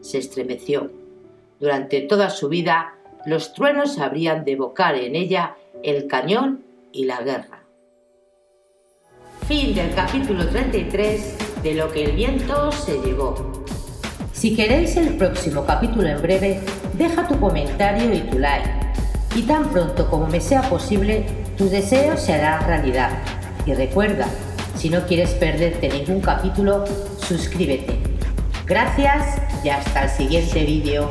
Se 0.00 0.18
estremeció. 0.18 0.90
Durante 1.60 2.00
toda 2.00 2.30
su 2.30 2.48
vida, 2.48 2.96
los 3.24 3.54
truenos 3.54 4.00
habrían 4.00 4.44
de 4.44 4.54
evocar 4.54 4.96
en 4.96 5.14
ella 5.14 5.54
el 5.84 6.08
cañón 6.08 6.64
y 6.90 7.04
la 7.04 7.22
guerra. 7.22 7.62
Fin 9.46 9.76
del 9.76 9.94
capítulo 9.94 10.44
33 10.48 11.47
de 11.62 11.74
Lo 11.74 11.90
que 11.90 12.04
el 12.04 12.12
viento 12.12 12.70
se 12.72 12.98
llevó. 13.00 13.64
Si 14.32 14.54
queréis 14.54 14.96
el 14.96 15.16
próximo 15.16 15.64
capítulo 15.64 16.08
en 16.08 16.22
breve, 16.22 16.60
deja 16.94 17.26
tu 17.26 17.38
comentario 17.40 18.14
y 18.14 18.20
tu 18.20 18.38
like. 18.38 18.68
Y 19.34 19.42
tan 19.42 19.70
pronto 19.70 20.08
como 20.08 20.26
me 20.28 20.40
sea 20.40 20.62
posible, 20.62 21.26
tus 21.56 21.70
deseos 21.70 22.20
se 22.20 22.34
harán 22.34 22.66
realidad. 22.66 23.10
Y 23.66 23.74
recuerda, 23.74 24.28
si 24.76 24.90
no 24.90 25.06
quieres 25.06 25.30
perderte 25.30 25.88
ningún 25.88 26.20
capítulo, 26.20 26.84
suscríbete. 27.26 27.98
Gracias 28.64 29.38
y 29.64 29.70
hasta 29.70 30.04
el 30.04 30.10
siguiente 30.10 30.64
vídeo. 30.64 31.10